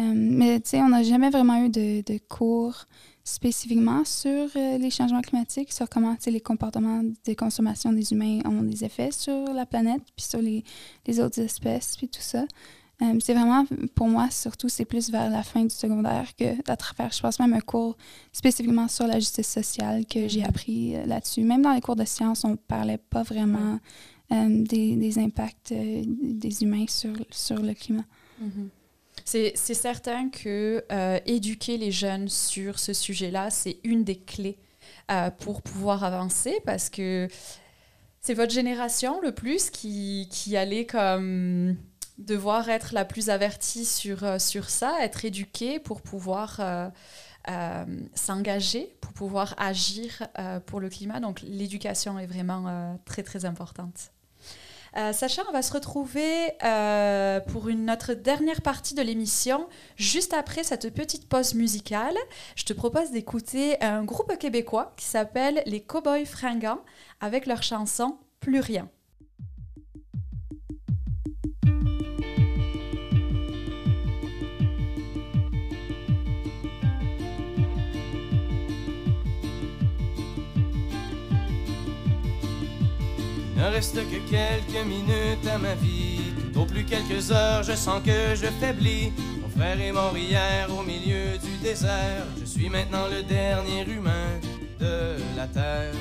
Euh, 0.00 0.12
mais 0.14 0.60
tu 0.60 0.70
sais, 0.70 0.80
on 0.80 0.88
n'a 0.88 1.02
jamais 1.02 1.30
vraiment 1.30 1.64
eu 1.64 1.68
de, 1.68 2.02
de 2.02 2.18
cours 2.28 2.86
spécifiquement 3.22 4.04
sur 4.04 4.48
euh, 4.56 4.76
les 4.78 4.90
changements 4.90 5.22
climatiques, 5.22 5.72
sur 5.72 5.88
comment 5.88 6.16
les 6.26 6.40
comportements 6.40 7.02
de 7.02 7.34
consommation 7.34 7.92
des 7.92 8.12
humains 8.12 8.40
ont 8.44 8.62
des 8.62 8.84
effets 8.84 9.12
sur 9.12 9.52
la 9.52 9.66
planète, 9.66 10.02
puis 10.16 10.26
sur 10.26 10.42
les, 10.42 10.64
les 11.06 11.20
autres 11.20 11.40
espèces, 11.40 11.96
puis 11.96 12.08
tout 12.08 12.20
ça. 12.20 12.44
Euh, 13.02 13.18
c'est 13.20 13.34
vraiment, 13.34 13.64
pour 13.94 14.08
moi, 14.08 14.30
surtout, 14.30 14.68
c'est 14.68 14.84
plus 14.84 15.10
vers 15.10 15.30
la 15.30 15.42
fin 15.42 15.62
du 15.62 15.74
secondaire 15.74 16.34
que 16.36 16.70
à 16.70 16.76
travers, 16.76 17.12
je 17.12 17.20
pense 17.20 17.38
même 17.38 17.52
un 17.52 17.60
cours 17.60 17.96
spécifiquement 18.32 18.88
sur 18.88 19.06
la 19.06 19.18
justice 19.18 19.48
sociale 19.48 20.06
que 20.06 20.28
j'ai 20.28 20.40
mm-hmm. 20.40 20.48
appris 20.48 20.96
là-dessus. 21.06 21.42
Même 21.42 21.62
dans 21.62 21.72
les 21.72 21.80
cours 21.80 21.96
de 21.96 22.04
sciences, 22.04 22.44
on 22.44 22.50
ne 22.50 22.56
parlait 22.56 22.98
pas 22.98 23.22
vraiment 23.22 23.78
des, 24.30 24.96
des, 24.96 25.18
impacts 25.18 25.72
des 25.72 26.62
humains 26.62 26.86
sur, 26.88 27.14
sur 27.30 27.60
le 27.60 27.74
climat. 27.74 28.04
Mm-hmm. 28.42 28.68
C'est 29.24 29.56
certain 29.56 30.28
que 30.28 30.84
euh, 30.92 31.18
éduquer 31.24 31.78
les 31.78 31.90
jeunes 31.90 32.28
sur 32.28 32.78
ce 32.78 32.92
sujet-là, 32.92 33.48
c'est 33.50 33.78
une 33.82 34.04
des 34.04 34.18
clés 34.18 34.58
euh, 35.10 35.30
pour 35.30 35.62
pouvoir 35.62 36.04
avancer 36.04 36.60
parce 36.66 36.90
que 36.90 37.28
c'est 38.20 38.34
votre 38.34 38.52
génération 38.52 39.20
le 39.22 39.32
plus 39.32 39.70
qui, 39.70 40.28
allait 40.56 40.84
comme 40.84 41.76
devoir 42.18 42.68
être 42.68 42.92
la 42.92 43.06
plus 43.06 43.30
avertie 43.30 43.86
sur, 43.86 44.24
euh, 44.24 44.38
sur 44.38 44.68
ça, 44.68 44.98
être 45.00 45.24
éduquée 45.24 45.78
pour 45.78 46.02
pouvoir 46.02 46.60
s'engager, 48.14 48.94
pour 49.00 49.12
pouvoir 49.14 49.54
agir 49.58 50.28
pour 50.66 50.80
le 50.80 50.90
climat. 50.90 51.20
Donc 51.20 51.40
l'éducation 51.42 52.18
est 52.18 52.26
vraiment 52.26 52.98
très 53.06 53.22
très 53.22 53.46
importante. 53.46 54.13
Euh, 54.96 55.12
Sacha, 55.12 55.42
on 55.48 55.52
va 55.52 55.62
se 55.62 55.72
retrouver 55.72 56.52
euh, 56.62 57.40
pour 57.40 57.66
notre 57.66 58.14
dernière 58.14 58.62
partie 58.62 58.94
de 58.94 59.02
l'émission, 59.02 59.68
juste 59.96 60.32
après 60.32 60.62
cette 60.62 60.94
petite 60.94 61.28
pause 61.28 61.54
musicale. 61.54 62.16
Je 62.54 62.64
te 62.64 62.72
propose 62.72 63.10
d'écouter 63.10 63.82
un 63.82 64.04
groupe 64.04 64.38
québécois 64.38 64.92
qui 64.96 65.06
s'appelle 65.06 65.62
les 65.66 65.82
Cowboys 65.82 66.26
Fringants 66.26 66.82
avec 67.20 67.46
leur 67.46 67.62
chanson 67.62 68.18
Plus 68.38 68.60
rien. 68.60 68.88
Ne 83.64 83.70
reste 83.70 83.96
que 83.96 84.18
quelques 84.30 84.86
minutes 84.86 85.46
à 85.52 85.58
ma 85.58 85.74
vie. 85.74 86.32
Au 86.54 86.64
plus 86.64 86.84
quelques 86.84 87.30
heures, 87.30 87.62
je 87.62 87.72
sens 87.72 88.02
que 88.04 88.34
je 88.34 88.46
faiblis. 88.60 89.12
Mon 89.42 89.48
frère 89.48 89.80
est 89.80 89.92
mort 89.92 90.16
hier 90.16 90.68
au 90.70 90.82
milieu 90.82 91.38
du 91.38 91.56
désert. 91.62 92.26
Je 92.40 92.44
suis 92.44 92.68
maintenant 92.68 93.06
le 93.08 93.22
dernier 93.22 93.84
humain 93.88 94.28
de 94.80 95.16
la 95.36 95.46
terre. 95.46 95.94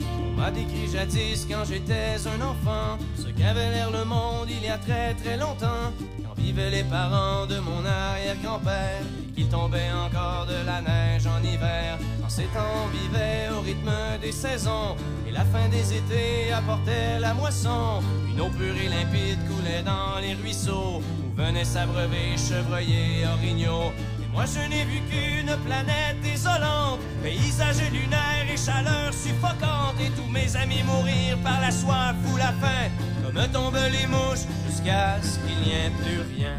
On 0.00 0.40
m'a 0.40 0.50
décrit 0.50 0.88
jadis 0.92 1.46
quand 1.48 1.64
j'étais 1.64 2.16
un 2.26 2.40
enfant 2.42 2.98
ce 3.16 3.28
qu'avait 3.28 3.70
l'air 3.70 3.90
le 3.90 4.04
monde 4.04 4.48
il 4.50 4.62
y 4.66 4.68
a 4.68 4.78
très 4.78 5.14
très 5.14 5.36
longtemps. 5.36 5.92
Quand 6.22 6.34
vivaient 6.42 6.70
les 6.70 6.84
parents 6.84 7.46
de 7.46 7.58
mon 7.58 7.84
arrière-grand-père 7.84 9.02
qu'il 9.34 9.48
tombait 9.48 9.92
encore 9.92 10.46
de 10.46 10.66
la 10.66 10.80
neige 10.82 11.26
en 11.26 11.42
hiver. 11.42 11.98
Ces 12.28 12.44
temps, 12.46 12.84
on 12.84 12.88
vivait 12.88 13.48
au 13.56 13.60
rythme 13.60 13.92
des 14.20 14.32
saisons 14.32 14.96
la 15.36 15.44
fin 15.44 15.68
des 15.68 15.94
étés 15.94 16.50
apportait 16.52 17.18
la 17.20 17.34
moisson. 17.34 18.02
Une 18.30 18.40
eau 18.40 18.48
pure 18.48 18.76
et 18.82 18.88
limpide 18.88 19.38
coulait 19.48 19.82
dans 19.82 20.18
les 20.18 20.34
ruisseaux 20.34 21.02
où 21.02 21.36
venaient 21.36 21.64
s'abreuver 21.64 22.36
chevreuils 22.36 23.26
orignaux. 23.34 23.92
Et 24.22 24.28
moi 24.32 24.44
je 24.46 24.66
n'ai 24.70 24.84
vu 24.84 25.00
qu'une 25.10 25.54
planète 25.66 26.18
désolante, 26.22 27.00
paysage 27.22 27.82
lunaire 27.92 28.46
et 28.50 28.56
chaleur 28.56 29.12
suffocante. 29.12 30.00
Et 30.00 30.10
tous 30.10 30.30
mes 30.30 30.56
amis 30.56 30.82
mourir 30.84 31.36
par 31.44 31.60
la 31.60 31.70
soif 31.70 32.16
ou 32.32 32.36
la 32.38 32.52
faim, 32.60 32.88
comme 33.22 33.46
tombent 33.52 33.90
les 33.92 34.06
mouches, 34.06 34.46
jusqu'à 34.66 35.20
ce 35.22 35.38
qu'il 35.40 35.58
n'y 35.64 35.72
ait 35.72 35.92
plus 36.00 36.20
rien. 36.34 36.56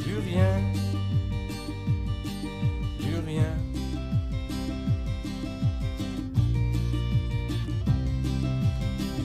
Plus 0.00 0.18
rien. 0.18 0.85
Rien. 3.36 3.56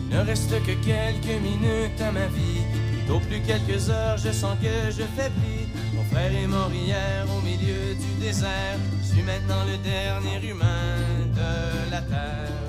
Ne 0.09 0.20
reste 0.26 0.51
que 0.64 0.74
quelques 0.84 1.41
minutes 1.41 2.01
à 2.01 2.12
ma 2.12 2.28
vie. 2.28 2.64
Au 3.09 3.20
plus 3.20 3.41
quelques 3.41 3.89
heures, 3.89 4.18
je 4.18 4.32
sens 4.32 4.57
que 4.62 4.91
je 4.91 5.03
faiblis. 5.16 5.68
Mon 5.93 6.03
frère 6.03 6.34
est 6.34 6.47
mort 6.47 6.72
hier 6.74 7.26
au 7.38 7.41
milieu 7.41 7.95
du 7.95 8.26
désert. 8.26 8.78
Je 9.01 9.14
suis 9.14 9.24
maintenant 9.24 9.64
le 9.66 9.78
dernier 9.78 10.49
humain 10.49 10.97
de 11.36 11.91
la 11.91 12.01
terre. 12.01 12.62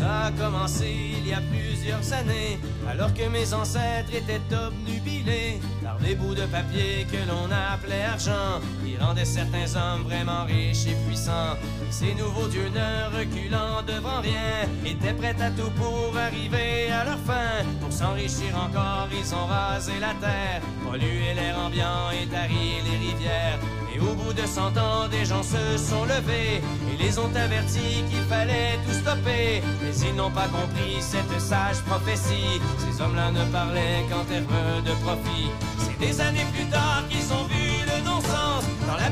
ça 0.00 0.26
a 0.26 0.30
commencé 0.32 0.88
il 1.18 1.28
y 1.28 1.34
a 1.34 1.42
plusieurs 1.52 2.12
années, 2.14 2.58
alors 2.88 3.12
que 3.12 3.28
mes 3.28 3.52
ancêtres 3.52 4.14
étaient 4.14 4.40
obnubilés 4.54 5.60
des 6.02 6.14
bouts 6.14 6.34
de 6.34 6.46
papier 6.46 7.06
que 7.10 7.18
l'on 7.28 7.48
appelait 7.50 8.04
argent, 8.04 8.60
qui 8.84 8.96
rendaient 8.96 9.24
certains 9.24 9.68
hommes 9.76 10.02
vraiment 10.04 10.44
riches 10.44 10.86
et 10.86 10.96
puissants. 11.06 11.56
Ces 11.90 12.14
nouveaux 12.14 12.48
dieux 12.48 12.70
ne 12.74 13.18
reculant 13.18 13.82
devant 13.86 14.20
rien, 14.20 14.68
étaient 14.84 15.14
prêts 15.14 15.36
à 15.40 15.50
tout 15.50 15.70
pour 15.76 16.16
arriver 16.16 16.90
à 16.90 17.04
leur 17.04 17.18
fin. 17.18 17.64
Pour 17.80 17.92
s'enrichir 17.92 18.56
encore, 18.56 19.08
ils 19.12 19.34
ont 19.34 19.46
rasé 19.46 19.92
la 20.00 20.14
terre, 20.14 20.62
pollué 20.84 21.34
l'air 21.34 21.58
ambiant 21.58 22.10
et 22.10 22.26
tari 22.26 22.82
les 22.84 22.98
rivières. 23.08 23.79
Et 23.92 23.98
au 23.98 24.14
bout 24.14 24.32
de 24.32 24.46
cent 24.46 24.76
ans, 24.76 25.08
des 25.10 25.24
gens 25.24 25.42
se 25.42 25.76
sont 25.76 26.04
levés 26.04 26.62
et 26.90 27.02
les 27.02 27.18
ont 27.18 27.34
avertis 27.34 28.04
qu'il 28.08 28.22
fallait 28.28 28.78
tout 28.86 28.94
stopper. 28.94 29.62
Mais 29.82 30.08
ils 30.08 30.14
n'ont 30.14 30.30
pas 30.30 30.46
compris 30.48 31.00
cette 31.00 31.40
sage 31.40 31.80
prophétie. 31.86 32.60
Ces 32.78 33.02
hommes-là 33.02 33.32
ne 33.32 33.44
parlaient 33.50 34.04
qu'en 34.08 34.24
termes 34.24 34.82
de 34.84 34.92
profit. 35.04 35.50
C'est 35.78 35.98
des 35.98 36.20
années 36.20 36.46
plus 36.54 36.66
tard 36.66 37.02
qu'ils 37.08 37.32
ont 37.32 37.44
vu 37.44 37.66
le 37.90 38.04
non-sens. 38.04 38.64
Dans 38.86 38.96
la 38.96 39.10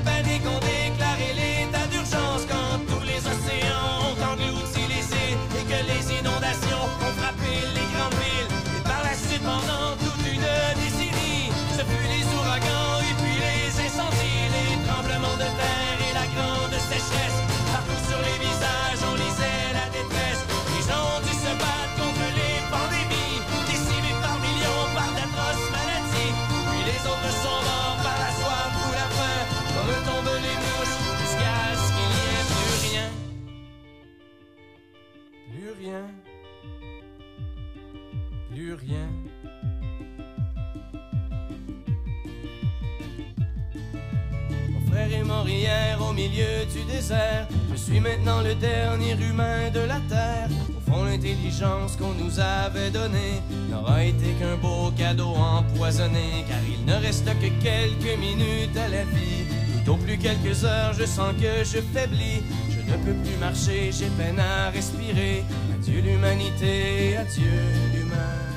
le 48.48 48.54
dernier 48.54 49.12
humain 49.12 49.70
de 49.74 49.80
la 49.80 50.00
terre. 50.08 50.48
Au 50.76 50.90
fond, 50.90 51.04
l'intelligence 51.04 51.96
qu'on 51.96 52.14
nous 52.14 52.40
avait 52.40 52.90
donnée 52.90 53.42
n'aura 53.70 54.04
été 54.04 54.32
qu'un 54.40 54.56
beau 54.56 54.90
cadeau 54.96 55.34
empoisonné. 55.34 56.44
Car 56.48 56.58
il 56.66 56.84
ne 56.86 56.94
reste 56.94 57.26
que 57.26 57.50
quelques 57.62 58.18
minutes 58.18 58.76
à 58.76 58.88
la 58.88 59.04
vie. 59.04 59.44
Tout 59.84 59.92
au 59.92 59.96
plus 59.96 60.16
quelques 60.16 60.64
heures, 60.64 60.94
je 60.94 61.04
sens 61.04 61.34
que 61.34 61.62
je 61.62 61.80
faiblis. 61.92 62.42
Je 62.70 62.80
ne 62.90 62.96
peux 63.04 63.18
plus 63.22 63.36
marcher, 63.38 63.90
j'ai 63.92 64.10
peine 64.16 64.40
à 64.40 64.70
respirer. 64.70 65.44
Adieu 65.74 66.00
l'humanité, 66.00 67.18
adieu 67.18 67.52
l'humanité. 67.92 68.47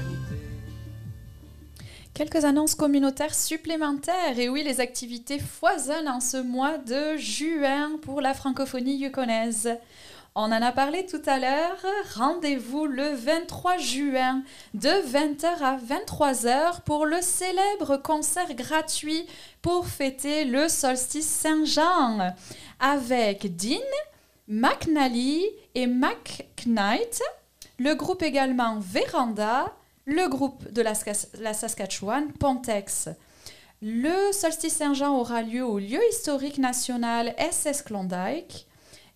Quelques 2.22 2.46
annonces 2.46 2.76
communautaires 2.76 3.34
supplémentaires. 3.34 4.38
Et 4.38 4.48
oui, 4.48 4.62
les 4.62 4.80
activités 4.80 5.40
foisonnent 5.40 6.08
en 6.08 6.20
ce 6.20 6.38
mois 6.38 6.78
de 6.78 7.18
juin 7.18 7.98
pour 8.04 8.22
la 8.22 8.36
francophonie 8.36 8.96
yukonaise. 8.96 9.76
On 10.36 10.44
en 10.44 10.52
a 10.52 10.72
parlé 10.72 11.08
tout 11.08 11.24
à 11.26 11.40
l'heure. 11.40 11.84
Rendez-vous 12.14 12.86
le 12.86 13.10
23 13.16 13.78
juin 13.78 14.44
de 14.76 14.90
20h 14.90 15.64
à 15.64 15.78
23h 15.78 16.84
pour 16.86 17.08
le 17.08 17.20
célèbre 17.22 17.98
concert 17.98 18.54
gratuit 18.54 19.26
pour 19.64 19.88
fêter 19.88 20.46
le 20.46 20.70
solstice 20.70 21.28
Saint-Jean 21.28 22.36
avec 22.80 23.56
Dean, 23.56 23.80
McNally 24.48 25.44
et 25.74 25.88
McKnight. 25.88 27.24
Le 27.80 27.96
groupe 27.96 28.22
également 28.22 28.78
Véranda, 28.80 29.74
le 30.06 30.28
groupe 30.28 30.72
de 30.72 30.82
la, 30.82 30.94
Sas- 30.94 31.28
la 31.40 31.54
Saskatchewan, 31.54 32.32
Pontex. 32.34 33.10
Le 33.82 34.32
solstice 34.32 34.76
Saint-Jean 34.76 35.18
aura 35.18 35.42
lieu 35.42 35.66
au 35.66 35.80
lieu 35.80 36.00
historique 36.12 36.60
national 36.60 37.34
SS 37.40 37.82
Klondike 37.82 38.68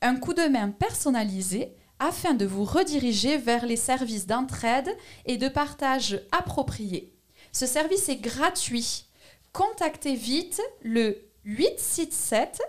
Un 0.00 0.14
coup 0.16 0.34
de 0.34 0.46
main 0.48 0.70
personnalisé 0.70 1.74
afin 1.98 2.34
de 2.34 2.44
vous 2.44 2.64
rediriger 2.64 3.38
vers 3.38 3.64
les 3.66 3.76
services 3.76 4.26
d'entraide 4.26 4.94
et 5.24 5.38
de 5.38 5.48
partage 5.48 6.20
appropriés. 6.30 7.14
Ce 7.52 7.66
service 7.66 8.08
est 8.08 8.16
gratuit. 8.16 9.06
Contactez 9.52 10.14
vite 10.14 10.60
le 10.82 11.18
867 11.44 12.60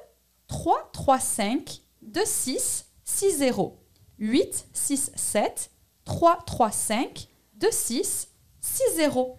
335 0.47 1.81
2660. 2.01 3.73
867 4.19 5.69
335 6.07 7.27
2660. 7.55 9.37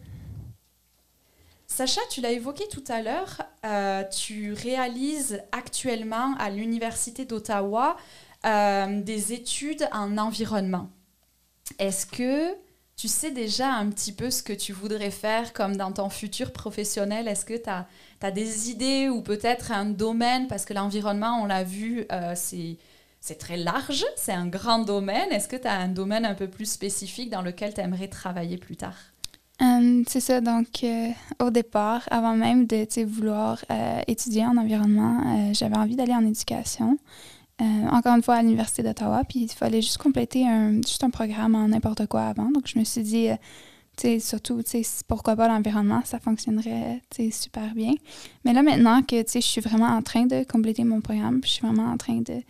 Sacha, 1.67 2.01
tu 2.11 2.21
l'as 2.21 2.33
évoqué 2.33 2.69
tout 2.69 2.85
à 2.89 3.01
l'heure, 3.01 3.41
euh, 3.65 4.05
tu 4.05 4.53
réalises 4.53 5.43
actuellement 5.53 6.35
à 6.39 6.51
l'Université 6.51 7.25
d'Ottawa 7.25 7.97
euh, 8.45 9.01
des 9.01 9.33
études 9.33 9.89
en 9.93 10.19
environnement. 10.19 10.91
Est-ce 11.79 12.05
que 12.05 12.55
tu 12.97 13.09
sais 13.09 13.31
déjà 13.31 13.73
un 13.73 13.89
petit 13.89 14.13
peu 14.13 14.31
ce 14.31 14.43
que 14.43 14.53
tu 14.53 14.73
voudrais 14.73 15.11
faire 15.11 15.55
comme 15.55 15.77
dans 15.77 15.93
ton 15.93 16.11
futur 16.11 16.53
professionnel? 16.53 17.29
Est-ce 17.29 17.47
que 17.47 17.57
tu 17.57 17.71
as, 17.71 18.31
des 18.31 18.71
idées 18.71 19.09
ou 19.09 19.23
peut-être 19.23 19.73
un 19.73 19.87
domaine? 19.87 20.49
Parce 20.49 20.67
que 20.67 20.75
l'environnement, 20.75 21.41
on 21.43 21.47
l'a 21.47 21.65
vu, 21.65 22.07
euh, 22.13 22.33
c'est 22.35 22.77
très 23.39 23.57
large, 23.57 24.05
c'est 24.17 24.33
un 24.33 24.47
grand 24.47 24.81
domaine. 24.81 25.31
Est-ce 25.31 25.49
que 25.49 25.57
tu 25.57 25.67
as 25.67 25.75
un 25.75 25.89
domaine 25.89 26.25
un 26.25 26.35
peu 26.35 26.49
plus 26.49 26.71
spécifique 26.71 27.31
dans 27.31 27.43
lequel 27.43 27.75
tu 27.75 27.81
aimerais 27.81 28.09
travailler 28.09 28.57
plus 28.57 28.77
tard? 28.77 28.97
Euh, 29.61 30.05
c'est 30.07 30.21
ça, 30.21 30.41
donc 30.41 30.85
euh, 30.85 31.09
au 31.41 31.51
départ, 31.51 32.03
avant 32.11 32.35
même 32.37 32.67
de 32.67 33.05
vouloir 33.05 33.65
étudier 34.07 34.47
en 34.47 34.57
environnement, 34.57 35.53
j'avais 35.53 35.77
envie 35.77 35.97
d'aller 35.97 36.15
en 36.15 36.25
éducation. 36.25 36.99
Euh, 37.61 37.89
encore 37.89 38.15
une 38.15 38.23
fois 38.23 38.37
à 38.37 38.43
l'Université 38.43 38.85
d'Ottawa, 38.85 39.25
puis 39.29 39.41
il 39.41 39.51
fallait 39.51 39.83
juste 39.83 39.99
compléter 39.99 40.47
un, 40.47 40.77
juste 40.77 41.03
un 41.03 41.11
programme 41.11 41.57
en 41.57 41.69
n'importe 41.69 42.07
quoi 42.07 42.23
avant. 42.23 42.51
Donc, 42.51 42.69
je 42.69 42.79
me 42.79 42.85
suis 42.85 43.03
dit, 43.03 43.31
euh, 43.31 44.21
surtout, 44.21 44.63
pourquoi 45.09 45.35
pas 45.35 45.49
l'environnement, 45.49 46.03
ça 46.05 46.21
fonctionnerait, 46.21 47.03
super 47.33 47.75
bien. 47.75 47.95
Mais 48.45 48.53
là, 48.53 48.63
maintenant 48.63 49.03
que, 49.03 49.25
je 49.27 49.41
suis 49.41 49.61
vraiment 49.61 49.89
en 49.89 50.03
train 50.03 50.27
de 50.27 50.45
compléter 50.45 50.85
mon 50.85 51.01
programme, 51.01 51.41
je 51.43 51.49
suis 51.49 51.67
vraiment 51.67 51.91
en 51.91 51.97
train 51.97 52.21
de, 52.21 52.43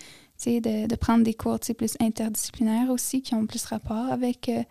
de, 0.47 0.86
de, 0.86 0.97
prendre 0.97 1.24
des 1.24 1.34
cours, 1.34 1.59
plus 1.76 1.97
interdisciplinaires 2.01 2.91
aussi, 2.91 3.22
qui 3.22 3.34
ont 3.34 3.47
plus 3.47 3.64
rapport 3.64 4.07
avec 4.12 4.49
euh, 4.49 4.62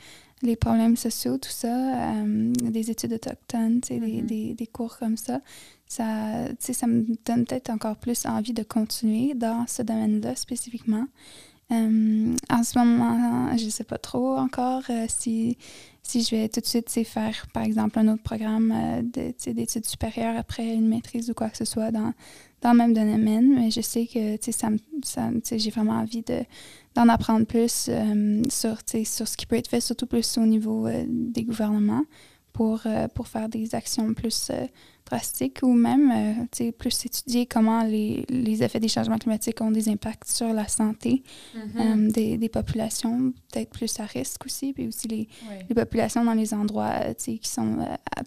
les 0.42 0.56
problèmes 0.56 0.96
sociaux, 0.96 1.38
tout 1.38 1.50
ça, 1.50 2.24
des 2.62 2.92
études 2.92 3.14
autochtones, 3.14 3.80
des, 3.80 4.00
mm-hmm. 4.00 4.26
des, 4.26 4.54
des, 4.54 4.68
cours 4.68 4.98
comme 4.98 5.18
ça 5.18 5.42
ça, 5.88 6.48
ça 6.60 6.88
me 6.88 7.06
donne 7.26 7.46
peut-être 7.46 7.70
encore 7.70 7.96
plus 7.96 8.26
envie 8.26 8.54
de 8.54 8.64
continuer 8.64 9.34
dans 9.34 9.66
ce 9.68 9.82
domaine-là 9.82 10.36
spécifiquement. 10.36 11.08
Euh, 11.72 12.36
en 12.50 12.64
ce 12.64 12.80
moment, 12.80 13.56
je 13.58 13.66
ne 13.66 13.70
sais 13.70 13.84
pas 13.84 13.98
trop 13.98 14.38
encore 14.38 14.84
euh, 14.90 15.06
si, 15.10 15.58
si 16.02 16.24
je 16.24 16.36
vais 16.36 16.48
tout 16.48 16.62
de 16.62 16.66
suite 16.66 16.90
faire, 17.06 17.46
par 17.54 17.64
exemple, 17.64 18.00
un 18.00 18.08
autre 18.08 18.24
programme 18.24 18.72
euh, 18.72 19.02
d'études 19.02 19.86
supérieures 19.86 20.38
après 20.38 20.74
une 20.74 20.88
maîtrise 20.88 21.30
ou 21.30 21.34
quoi 21.34 21.50
que 21.50 21.58
ce 21.58 21.66
soit 21.66 21.92
dans, 21.92 22.14
dans 22.62 22.72
le 22.72 22.78
même 22.78 22.94
domaine. 22.94 23.56
Mais 23.56 23.72
je 23.72 23.82
sais 23.82 24.08
que 24.08 24.38
ça, 24.52 24.70
ça 25.04 25.30
j'ai 25.58 25.70
vraiment 25.70 26.00
envie 26.00 26.22
de, 26.22 26.40
d'en 26.96 27.08
apprendre 27.10 27.46
plus 27.46 27.90
sur, 28.50 28.78
sur 29.06 29.28
ce 29.28 29.38
qui 29.38 29.46
peut 29.46 29.56
être 29.56 29.70
fait, 29.70 29.82
surtout 29.82 30.08
plus 30.08 30.38
au 30.38 30.46
niveau 30.46 30.88
des 31.08 31.44
gouvernements 31.44 32.04
pour, 32.54 32.82
pour 33.14 33.28
faire 33.28 33.50
des 33.50 33.76
actions 33.76 34.14
plus 34.14 34.52
drastiques 35.10 35.60
ou 35.64 35.74
même 35.74 36.48
euh, 36.62 36.72
plus 36.72 37.06
étudier 37.06 37.46
comment 37.46 37.84
les, 37.84 38.26
les, 38.30 38.64
effets 38.64 38.80
des 38.80 38.88
changements 38.88 39.18
climatiques 39.18 39.62
ont 39.62 39.72
des 39.72 39.90
impacts 39.90 40.30
sur 40.30 40.54
la 40.54 40.68
santé 40.68 41.24
mm-hmm. 41.56 41.62
euh, 41.80 42.12
des, 42.12 42.38
des, 42.38 42.50
populations, 42.50 43.32
peut-être 43.52 43.70
plus 43.70 44.00
à 44.00 44.06
risque 44.06 44.46
aussi, 44.46 44.74
puis 44.74 44.88
aussi 44.88 45.08
les, 45.08 45.28
les 45.70 45.76
populations 45.76 46.24
dans 46.24 46.34
les 46.34 46.54
endroits 46.54 46.94
euh, 47.02 47.14
qui 47.14 47.40
sont 47.44 47.78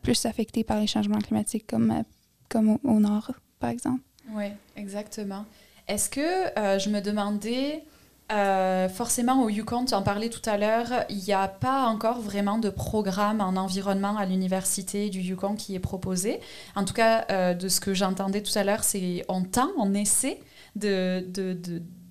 plus 0.03 0.25
affectés 0.27 0.65
par 0.65 0.81
les 0.81 0.87
changements 0.87 1.19
climatiques, 1.19 1.67
comme, 1.67 2.03
comme 2.49 2.79
au, 2.83 3.01
nord, 3.01 3.33
par 3.59 3.71
exemple. 3.71 4.03
Oui, 4.35 4.47
exactement. 4.77 5.45
Est-ce 5.89 6.09
que 6.09 6.79
je 6.79 6.89
me 6.89 7.01
demandais 7.01 7.83
euh, 8.31 8.89
forcément, 8.89 9.43
au 9.43 9.49
Yukon, 9.49 9.87
tu 9.87 9.95
en 9.95 10.03
parlais 10.03 10.29
tout 10.29 10.49
à 10.49 10.57
l'heure, 10.57 11.05
il 11.09 11.19
n'y 11.19 11.33
a 11.33 11.49
pas 11.49 11.87
encore 11.87 12.21
vraiment 12.21 12.59
de 12.59 12.71
programme 12.71 13.41
en 13.41 13.57
environnement 13.57 14.17
à 14.17 14.25
l'université 14.25 15.11
du 15.11 15.21
Yukon 15.21 15.57
qui 15.57 15.75
est 15.75 15.81
proposé? 15.81 16.39
En 16.77 16.85
tout 16.85 16.95
cas, 16.95 17.25
euh, 17.31 17.55
de 17.55 17.69
ce 17.69 17.81
que 17.81 17.93
j'entendais 17.93 18.43
tout 18.43 18.57
à 18.57 18.63
l'heure, 18.63 18.85
c'est 18.85 19.25
on 19.29 19.43
tend, 19.43 19.71
on 19.79 19.95
essaie 19.95 20.41
de 20.77 21.25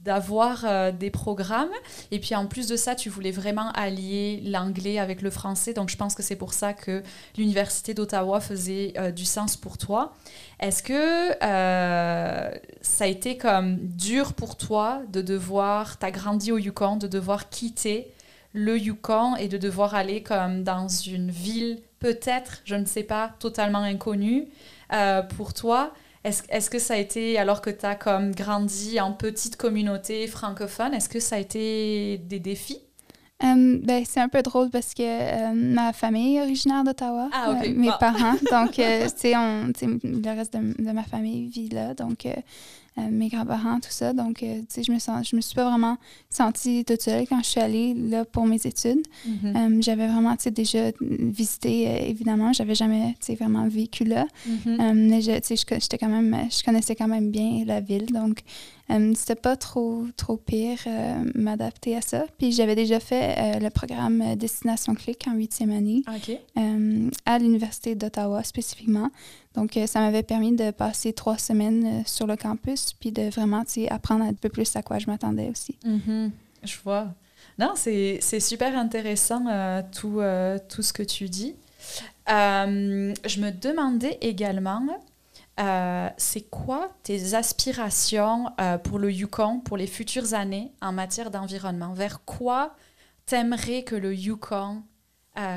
d'avoir 0.10 0.66
euh, 0.66 0.92
des 0.92 1.12
programmes. 1.12 1.70
Et 2.10 2.20
puis 2.20 2.34
en 2.34 2.48
plus 2.48 2.68
de 2.68 2.76
ça, 2.76 2.96
tu 2.96 3.10
voulais 3.10 3.30
vraiment 3.30 3.70
allier 3.74 4.42
l'anglais 4.44 4.98
avec 4.98 5.22
le 5.22 5.30
français. 5.30 5.74
Donc 5.74 5.90
je 5.90 5.98
pense 5.98 6.16
que 6.16 6.24
c'est 6.24 6.36
pour 6.36 6.54
ça 6.54 6.74
que 6.74 7.04
l'Université 7.38 7.94
d'Ottawa 7.94 8.40
faisait 8.40 8.94
du 9.16 9.26
sens 9.26 9.56
pour 9.56 9.78
toi. 9.78 10.14
Est-ce 10.60 10.82
que 10.82 11.32
euh, 11.44 12.52
ça 12.82 13.04
a 13.04 13.08
été 13.08 13.38
comme 13.38 13.78
dur 13.78 14.34
pour 14.34 14.58
toi 14.58 15.04
de 15.14 15.22
devoir, 15.22 16.00
t'as 16.00 16.10
grandi 16.10 16.52
au 16.52 16.58
Yukon, 16.58 16.96
de 16.96 17.08
devoir 17.08 17.50
quitter 17.50 18.12
le 18.54 18.80
Yukon 18.80 19.36
et 19.36 19.48
de 19.48 19.60
devoir 19.60 19.94
aller 19.94 20.24
comme 20.24 20.64
dans 20.64 20.88
une 20.88 21.30
ville 21.30 21.82
peut-être, 22.00 22.62
je 22.66 22.74
ne 22.74 22.86
sais 22.86 23.04
pas, 23.04 23.32
totalement 23.38 23.84
inconnue 23.84 24.48
euh, 24.92 25.22
pour 25.22 25.54
toi? 25.54 25.94
Est-ce, 26.24 26.44
est 26.50 26.70
que 26.70 26.80
ça 26.80 26.96
a 26.96 26.98
été, 26.98 27.38
alors 27.38 27.62
que 27.62 27.70
tu 27.70 27.86
as 27.86 27.96
comme 27.96 28.34
grandi 28.34 29.00
en 29.00 29.14
petite 29.14 29.56
communauté 29.56 30.28
francophone, 30.28 30.94
est-ce 30.94 31.10
que 31.10 31.20
ça 31.20 31.38
a 31.38 31.40
été 31.40 32.18
des 32.18 32.40
défis? 32.40 32.82
Euh, 33.42 33.80
ben, 33.82 34.04
c'est 34.06 34.20
un 34.20 34.28
peu 34.28 34.42
drôle 34.42 34.70
parce 34.70 34.94
que 34.94 35.02
euh, 35.02 35.54
ma 35.54 35.94
famille 35.94 36.36
est 36.36 36.42
originaire 36.42 36.84
d'Ottawa. 36.84 37.30
Ah, 37.32 37.52
euh, 37.52 37.74
mes 37.74 37.90
parents. 37.98 38.36
Donc, 38.52 38.74
c'est 38.76 39.36
on, 39.38 39.72
le 40.04 40.36
reste 40.36 40.54
de, 40.58 40.84
de, 40.84 40.92
ma 40.92 41.04
famille 41.04 41.48
vit 41.48 41.70
là. 41.70 41.94
Donc, 41.94 42.26
euh, 42.26 42.34
mes 43.12 43.30
grands-parents, 43.30 43.80
tout 43.80 43.92
ça. 43.92 44.14
Donc, 44.14 44.44
euh, 44.44 44.60
tu 44.62 44.66
sais, 44.70 44.84
je 44.84 44.92
me 44.92 45.00
sens, 45.00 45.30
je 45.30 45.36
me 45.36 45.42
suis 45.42 45.56
pas 45.56 45.70
vraiment 45.70 45.98
sentie 46.30 46.84
toute 46.86 47.02
seule 47.02 47.28
quand 47.28 47.40
je 47.44 47.50
suis 47.50 47.60
allée 47.60 47.94
là 47.94 48.26
pour 48.26 48.46
mes 48.46 48.58
études. 48.66 49.06
Mm-hmm. 49.28 49.78
Euh, 49.78 49.82
j'avais 49.82 50.08
vraiment, 50.08 50.36
tu 50.36 50.44
sais, 50.44 50.52
déjà 50.52 50.92
visité, 51.00 52.10
évidemment. 52.10 52.54
J'avais 52.54 52.76
jamais, 52.76 53.16
tu 53.20 53.28
sais, 53.28 53.36
vraiment 53.36 53.68
vécu 53.68 54.04
là. 54.04 54.28
Mm-hmm. 54.48 54.94
mais, 54.94 55.22
je, 55.22 55.32
tu 55.40 55.56
sais, 55.56 55.80
j'étais 55.80 55.98
quand 55.98 56.10
même, 56.10 56.36
je 56.50 56.64
connaissais 56.64 56.96
quand 56.96 57.08
même 57.08 57.32
bien 57.32 57.64
la 57.66 57.82
ville. 57.82 58.08
Donc, 58.08 58.42
c'était 59.16 59.36
pas 59.36 59.56
trop, 59.56 60.06
trop 60.18 60.38
pire 60.38 60.80
m'adapter 61.36 61.96
à 61.96 62.02
ça. 62.02 62.26
Puis, 62.40 62.52
j'avais 62.52 62.76
déjà 62.76 63.00
fait 63.00 63.60
le 63.60 63.70
programme 63.70 64.36
Destination 64.36 64.96
Clic 64.96 65.28
en 65.28 65.34
huitième 65.34 65.72
année 65.72 66.04
à 67.26 67.38
l'Université 67.40 67.96
d'Ottawa 67.96 68.44
spécifiquement. 68.44 69.10
Donc, 69.60 69.76
euh, 69.76 69.88
ça 69.88 70.00
m'avait 70.00 70.24
permis 70.24 70.56
de 70.56 70.72
passer 70.72 71.12
trois 71.12 71.38
semaines 71.38 71.86
euh, 71.86 72.02
sur 72.06 72.26
le 72.26 72.38
campus, 72.38 72.94
puis 72.94 73.12
de 73.12 73.30
vraiment 73.30 73.64
apprendre 73.90 74.24
un 74.24 74.34
peu 74.34 74.48
plus 74.48 74.74
à 74.78 74.82
quoi 74.82 75.00
je 75.00 75.08
m'attendais 75.08 75.50
aussi. 75.50 75.78
Mm-hmm. 75.86 76.32
Je 76.64 76.76
vois. 76.82 77.08
Non, 77.58 77.74
c'est 77.76 78.22
super 78.40 78.78
intéressant 78.78 79.46
euh, 79.50 79.82
tout, 79.92 80.22
tout 80.70 80.82
ce 80.82 80.94
que 80.94 81.04
tu 81.04 81.28
dis. 81.28 81.56
je 82.26 83.42
me 83.42 83.52
demandais 83.52 84.18
également, 84.22 84.82
c'est 86.16 86.50
quoi 86.50 86.90
tes 87.04 87.34
aspirations 87.34 88.46
pour 88.86 88.98
le 88.98 89.12
Yukon, 89.12 89.60
pour 89.60 89.76
les 89.76 89.88
futures 89.88 90.34
années 90.34 90.72
en 90.82 90.94
matière 90.94 91.32
d'environnement? 91.32 91.92
Vers 91.94 92.24
quoi 92.24 92.76
t'aimerais 93.26 93.84
que 93.84 93.96
le 93.96 94.16
Yukon 94.16 94.84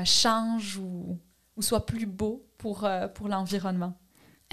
change 0.03 0.77
ou, 0.77 1.17
ou 1.55 1.61
soit 1.61 1.85
plus 1.85 2.05
beau? 2.05 2.43
Pour, 2.63 2.85
euh, 2.85 3.09
pour 3.09 3.27
l'environnement? 3.27 3.93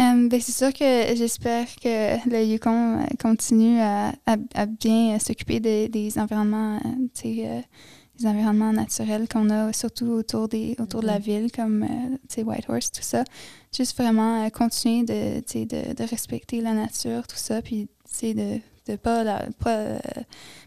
Euh, 0.01 0.29
ben, 0.29 0.41
c'est 0.41 0.53
sûr 0.53 0.73
que 0.73 1.15
j'espère 1.15 1.67
que 1.77 2.29
le 2.29 2.45
Yukon 2.45 2.99
euh, 2.99 3.05
continue 3.23 3.79
à, 3.81 4.13
à, 4.27 4.67
bien 4.67 5.17
s'occuper 5.21 5.61
des 5.61 6.19
environnements, 6.19 6.81
des 7.23 7.63
environnements 8.25 8.73
naturels 8.73 9.29
qu'on 9.29 9.49
a, 9.51 9.73
surtout 9.73 10.07
autour, 10.07 10.49
des, 10.49 10.75
autour 10.81 11.03
de 11.03 11.07
la 11.07 11.21
mm-hmm. 11.21 11.23
ville, 11.23 11.53
comme 11.53 11.87
Whitehorse, 12.37 12.91
tout 12.91 13.03
ça. 13.03 13.23
Juste 13.73 13.97
vraiment 13.97 14.51
continuer 14.51 15.05
de, 15.05 15.41
de, 15.41 15.95
de, 15.95 16.05
respecter 16.11 16.61
la 16.61 16.73
nature, 16.73 17.29
tout 17.29 17.37
ça, 17.37 17.63
puis 17.63 17.89
de 18.23 18.59
de 18.91 18.97
pas, 18.97 19.25
la, 19.25 19.45
pas 19.59 19.71
euh, 19.71 19.99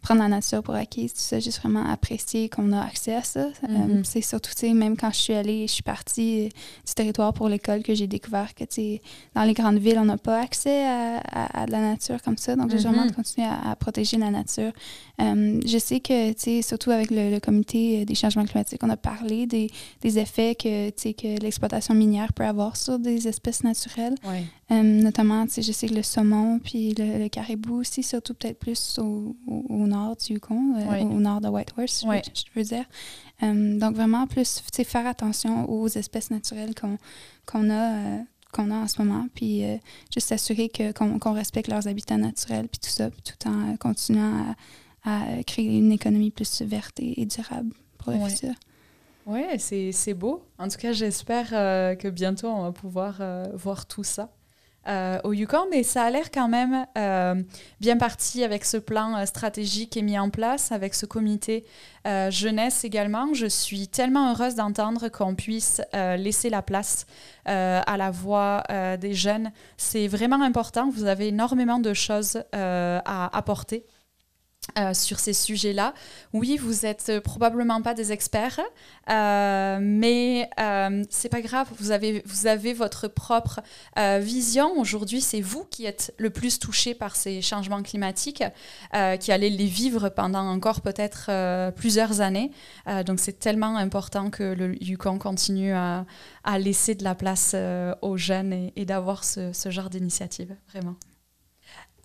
prendre 0.01 0.21
la 0.21 0.27
nature 0.27 0.63
pour 0.63 0.75
acquise, 0.75 1.13
tout 1.13 1.19
ça, 1.19 1.39
juste 1.39 1.59
vraiment 1.59 1.85
apprécier 1.85 2.49
qu'on 2.49 2.71
a 2.71 2.81
accès 2.81 3.13
à 3.13 3.23
ça. 3.23 3.39
Euh, 3.39 3.67
mm-hmm. 3.67 4.03
c'est 4.03 4.21
surtout, 4.21 4.51
tu 4.51 4.67
sais, 4.67 4.73
même 4.73 4.97
quand 4.97 5.11
je 5.11 5.19
suis 5.19 5.33
allée, 5.33 5.67
je 5.67 5.73
suis 5.73 5.83
partie 5.83 6.49
du 6.85 6.93
territoire 6.93 7.33
pour 7.33 7.49
l'école 7.49 7.83
que 7.83 7.93
j'ai 7.93 8.07
découvert 8.07 8.53
que, 8.53 8.63
tu 8.63 8.75
sais, 8.75 9.01
dans 9.35 9.43
les 9.43 9.53
grandes 9.53 9.77
villes, 9.77 9.99
on 9.99 10.05
n'a 10.05 10.17
pas 10.17 10.39
accès 10.39 10.85
à, 10.85 11.21
à, 11.61 11.65
de 11.65 11.71
la 11.71 11.81
nature 11.81 12.21
comme 12.21 12.37
ça. 12.37 12.55
Donc, 12.55 12.71
j'ai 12.71 12.77
vraiment 12.77 13.05
mm-hmm. 13.05 13.13
continué 13.13 13.47
à, 13.47 13.71
à, 13.71 13.75
protéger 13.75 14.17
la 14.17 14.29
nature. 14.29 14.71
Euh, 15.21 15.59
je 15.65 15.77
sais 15.77 15.99
que, 15.99 16.31
tu 16.33 16.39
sais, 16.39 16.61
surtout 16.61 16.91
avec 16.91 17.09
le, 17.11 17.39
comité 17.39 18.05
des 18.05 18.15
changements 18.15 18.45
climatiques, 18.45 18.81
on 18.83 18.89
a 18.89 18.97
parlé 18.97 19.45
des, 19.47 19.69
des 20.01 20.19
effets 20.19 20.55
que, 20.55 20.89
tu 20.89 21.01
sais, 21.01 21.13
que 21.13 21.41
l'exploitation 21.41 21.93
minière 21.93 22.31
peut 22.33 22.45
avoir 22.45 22.77
sur 22.77 22.99
des 22.99 23.27
espèces 23.27 23.63
naturelles. 23.63 24.15
Notamment, 24.81 25.45
tu 25.45 25.53
sais, 25.53 25.61
je 25.61 25.71
sais 25.71 25.87
que 25.87 25.93
le 25.93 26.03
saumon 26.03 26.59
puis 26.59 26.93
le, 26.93 27.19
le 27.19 27.29
caribou 27.29 27.79
aussi 27.79 28.01
surtout 28.01 28.33
peut-être 28.33 28.59
plus 28.59 28.97
au, 28.99 29.35
au, 29.47 29.87
nord 29.87 30.15
du 30.15 30.33
Yukon, 30.33 30.75
euh, 30.77 31.01
au 31.01 31.19
nord 31.19 31.41
de 31.41 31.49
Whitehorse, 31.49 32.05
je, 32.05 32.43
veux 32.55 32.63
dire. 32.63 32.85
Euh, 33.43 33.77
donc, 33.77 33.95
vraiment 33.95 34.25
plus 34.25 34.63
faire 34.85 35.05
attention 35.05 35.69
aux 35.69 35.87
espèces 35.87 36.31
naturelles 36.31 36.73
qu'on 36.75 36.97
qu'on 37.45 37.69
a, 37.69 37.97
euh, 37.97 38.17
qu'on 38.53 38.71
a 38.71 38.75
en 38.75 38.87
ce 38.87 39.01
moment, 39.01 39.27
puis 39.35 39.63
juste 40.13 40.29
s'assurer 40.29 40.69
qu'on 40.69 41.33
respecte 41.33 41.67
leurs 41.67 41.87
habitats 41.87 42.17
naturels, 42.17 42.67
puis 42.69 42.79
tout 42.79 42.89
ça, 42.89 43.09
tout 43.09 43.49
en 43.49 43.75
continuant 43.77 44.55
à, 45.03 45.37
à, 45.39 45.43
créer 45.43 45.77
une 45.77 45.91
économie 45.91 46.31
plus 46.31 46.61
verte 46.61 46.99
et, 46.99 47.25
durable 47.25 47.73
pour 47.97 48.13
le 48.13 48.29
futur. 48.29 48.53
Oui, 49.25 49.41
c'est 49.57 50.13
beau. 50.13 50.43
En 50.57 50.69
tout 50.69 50.77
cas, 50.77 50.93
j'espère 50.93 51.49
que 51.97 52.09
bientôt 52.09 52.47
on 52.47 52.61
va 52.61 52.71
pouvoir 52.71 53.21
voir 53.55 53.85
tout 53.87 54.05
ça. 54.05 54.29
Euh, 54.87 55.19
au 55.23 55.31
Yukon, 55.31 55.65
mais 55.71 55.83
ça 55.83 56.03
a 56.03 56.09
l'air 56.09 56.29
quand 56.29 56.49
même 56.49 56.85
euh, 56.97 57.41
bien 57.79 57.95
parti 57.95 58.43
avec 58.43 58.65
ce 58.65 58.75
plan 58.75 59.15
euh, 59.15 59.25
stratégique 59.25 59.91
qui 59.91 59.99
est 59.99 60.03
mis 60.03 60.19
en 60.19 60.29
place, 60.29 60.71
avec 60.71 60.93
ce 60.93 61.05
comité 61.05 61.65
jeunesse 62.05 62.83
également. 62.83 63.33
Je 63.33 63.45
suis 63.45 63.87
tellement 63.87 64.31
heureuse 64.31 64.55
d'entendre 64.55 65.07
qu'on 65.07 65.35
puisse 65.35 65.81
laisser 65.93 66.49
la 66.49 66.61
place 66.61 67.05
à 67.45 67.95
la 67.95 68.11
voix 68.11 68.61
des 68.99 69.13
jeunes. 69.13 69.53
C'est 69.77 70.09
vraiment 70.09 70.41
important. 70.41 70.89
Vous 70.89 71.05
avez 71.05 71.29
énormément 71.29 71.79
de 71.79 71.93
choses 71.93 72.43
à 72.51 73.37
apporter. 73.37 73.85
Euh, 74.77 74.93
sur 74.93 75.19
ces 75.19 75.33
sujets-là. 75.33 75.93
Oui, 76.31 76.57
vous 76.57 76.85
êtes 76.85 77.09
euh, 77.09 77.21
probablement 77.21 77.81
pas 77.81 77.93
des 77.93 78.11
experts, 78.11 78.59
euh, 79.09 79.79
mais 79.81 80.49
euh, 80.59 81.03
c'est 81.09 81.29
pas 81.29 81.41
grave. 81.41 81.67
Vous 81.79 81.91
avez, 81.91 82.23
vous 82.25 82.47
avez 82.47 82.73
votre 82.73 83.07
propre 83.07 83.61
vision. 84.21 84.77
Aujourd'hui, 84.79 85.21
c'est 85.21 85.41
vous 85.41 85.65
qui 85.65 85.85
êtes 85.85 86.13
le 86.17 86.29
plus 86.29 86.59
touché 86.59 86.95
par 86.95 87.15
ces 87.15 87.41
changements 87.41 87.83
climatiques, 87.83 88.43
qui 89.19 89.31
allez 89.31 89.49
les 89.49 89.65
vivre 89.65 90.09
pendant 90.09 90.47
encore 90.47 90.81
peut-être 90.81 91.71
plusieurs 91.71 92.21
années. 92.21 92.51
Donc, 93.05 93.19
c'est 93.19 93.39
tellement 93.39 93.77
important 93.77 94.29
que 94.29 94.43
le 94.43 94.81
Yukon 94.83 95.19
continue 95.19 95.73
à, 95.73 96.05
à 96.43 96.59
laisser 96.59 96.95
de 96.95 97.03
la 97.03 97.15
place 97.15 97.55
aux 98.01 98.17
jeunes 98.17 98.53
et, 98.53 98.73
et 98.75 98.85
d'avoir 98.85 99.23
ce, 99.23 99.53
ce 99.53 99.69
genre 99.69 99.89
d'initiative, 99.89 100.55
vraiment. 100.69 100.95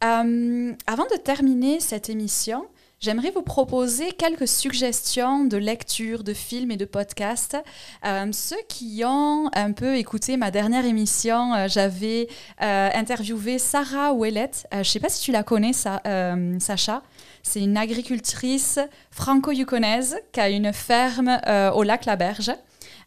Euh, 0.04 0.72
avant 0.86 1.06
de 1.06 1.16
terminer 1.16 1.80
cette 1.80 2.08
émission, 2.08 2.66
j'aimerais 3.00 3.30
vous 3.30 3.42
proposer 3.42 4.12
quelques 4.12 4.46
suggestions 4.46 5.44
de 5.44 5.56
lecture, 5.56 6.22
de 6.22 6.32
films 6.34 6.70
et 6.70 6.76
de 6.76 6.84
podcasts. 6.84 7.56
Euh, 8.04 8.26
ceux 8.32 8.62
qui 8.68 9.02
ont 9.04 9.50
un 9.54 9.72
peu 9.72 9.96
écouté 9.96 10.36
ma 10.36 10.50
dernière 10.50 10.84
émission, 10.84 11.54
euh, 11.54 11.66
j'avais 11.68 12.28
interviewé 12.58 13.58
Sarah 13.58 14.12
Ouellette. 14.12 14.66
Euh, 14.72 14.76
je 14.76 14.78
ne 14.80 14.84
sais 14.84 15.00
pas 15.00 15.08
si 15.08 15.22
tu 15.22 15.32
la 15.32 15.42
connais, 15.42 15.72
Sacha. 15.72 17.02
C'est 17.42 17.60
une 17.60 17.76
agricultrice 17.76 18.78
franco-yukonaise 19.10 20.18
qui 20.32 20.40
a 20.40 20.50
une 20.50 20.72
ferme 20.72 21.40
au 21.74 21.82
lac 21.82 22.04
La 22.04 22.16
Berge. 22.16 22.52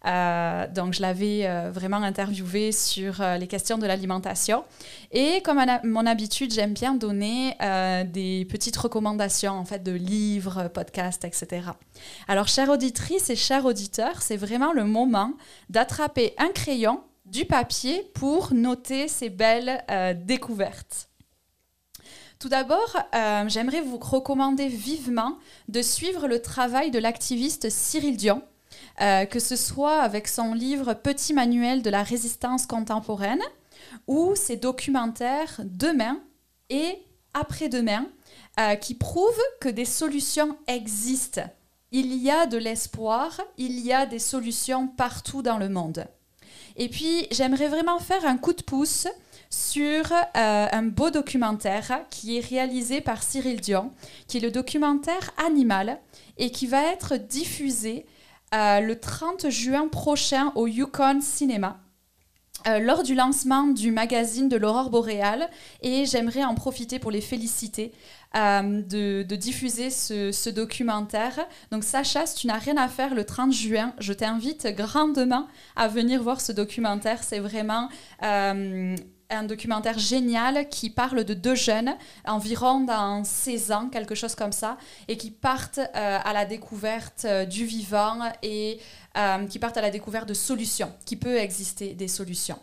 Euh, 0.05 0.67
donc, 0.67 0.93
je 0.93 1.01
l'avais 1.01 1.45
euh, 1.45 1.71
vraiment 1.71 1.97
interviewée 1.97 2.71
sur 2.71 3.21
euh, 3.21 3.37
les 3.37 3.47
questions 3.47 3.77
de 3.77 3.85
l'alimentation. 3.85 4.63
Et 5.11 5.41
comme 5.43 5.59
à 5.59 5.81
mon 5.83 6.05
habitude, 6.05 6.51
j'aime 6.53 6.73
bien 6.73 6.95
donner 6.95 7.55
des 8.05 8.45
petites 8.45 8.77
recommandations 8.77 9.53
en 9.53 9.65
fait 9.65 9.83
de 9.83 9.91
livres, 9.91 10.69
podcasts, 10.73 11.25
etc. 11.25 11.67
Alors, 12.27 12.47
chères 12.47 12.69
auditrices 12.69 13.29
et 13.29 13.35
chers 13.35 13.65
auditeurs, 13.65 14.21
c'est 14.21 14.37
vraiment 14.37 14.73
le 14.73 14.85
moment 14.85 15.33
d'attraper 15.69 16.33
un 16.37 16.49
crayon, 16.49 17.01
du 17.25 17.45
papier 17.45 18.09
pour 18.13 18.53
noter 18.53 19.07
ces 19.07 19.29
belles 19.29 19.83
découvertes. 20.25 21.09
Tout 22.39 22.49
d'abord, 22.49 22.97
j'aimerais 23.47 23.81
vous 23.81 23.97
recommander 23.97 24.67
vivement 24.67 25.37
de 25.67 25.81
suivre 25.81 26.27
le 26.27 26.41
travail 26.41 26.91
de 26.91 26.99
l'activiste 26.99 27.69
Cyril 27.69 28.17
Dion, 28.17 28.41
euh, 29.01 29.25
que 29.25 29.39
ce 29.39 29.55
soit 29.55 30.01
avec 30.01 30.27
son 30.27 30.53
livre 30.53 30.93
Petit 30.93 31.33
manuel 31.33 31.81
de 31.81 31.89
la 31.89 32.03
résistance 32.03 32.65
contemporaine 32.65 33.41
ou 34.07 34.35
ses 34.35 34.57
documentaires 34.57 35.59
Demain 35.63 36.19
et 36.69 36.99
Après-demain, 37.33 38.07
euh, 38.59 38.75
qui 38.75 38.93
prouvent 38.93 39.41
que 39.61 39.69
des 39.69 39.85
solutions 39.85 40.57
existent. 40.67 41.43
Il 41.93 42.13
y 42.15 42.29
a 42.29 42.45
de 42.45 42.57
l'espoir, 42.57 43.39
il 43.57 43.79
y 43.79 43.93
a 43.93 44.05
des 44.05 44.19
solutions 44.19 44.87
partout 44.87 45.41
dans 45.41 45.57
le 45.57 45.69
monde. 45.69 46.05
Et 46.75 46.89
puis, 46.89 47.27
j'aimerais 47.31 47.67
vraiment 47.67 47.99
faire 47.99 48.25
un 48.25 48.37
coup 48.37 48.53
de 48.53 48.61
pouce 48.61 49.07
sur 49.49 50.11
euh, 50.11 50.67
un 50.71 50.83
beau 50.83 51.09
documentaire 51.09 52.05
qui 52.09 52.37
est 52.37 52.45
réalisé 52.45 53.01
par 53.01 53.23
Cyril 53.23 53.59
Dion, 53.59 53.91
qui 54.27 54.37
est 54.37 54.41
le 54.41 54.51
documentaire 54.51 55.31
Animal 55.45 55.99
et 56.37 56.51
qui 56.51 56.67
va 56.67 56.83
être 56.83 57.17
diffusé 57.17 58.05
le 58.51 58.93
30 58.95 59.49
juin 59.49 59.87
prochain 59.87 60.51
au 60.55 60.67
Yukon 60.67 61.19
Cinéma. 61.21 61.79
euh, 62.67 62.79
lors 62.79 63.03
du 63.03 63.15
lancement 63.15 63.67
du 63.67 63.91
magazine 63.91 64.47
de 64.49 64.57
l'aurore 64.57 64.89
boréale 64.89 65.49
et 65.81 66.05
j'aimerais 66.05 66.43
en 66.43 66.53
profiter 66.53 66.99
pour 66.99 67.09
les 67.11 67.21
féliciter 67.21 67.91
euh, 68.35 68.81
de, 68.83 69.35
diffuser 69.35 69.89
ce, 69.89 70.31
ce 70.31 70.49
documentaire. 70.49 71.39
Donc 71.71 71.83
Sacha, 71.83 72.25
si 72.25 72.35
tu 72.35 72.47
n'as 72.47 72.59
rien 72.59 72.77
à 72.77 72.87
faire 72.87 73.15
le 73.15 73.23
30 73.25 73.51
juin, 73.51 73.93
je 73.99 74.13
t'invite 74.13 74.67
grandement 74.75 75.47
à 75.75 75.87
venir 75.87 76.21
voir 76.21 76.39
ce 76.39 76.51
documentaire. 76.51 77.23
C'est 77.23 77.39
vraiment 77.39 77.89
euh, 78.23 78.95
un 79.31 79.43
documentaire 79.43 79.97
génial 79.97 80.67
qui 80.69 80.89
parle 80.89 81.23
de 81.23 81.33
deux 81.33 81.55
jeunes, 81.55 81.95
environ 82.25 82.81
dans 82.81 83.23
16 83.23 83.71
ans, 83.71 83.89
quelque 83.89 84.15
chose 84.15 84.35
comme 84.35 84.51
ça, 84.51 84.77
et 85.07 85.17
qui 85.17 85.31
partent 85.31 85.79
euh, 85.79 86.19
à 86.23 86.33
la 86.33 86.45
découverte 86.45 87.25
euh, 87.25 87.45
du 87.45 87.65
vivant 87.65 88.19
et 88.43 88.79
euh, 89.17 89.45
qui 89.47 89.59
partent 89.59 89.77
à 89.77 89.81
la 89.81 89.91
découverte 89.91 90.27
de 90.27 90.33
solutions, 90.33 90.91
qui 91.05 91.15
peut 91.15 91.37
exister 91.37 91.93
des 91.93 92.07
solutions. 92.07 92.59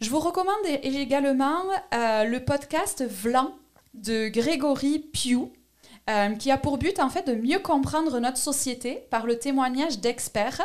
Je 0.00 0.10
vous 0.10 0.18
recommande 0.18 0.66
également 0.82 1.62
le 1.92 2.38
podcast 2.38 3.04
Vlan 3.08 3.54
de 3.94 4.28
Grégory 4.28 4.98
Piou, 4.98 5.52
euh, 6.10 6.34
qui 6.34 6.50
a 6.50 6.58
pour 6.58 6.76
but 6.76 7.00
en 7.00 7.08
fait 7.08 7.26
de 7.26 7.34
mieux 7.34 7.58
comprendre 7.58 8.20
notre 8.20 8.36
société 8.36 9.06
par 9.10 9.24
le 9.24 9.38
témoignage 9.38 10.00
d'experts. 10.00 10.60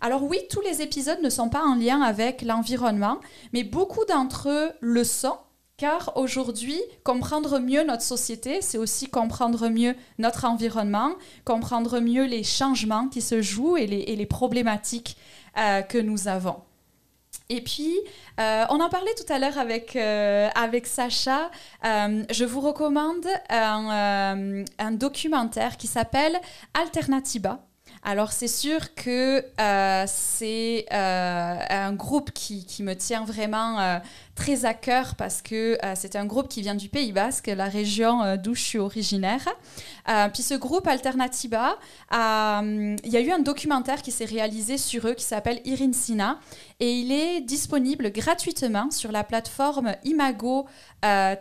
Alors 0.00 0.24
oui, 0.24 0.38
tous 0.50 0.60
les 0.62 0.82
épisodes 0.82 1.20
ne 1.22 1.30
sont 1.30 1.48
pas 1.48 1.62
en 1.62 1.76
lien 1.76 2.02
avec 2.02 2.42
l'environnement, 2.42 3.20
mais 3.52 3.62
beaucoup 3.62 4.04
d'entre 4.06 4.48
eux 4.48 4.72
le 4.80 5.04
sont, 5.04 5.38
car 5.76 6.12
aujourd'hui, 6.16 6.80
comprendre 7.04 7.58
mieux 7.58 7.84
notre 7.84 8.02
société, 8.02 8.60
c'est 8.62 8.78
aussi 8.78 9.08
comprendre 9.08 9.68
mieux 9.68 9.94
notre 10.18 10.44
environnement, 10.44 11.12
comprendre 11.44 12.00
mieux 12.00 12.24
les 12.24 12.42
changements 12.42 13.08
qui 13.08 13.22
se 13.22 13.40
jouent 13.42 13.76
et 13.76 13.86
les, 13.86 14.26
problématiques 14.26 15.16
euh, 15.56 15.82
que 15.82 15.98
nous 15.98 16.28
avons. 16.28 16.56
Et 17.50 17.60
puis, 17.60 17.98
euh, 18.38 18.64
on 18.70 18.80
en 18.80 18.88
parlait 18.88 19.14
tout 19.16 19.30
à 19.30 19.40
l'heure 19.40 19.58
avec, 19.58 19.96
euh, 19.96 20.48
Sacha. 20.84 21.50
Euh, 21.84 22.22
je 22.30 22.44
vous 22.44 22.60
recommande 22.60 23.26
un 23.50 24.92
documentaire 24.92 25.76
qui 25.76 25.88
s'appelle 25.88 26.38
Alternativa. 26.74 27.58
Alors, 28.02 28.32
c'est 28.32 28.48
sûr 28.48 28.94
que 28.94 29.44
euh, 29.60 30.04
c'est 30.06 30.86
euh, 30.90 31.58
un 31.68 31.92
groupe 31.92 32.30
qui, 32.32 32.64
me 32.82 32.94
tient 32.94 33.26
vraiment 33.26 33.78
euh, 33.78 33.98
très 34.34 34.64
à 34.64 34.72
cœur 34.72 35.16
parce 35.16 35.42
que 35.42 35.76
c'est 35.94 36.16
un 36.16 36.24
groupe 36.24 36.48
qui 36.48 36.62
vient 36.62 36.74
du 36.74 36.88
Pays 36.88 37.12
Basque, 37.12 37.48
la 37.48 37.66
région 37.66 38.36
d'où 38.36 38.54
je 38.54 38.62
suis 38.62 38.78
originaire. 38.78 39.46
Puis 40.32 40.42
ce 40.42 40.54
groupe 40.54 40.86
Alternativa, 40.86 41.76
euh, 42.14 42.96
il 43.04 43.10
y 43.10 43.18
a 43.18 43.20
eu 43.20 43.30
un 43.30 43.38
documentaire 43.38 44.00
qui 44.00 44.12
s'est 44.12 44.24
réalisé 44.24 44.78
sur 44.78 45.06
eux 45.06 45.14
qui 45.14 45.24
s'appelle 45.24 45.60
Irinsina 45.66 46.40
et 46.78 46.90
il 46.90 47.12
est 47.12 47.42
disponible 47.42 48.10
gratuitement 48.12 48.90
sur 48.90 49.12
la 49.12 49.24
plateforme 49.24 49.94
Imago 50.04 50.66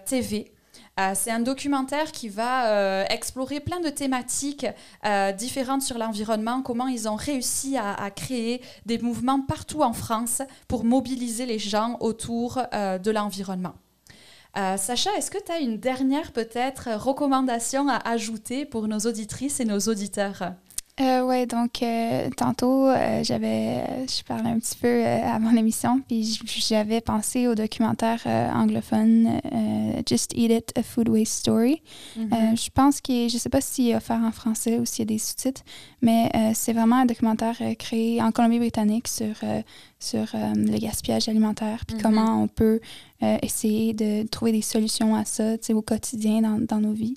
TV. 0.05 0.51
Euh, 0.99 1.11
c'est 1.15 1.31
un 1.31 1.39
documentaire 1.39 2.11
qui 2.11 2.27
va 2.27 2.71
euh, 2.71 3.05
explorer 3.09 3.59
plein 3.59 3.79
de 3.79 3.89
thématiques 3.89 4.65
euh, 5.05 5.31
différentes 5.31 5.81
sur 5.81 5.97
l'environnement, 5.97 6.61
comment 6.61 6.87
ils 6.87 7.07
ont 7.07 7.15
réussi 7.15 7.77
à, 7.77 8.09
créer 8.11 8.61
des 8.85 8.97
mouvements 8.97 9.39
partout 9.41 9.81
en 9.81 9.93
France 9.93 10.41
pour 10.67 10.83
mobiliser 10.83 11.45
les 11.45 11.59
gens 11.59 11.97
autour 11.99 12.55
de 12.73 13.11
l'environnement. 13.11 13.75
Sacha, 14.55 15.11
est-ce 15.15 15.31
que 15.31 15.37
tu 15.43 15.51
as 15.51 15.59
une 15.59 15.77
dernière 15.77 16.31
peut-être 16.31 16.89
recommandation 16.95 17.87
à 17.87 17.97
ajouter 18.09 18.65
pour 18.65 18.87
nos 18.87 18.99
auditrices 18.99 19.59
et 19.59 19.65
nos 19.65 19.79
auditeurs? 19.79 20.53
Euh, 21.01 21.23
ouais, 21.25 21.45
donc 21.45 21.81
euh, 21.81 22.29
tantôt, 22.35 22.87
euh, 22.87 23.23
j'avais, 23.23 23.77
euh, 23.87 24.05
je 24.05 24.21
parlais 24.23 24.49
un 24.49 24.59
petit 24.59 24.75
peu 24.75 24.87
euh, 24.87 25.23
avant 25.23 25.51
l'émission, 25.51 26.01
puis 26.05 26.37
j'avais 26.67 26.99
pensé 26.99 27.47
au 27.47 27.55
documentaire 27.55 28.19
euh, 28.25 28.51
anglophone 28.51 29.39
euh, 29.53 30.01
Just 30.05 30.33
Eat 30.35 30.51
It, 30.51 30.73
A 30.77 30.83
Food 30.83 31.07
Waste 31.07 31.33
Story. 31.39 31.81
Mhm. 32.17 32.29
Euh, 32.33 32.55
je 32.55 32.69
pense 32.73 32.99
est- 33.07 33.29
je 33.29 33.37
sais 33.37 33.47
pas 33.47 33.61
s'il 33.61 33.87
est 33.89 33.95
offert 33.95 34.19
en 34.21 34.31
français 34.31 34.77
ou 34.77 34.85
s'il 34.85 34.99
y 34.99 35.01
a 35.03 35.05
des 35.13 35.19
sous-titres, 35.19 35.61
mais 36.01 36.29
euh, 36.35 36.51
c'est 36.53 36.73
vraiment 36.73 36.97
un 36.97 37.05
documentaire 37.05 37.55
euh, 37.61 37.75
créé 37.75 38.21
en 38.21 38.31
Colombie-Britannique 38.33 39.07
sur, 39.07 39.35
euh, 39.43 39.61
sur 39.99 40.25
euh, 40.35 40.53
le 40.53 40.77
gaspillage 40.79 41.29
alimentaire, 41.29 41.85
puis 41.85 41.95
Mhm. 41.95 42.01
comment 42.01 42.43
on 42.43 42.47
peut 42.49 42.81
euh, 43.23 43.37
essayer 43.41 43.93
de 43.93 44.27
trouver 44.27 44.51
des 44.51 44.61
solutions 44.61 45.15
à 45.15 45.23
ça, 45.23 45.55
au 45.73 45.81
quotidien 45.81 46.41
dans, 46.41 46.59
dans 46.59 46.79
nos 46.81 46.93
vies. 46.93 47.15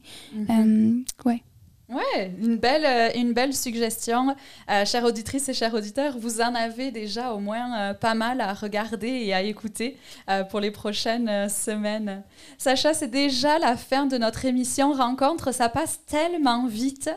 Euh, 0.51 0.93
ouais. 1.25 1.43
Ouais, 1.93 2.33
une 2.41 2.57
belle, 2.57 2.87
euh, 2.87 3.11
une 3.15 3.35
belle 3.35 3.53
suggestion. 3.53 4.35
Euh, 4.71 4.87
chères 4.87 5.05
auditrices 5.05 5.51
et 5.51 5.53
chers 5.53 5.75
auditeurs, 5.75 6.17
vous 6.17 6.41
en 6.41 6.55
avez 6.55 6.91
déjà 6.91 7.35
au 7.35 7.39
moins 7.39 7.77
euh, 7.77 7.95
pas 7.95 8.15
mal 8.15 8.41
à 8.41 8.55
regarder 8.55 9.09
et 9.09 9.35
à 9.35 9.43
écouter 9.43 9.99
euh, 10.31 10.43
pour 10.43 10.61
les 10.61 10.71
prochaines 10.71 11.51
semaines. 11.51 12.23
Sacha, 12.57 12.95
c'est 12.95 13.11
déjà 13.11 13.59
la 13.59 13.77
fin 13.77 14.07
de 14.07 14.17
notre 14.17 14.47
émission 14.47 14.93
Rencontre. 14.93 15.53
Ça 15.53 15.69
passe 15.69 16.01
tellement 16.07 16.67
vite. 16.67 17.11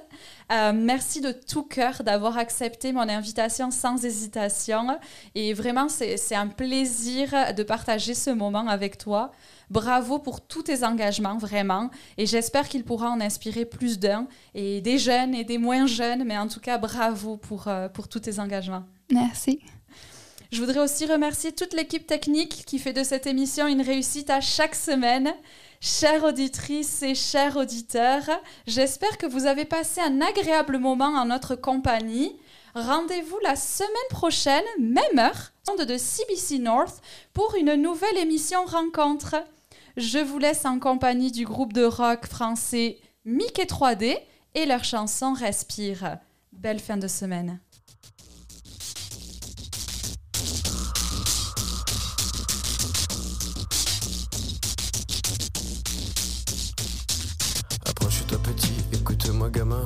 Merci 0.51 1.21
de 1.21 1.31
tout 1.31 1.63
cœur 1.63 2.03
d'avoir 2.03 2.37
accepté 2.37 2.91
mon 2.91 3.09
invitation 3.09 3.71
sans 3.71 4.05
hésitation. 4.05 4.99
Et 5.33 5.53
vraiment, 5.53 5.87
c'est 5.89 6.35
un 6.35 6.47
plaisir 6.47 7.33
de 7.55 7.63
partager 7.63 8.13
ce 8.13 8.29
moment 8.29 8.67
avec 8.67 8.99
toi. 8.99 9.31
Bravo 9.69 10.19
pour 10.19 10.41
tous 10.41 10.63
tes 10.63 10.83
engagements, 10.83 11.37
vraiment. 11.37 11.89
Et 12.17 12.25
j'espère 12.25 12.67
qu'il 12.69 12.83
pourra 12.83 13.09
en 13.09 13.19
inspirer 13.19 13.65
plus 13.65 13.99
d'un, 13.99 14.27
et 14.53 14.81
des 14.81 14.97
jeunes 14.97 15.33
et 15.33 15.43
des 15.43 15.57
moins 15.57 15.85
jeunes. 15.85 16.23
Mais 16.23 16.37
en 16.37 16.47
tout 16.47 16.59
cas, 16.59 16.77
bravo 16.77 17.37
pour, 17.37 17.67
euh, 17.67 17.89
pour 17.89 18.07
tous 18.07 18.19
tes 18.21 18.39
engagements. 18.39 18.83
Merci. 19.11 19.59
Je 20.51 20.61
voudrais 20.61 20.79
aussi 20.79 21.05
remercier 21.05 21.51
toute 21.51 21.73
l'équipe 21.73 22.07
technique 22.07 22.63
qui 22.65 22.79
fait 22.79 22.93
de 22.93 23.03
cette 23.03 23.27
émission 23.27 23.67
une 23.67 23.81
réussite 23.81 24.29
à 24.29 24.41
chaque 24.41 24.75
semaine. 24.75 25.33
Chères 25.81 26.23
auditrices 26.23 27.03
et 27.03 27.13
chers 27.13 27.57
auditeurs, 27.57 28.29
j'espère 28.65 29.17
que 29.17 29.25
vous 29.25 29.45
avez 29.45 29.65
passé 29.65 30.01
un 30.01 30.21
agréable 30.21 30.77
moment 30.77 31.13
en 31.13 31.25
notre 31.25 31.55
compagnie. 31.55 32.35
Rendez-vous 32.73 33.37
la 33.43 33.55
semaine 33.55 33.89
prochaine, 34.09 34.63
même 34.79 35.19
heure, 35.19 35.51
de 35.77 35.97
CBC 35.97 36.59
North, 36.59 37.01
pour 37.33 37.55
une 37.55 37.75
nouvelle 37.75 38.17
émission 38.17 38.63
rencontre. 38.65 39.35
Je 39.97 40.19
vous 40.19 40.39
laisse 40.39 40.65
en 40.65 40.77
compagnie 40.77 41.31
du 41.31 41.45
groupe 41.45 41.71
de 41.71 41.85
rock 41.85 42.25
français 42.25 42.97
Mickey 43.23 43.63
3D 43.63 44.17
et 44.53 44.65
leur 44.65 44.83
chanson 44.83 45.31
Respire. 45.33 46.17
Belle 46.51 46.79
fin 46.79 46.97
de 46.97 47.07
semaine. 47.07 47.61
Approche-toi 57.85 58.37
petit, 58.43 58.73
écoute-moi 58.91 59.49
gamin. 59.49 59.85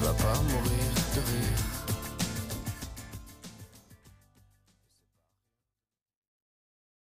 Vas 0.00 0.14
pas 0.14 0.42
mourir. 0.42 0.79